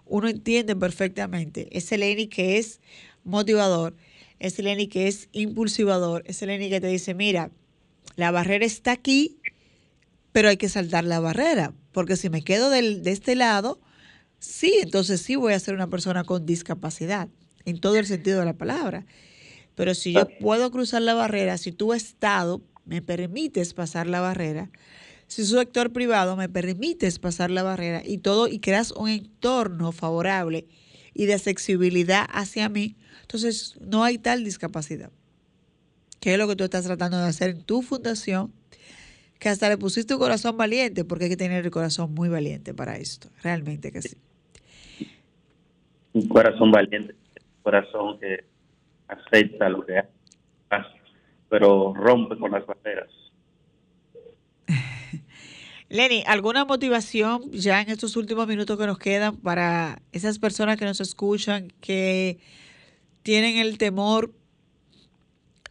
uno 0.06 0.28
entiende 0.28 0.74
perfectamente 0.74 1.68
ese 1.76 1.98
Lenny 1.98 2.26
que 2.26 2.58
es 2.58 2.80
motivador 3.22 3.94
es 4.40 4.58
Lenny 4.58 4.88
que 4.88 5.06
es 5.06 5.28
impulsivador, 5.32 6.24
es 6.26 6.42
Lenny 6.42 6.70
que 6.70 6.80
te 6.80 6.88
dice, 6.88 7.14
mira, 7.14 7.50
la 8.16 8.30
barrera 8.30 8.64
está 8.64 8.90
aquí, 8.90 9.38
pero 10.32 10.48
hay 10.48 10.56
que 10.56 10.68
saltar 10.68 11.04
la 11.04 11.20
barrera, 11.20 11.74
porque 11.92 12.16
si 12.16 12.30
me 12.30 12.42
quedo 12.42 12.70
del, 12.70 13.02
de 13.04 13.12
este 13.12 13.36
lado, 13.36 13.80
sí, 14.38 14.80
entonces 14.82 15.20
sí 15.20 15.36
voy 15.36 15.52
a 15.52 15.60
ser 15.60 15.74
una 15.74 15.88
persona 15.88 16.24
con 16.24 16.46
discapacidad, 16.46 17.28
en 17.66 17.78
todo 17.80 17.96
el 17.96 18.06
sentido 18.06 18.40
de 18.40 18.46
la 18.46 18.54
palabra. 18.54 19.04
Pero 19.74 19.94
si 19.94 20.14
yo 20.14 20.26
puedo 20.40 20.70
cruzar 20.70 21.02
la 21.02 21.14
barrera, 21.14 21.58
si 21.58 21.70
tu 21.70 21.92
Estado 21.92 22.62
me 22.86 23.02
permites 23.02 23.74
pasar 23.74 24.06
la 24.06 24.20
barrera, 24.20 24.70
si 25.30 25.44
su 25.44 25.56
sector 25.56 25.92
privado 25.92 26.34
me 26.34 26.48
permites 26.48 27.20
pasar 27.20 27.52
la 27.52 27.62
barrera 27.62 28.02
y 28.04 28.18
todo 28.18 28.48
y 28.48 28.58
creas 28.58 28.90
un 28.90 29.08
entorno 29.08 29.92
favorable 29.92 30.66
y 31.14 31.26
de 31.26 31.34
accesibilidad 31.34 32.26
hacia 32.32 32.68
mí, 32.68 32.96
entonces, 33.22 33.78
no 33.80 34.02
hay 34.02 34.18
tal 34.18 34.42
discapacidad. 34.42 35.12
¿Qué 36.18 36.32
es 36.32 36.38
lo 36.38 36.48
que 36.48 36.56
tú 36.56 36.64
estás 36.64 36.84
tratando 36.84 37.16
de 37.16 37.28
hacer 37.28 37.50
en 37.50 37.62
tu 37.62 37.80
fundación? 37.80 38.52
Que 39.38 39.48
hasta 39.48 39.68
le 39.68 39.78
pusiste 39.78 40.14
un 40.14 40.20
corazón 40.20 40.56
valiente, 40.56 41.04
porque 41.04 41.26
hay 41.26 41.30
que 41.30 41.36
tener 41.36 41.64
el 41.64 41.70
corazón 41.70 42.12
muy 42.12 42.28
valiente 42.28 42.74
para 42.74 42.96
esto. 42.96 43.28
Realmente 43.44 43.92
que 43.92 44.02
sí. 44.02 44.16
Un 46.12 46.26
corazón 46.26 46.72
valiente, 46.72 47.14
un 47.14 47.62
corazón 47.62 48.18
que 48.18 48.44
acepta 49.06 49.68
lo 49.68 49.86
que 49.86 49.96
hace, 50.70 50.98
pero 51.48 51.94
rompe 51.94 52.36
con 52.36 52.50
las 52.50 52.66
barreras. 52.66 53.19
Lenny, 55.90 56.22
¿alguna 56.28 56.64
motivación 56.64 57.50
ya 57.50 57.82
en 57.82 57.90
estos 57.90 58.14
últimos 58.14 58.46
minutos 58.46 58.78
que 58.78 58.86
nos 58.86 58.96
quedan 58.96 59.36
para 59.36 60.00
esas 60.12 60.38
personas 60.38 60.76
que 60.76 60.84
nos 60.84 61.00
escuchan 61.00 61.72
que 61.80 62.38
tienen 63.24 63.56
el 63.56 63.76
temor, 63.76 64.32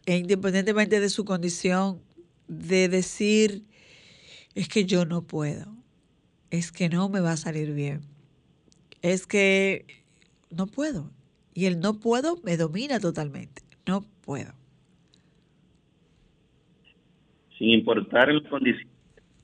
e 0.04 0.18
independientemente 0.18 1.00
de 1.00 1.08
su 1.08 1.24
condición, 1.24 2.02
de 2.48 2.90
decir, 2.90 3.62
es 4.54 4.68
que 4.68 4.84
yo 4.84 5.06
no 5.06 5.22
puedo, 5.22 5.74
es 6.50 6.70
que 6.70 6.90
no 6.90 7.08
me 7.08 7.20
va 7.20 7.32
a 7.32 7.36
salir 7.38 7.72
bien, 7.72 8.02
es 9.00 9.26
que 9.26 9.86
no 10.50 10.66
puedo. 10.66 11.10
Y 11.54 11.64
el 11.64 11.80
no 11.80 11.94
puedo 11.94 12.36
me 12.44 12.58
domina 12.58 13.00
totalmente, 13.00 13.62
no 13.86 14.04
puedo. 14.20 14.52
Sin 17.56 17.70
importar 17.70 18.28
que 18.28 18.74
se 18.74 18.86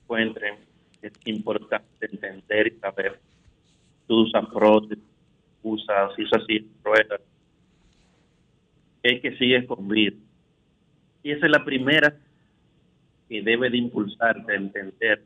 encuentren, 0.03 0.66
es 1.01 1.13
importante 1.25 2.05
entender 2.05 2.67
y 2.67 2.79
saber 2.79 3.19
aproches, 4.33 4.99
usas, 5.63 6.15
si 6.15 6.23
así, 6.31 6.71
ruedas, 6.83 7.21
es 9.03 9.21
que 9.21 9.37
sigues 9.37 9.65
con 9.67 9.87
vida. 9.87 10.15
Y 11.23 11.31
esa 11.31 11.45
es 11.45 11.51
la 11.51 11.65
primera 11.65 12.15
que 13.27 13.41
debe 13.41 13.69
de 13.69 13.77
impulsarte 13.77 14.51
a 14.51 14.55
entender 14.55 15.23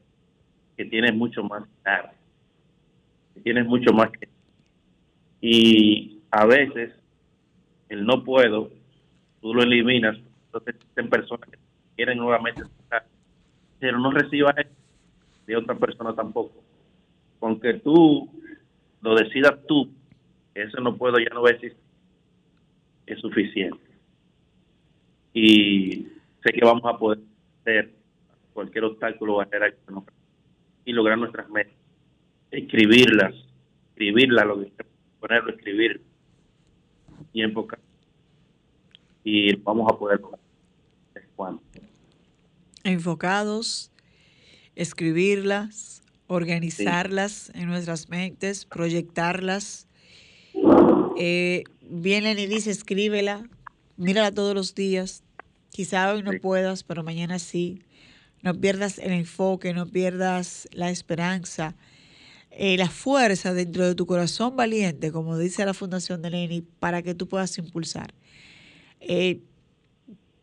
que 0.76 0.86
tienes 0.86 1.14
mucho 1.14 1.44
más 1.44 1.64
dar, 1.84 2.14
que 3.34 3.42
tienes 3.42 3.66
mucho 3.66 3.94
más 3.94 4.10
que... 4.12 4.28
Y 5.42 6.20
a 6.32 6.46
veces 6.46 6.92
el 7.90 8.06
no 8.06 8.24
puedo, 8.24 8.72
tú 9.42 9.54
lo 9.54 9.64
eliminas, 9.64 10.18
entonces 10.46 10.76
existen 10.76 11.10
personas 11.10 11.50
que 11.50 11.58
quieren 11.96 12.18
nuevamente 12.18 12.64
pero 13.80 13.98
no 13.98 14.12
recibas 14.12 14.56
otra 15.56 15.76
persona 15.76 16.14
tampoco. 16.14 16.64
Aunque 17.42 17.76
tú 17.76 18.30
lo 19.02 19.16
decidas 19.16 19.60
tú, 19.68 19.90
eso 20.54 20.80
no 20.82 20.96
puedo, 20.98 21.18
ya 21.18 21.34
no 21.34 21.42
va 21.42 21.52
es 21.52 23.20
suficiente. 23.20 23.80
Y 25.34 26.08
sé 26.44 26.54
que 26.54 26.66
vamos 26.66 26.84
a 26.86 26.98
poder 26.98 27.20
hacer 27.62 27.92
cualquier 28.54 28.86
obstáculo 28.86 29.38
barrera 29.38 29.74
y 30.86 30.94
lograr 30.94 31.18
nuestras 31.18 31.50
metas. 31.50 31.74
Escribirlas, 32.52 33.34
escribirlas, 33.90 34.46
lo 34.46 34.62
que 34.62 34.72
ponerlo, 35.20 35.52
escribir 35.52 36.02
y 37.34 37.42
enfocar. 37.42 37.80
Y 39.24 39.56
vamos 39.58 39.90
a 39.92 39.98
poder 39.98 40.20
Enfocados, 42.84 43.91
escribirlas, 44.76 46.04
organizarlas 46.28 47.52
en 47.54 47.68
nuestras 47.68 48.10
mentes, 48.10 48.66
proyectarlas. 48.66 49.88
Eh, 51.18 51.64
viene 51.82 52.32
y 52.32 52.48
dice, 52.48 52.72
escríbela, 52.72 53.50
mírala 53.98 54.32
todos 54.32 54.56
los 54.56 54.74
días. 54.74 55.24
Quizá 55.70 56.14
hoy 56.14 56.24
no 56.24 56.32
puedas, 56.42 56.84
pero 56.84 57.04
mañana 57.04 57.40
sí. 57.40 57.82
No 58.44 58.56
pierdas 58.56 58.98
el 58.98 59.12
enfoque, 59.12 59.74
no 59.74 59.88
pierdas 59.88 60.68
la 60.72 60.90
esperanza, 60.90 61.76
eh, 62.50 62.76
la 62.76 62.90
fuerza 62.90 63.54
dentro 63.54 63.88
de 63.88 63.94
tu 63.94 64.06
corazón 64.06 64.56
valiente, 64.56 65.12
como 65.12 65.38
dice 65.38 65.64
la 65.64 65.74
Fundación 65.74 66.22
de 66.22 66.32
Leni, 66.32 66.62
para 66.62 67.04
que 67.04 67.14
tú 67.14 67.28
puedas 67.28 67.58
impulsar. 67.58 68.14
Eh, 69.00 69.42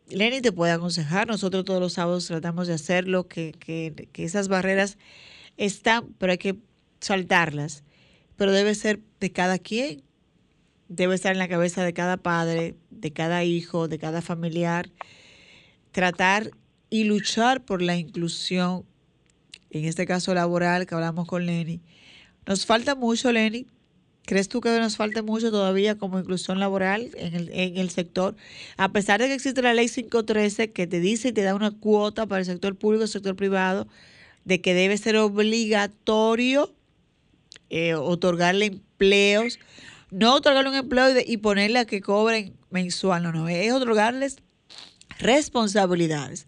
Lenny 0.09 0.41
te 0.41 0.51
puede 0.51 0.71
aconsejar, 0.71 1.27
nosotros 1.27 1.65
todos 1.65 1.79
los 1.79 1.93
sábados 1.93 2.27
tratamos 2.27 2.67
de 2.67 2.73
hacerlo, 2.73 3.27
que, 3.27 3.53
que, 3.59 4.09
que 4.11 4.23
esas 4.23 4.47
barreras 4.47 4.97
están, 5.57 6.13
pero 6.17 6.31
hay 6.31 6.37
que 6.37 6.57
saltarlas. 6.99 7.83
Pero 8.35 8.51
debe 8.51 8.73
ser 8.75 9.01
de 9.19 9.31
cada 9.31 9.59
quien, 9.59 10.03
debe 10.87 11.15
estar 11.15 11.31
en 11.31 11.39
la 11.39 11.47
cabeza 11.47 11.83
de 11.83 11.93
cada 11.93 12.17
padre, 12.17 12.75
de 12.89 13.11
cada 13.11 13.43
hijo, 13.43 13.87
de 13.87 13.99
cada 13.99 14.21
familiar. 14.21 14.89
Tratar 15.91 16.51
y 16.89 17.03
luchar 17.03 17.63
por 17.63 17.81
la 17.81 17.97
inclusión, 17.97 18.85
en 19.69 19.85
este 19.85 20.05
caso 20.05 20.33
laboral 20.33 20.85
que 20.85 20.95
hablamos 20.95 21.27
con 21.27 21.45
Lenny. 21.45 21.81
Nos 22.45 22.65
falta 22.65 22.95
mucho, 22.95 23.31
Lenny, 23.31 23.67
¿Crees 24.29 24.47
tú 24.47 24.61
que 24.61 24.69
nos 24.77 24.95
falta 24.95 25.23
mucho 25.23 25.49
todavía 25.49 25.97
como 25.97 26.19
inclusión 26.19 26.59
laboral 26.59 27.09
en 27.15 27.79
el, 27.79 27.89
sector? 27.89 28.35
A 28.77 28.91
pesar 28.91 29.19
de 29.19 29.25
que 29.25 29.33
existe 29.33 29.63
la 29.63 29.73
ley 29.73 29.89
513 29.89 30.71
que 30.71 30.85
te 30.85 30.99
dice 30.99 31.29
y 31.29 31.31
te 31.31 31.41
da 31.41 31.55
una 31.55 31.71
cuota 31.71 32.27
para 32.27 32.41
el 32.41 32.45
sector 32.45 32.75
público 32.75 33.01
y 33.01 33.05
el 33.05 33.09
sector 33.09 33.35
privado, 33.35 33.87
de 34.45 34.61
que 34.61 34.75
debe 34.75 34.95
ser 34.99 35.17
obligatorio 35.17 36.71
eh, 37.71 37.95
otorgarle 37.95 38.67
empleos, 38.67 39.57
no 40.11 40.35
otorgarle 40.35 40.69
un 40.69 40.75
empleo 40.75 41.07
y, 41.25 41.37
ponerle 41.37 41.79
a 41.79 41.85
que 41.85 41.99
cobren 41.99 42.53
mensual, 42.69 43.23
no, 43.23 43.31
no, 43.31 43.49
es 43.49 43.73
otorgarles 43.73 44.35
responsabilidades, 45.17 46.45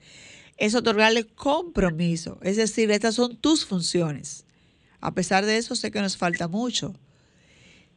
es 0.57 0.75
otorgarle 0.75 1.23
compromiso, 1.25 2.38
es 2.43 2.57
decir, 2.57 2.91
estas 2.91 3.15
son 3.15 3.38
tus 3.38 3.65
funciones. 3.65 4.45
A 4.99 5.15
pesar 5.15 5.47
de 5.47 5.57
eso, 5.57 5.75
sé 5.75 5.89
que 5.89 5.99
nos 5.99 6.15
falta 6.15 6.47
mucho. 6.47 6.93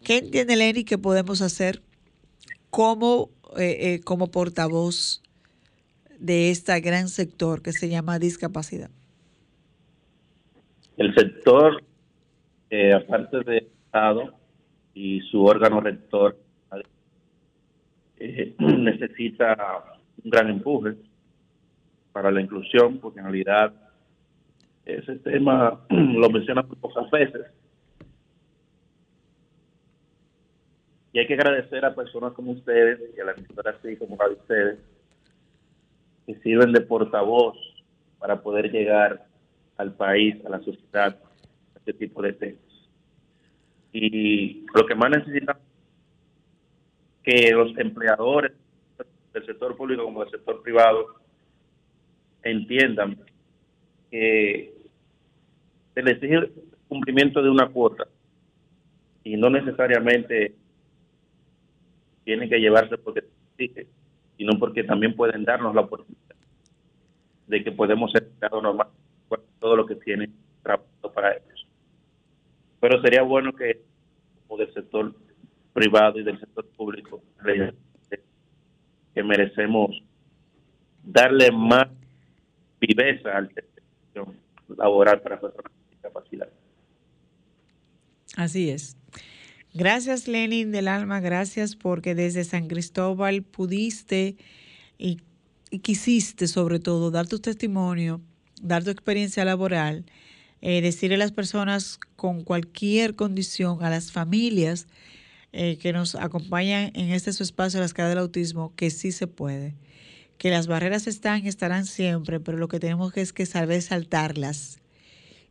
¿Qué 0.05 0.19
entiende 0.19 0.55
Lenny 0.55 0.85
que 0.85 0.99
podemos 0.99 1.41
hacer 1.41 1.81
como, 2.69 3.31
eh, 3.57 3.95
eh, 3.95 4.01
como 4.05 4.31
portavoz 4.31 5.23
de 6.19 6.51
este 6.51 6.79
gran 6.81 7.09
sector 7.09 7.63
que 7.63 7.73
se 7.73 7.89
llama 7.89 8.19
discapacidad? 8.19 8.91
El 10.99 11.15
sector, 11.15 11.83
eh, 12.69 12.93
aparte 12.93 13.39
del 13.39 13.67
Estado 13.87 14.35
y 14.93 15.21
su 15.23 15.43
órgano 15.43 15.81
rector, 15.81 16.37
necesita 18.59 19.57
un 20.23 20.31
gran 20.31 20.51
empuje 20.51 20.97
para 22.13 22.31
la 22.31 22.43
inclusión, 22.43 22.99
porque 22.99 23.21
en 23.21 23.25
realidad 23.25 23.73
ese 24.85 25.17
tema 25.17 25.81
lo 25.89 26.29
menciona 26.29 26.63
pocas 26.63 27.11
veces 27.11 27.47
Y 31.15 31.21
hay 31.21 31.29
que 31.29 31.35
agradecer 31.35 31.85
a 31.85 31.95
personas 31.95 32.33
como 32.33 32.51
ustedes 32.51 32.99
y 33.17 33.21
a 33.21 33.25
la 33.25 33.33
emisora 33.33 33.71
así 33.71 33.97
como 33.97 34.21
a 34.21 34.29
ustedes 34.29 34.81
que 36.27 36.35
sirven 36.41 36.73
de 36.73 36.81
portavoz 36.81 37.57
para 38.19 38.43
poder 38.43 38.73
llegar 38.73 39.25
al 39.77 39.95
país, 39.95 40.45
a 40.45 40.49
la 40.49 40.59
sociedad, 40.59 41.17
a 41.17 41.79
este 41.79 41.93
tipo 41.93 42.21
de 42.21 42.33
temas. 42.33 42.91
Y 43.93 44.67
lo 44.75 44.85
que 44.87 44.97
más 44.97 45.11
necesitamos 45.11 45.63
que 47.23 47.53
los 47.53 47.79
empleadores 47.79 48.51
del 49.33 49.47
sector 49.47 49.77
público 49.77 50.03
como 50.03 50.25
del 50.25 50.33
sector 50.33 50.63
privado 50.63 51.21
entiendan 52.43 53.21
que 54.11 54.75
se 55.95 56.03
les 56.03 56.15
exige 56.15 56.51
cumplimiento 56.89 57.41
de 57.41 57.51
una 57.51 57.69
cuota 57.69 58.09
y 59.23 59.37
no 59.37 59.49
necesariamente 59.49 60.57
tienen 62.25 62.49
que 62.49 62.59
llevarse 62.59 62.99
porque 62.99 63.25
exige, 63.57 63.87
sino 64.37 64.59
porque 64.59 64.85
también 64.85 65.15
pueden 65.15 65.45
darnos 65.45 65.75
la 65.75 65.83
oportunidad 65.83 66.37
de 67.47 67.63
que 67.63 67.73
podemos 67.73 68.11
ser 68.13 68.31
normal 68.51 68.89
todo 69.59 69.77
lo 69.77 69.87
que 69.87 69.97
tienen 69.97 70.35
trabajando 70.63 71.13
para 71.13 71.33
ellos. 71.33 71.67
Pero 72.81 73.01
sería 73.01 73.23
bueno 73.23 73.53
que, 73.53 73.81
como 74.47 74.59
del 74.59 74.73
sector 74.75 75.15
privado 75.73 76.19
y 76.19 76.25
del 76.25 76.39
sector 76.39 76.67
público, 76.77 77.23
que 79.15 79.23
merecemos 79.23 80.03
darle 81.03 81.51
más 81.53 81.89
viveza 82.81 83.37
al 83.37 83.51
laboral 84.77 85.21
para 85.21 85.41
personas 85.41 85.73
con 85.73 85.91
discapacidad. 85.91 86.49
Así 88.37 88.71
es. 88.71 88.97
Gracias, 89.77 90.29
Lenin 90.29 90.71
del 90.71 90.87
alma, 90.87 91.19
gracias 91.19 91.75
porque 91.75 92.15
desde 92.15 92.45
San 92.45 92.69
Cristóbal 92.69 93.43
pudiste 93.43 94.37
y, 94.99 95.19
quisiste 95.83 96.47
sobre 96.47 96.79
todo 96.79 97.11
dar 97.11 97.27
tu 97.27 97.41
testimonio, 97.41 98.21
dar 98.63 98.85
tu 98.85 98.91
experiencia 98.91 99.45
laboral, 99.45 100.05
eh, 100.63 100.81
decirle 100.81 101.17
a 101.17 101.19
las 101.19 101.33
personas 101.33 101.99
con 102.15 102.45
cualquier 102.45 103.17
condición, 103.17 103.83
a 103.83 103.91
las 103.91 104.13
familias 104.13 104.87
eh, 105.53 105.77
que 105.79 105.93
nos 105.93 106.15
acompañan 106.15 106.93
en 106.95 107.11
este 107.11 107.33
su 107.33 107.43
espacio, 107.43 107.81
la 107.81 107.87
escala 107.87 108.11
del 108.11 108.19
autismo, 108.19 108.73
que 108.77 108.91
sí 108.91 109.11
se 109.11 109.27
puede, 109.27 109.75
que 110.39 110.51
las 110.51 110.69
barreras 110.69 111.09
están 111.09 111.45
y 111.45 111.49
estarán 111.49 111.85
siempre, 111.85 112.39
pero 112.39 112.59
lo 112.59 112.69
que 112.69 112.79
tenemos 112.79 113.17
es 113.17 113.33
que 113.33 113.45
saber 113.45 113.83
saltarlas 113.83 114.79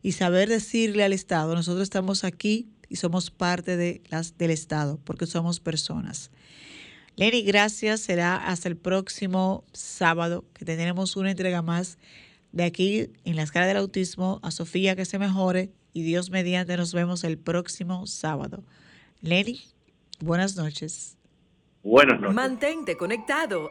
y 0.00 0.12
saber 0.12 0.48
decirle 0.48 1.04
al 1.04 1.12
Estado, 1.12 1.54
nosotros 1.54 1.82
estamos 1.82 2.24
aquí 2.24 2.70
y 2.94 2.96
somos 2.96 3.32
parte 3.32 3.76
de 3.76 4.02
las, 4.08 4.38
del 4.38 4.52
Estado 4.52 5.00
porque 5.02 5.26
somos 5.26 5.58
personas. 5.58 6.30
Lenny, 7.16 7.42
gracias. 7.42 8.02
Será 8.02 8.36
hasta 8.36 8.68
el 8.68 8.76
próximo 8.76 9.64
sábado 9.72 10.44
que 10.54 10.64
tendremos 10.64 11.16
una 11.16 11.32
entrega 11.32 11.60
más 11.60 11.98
de 12.52 12.62
aquí 12.62 13.10
en 13.24 13.34
la 13.34 13.42
escala 13.42 13.66
del 13.66 13.78
autismo. 13.78 14.38
A 14.44 14.52
Sofía 14.52 14.94
que 14.94 15.06
se 15.06 15.18
mejore 15.18 15.72
y 15.92 16.04
Dios 16.04 16.30
mediante 16.30 16.76
nos 16.76 16.94
vemos 16.94 17.24
el 17.24 17.36
próximo 17.36 18.06
sábado. 18.06 18.62
Lenny, 19.20 19.64
buenas 20.20 20.54
noches. 20.54 21.16
Buenas 21.82 22.20
noches. 22.20 22.36
Mantente 22.36 22.96
conectado 22.96 23.70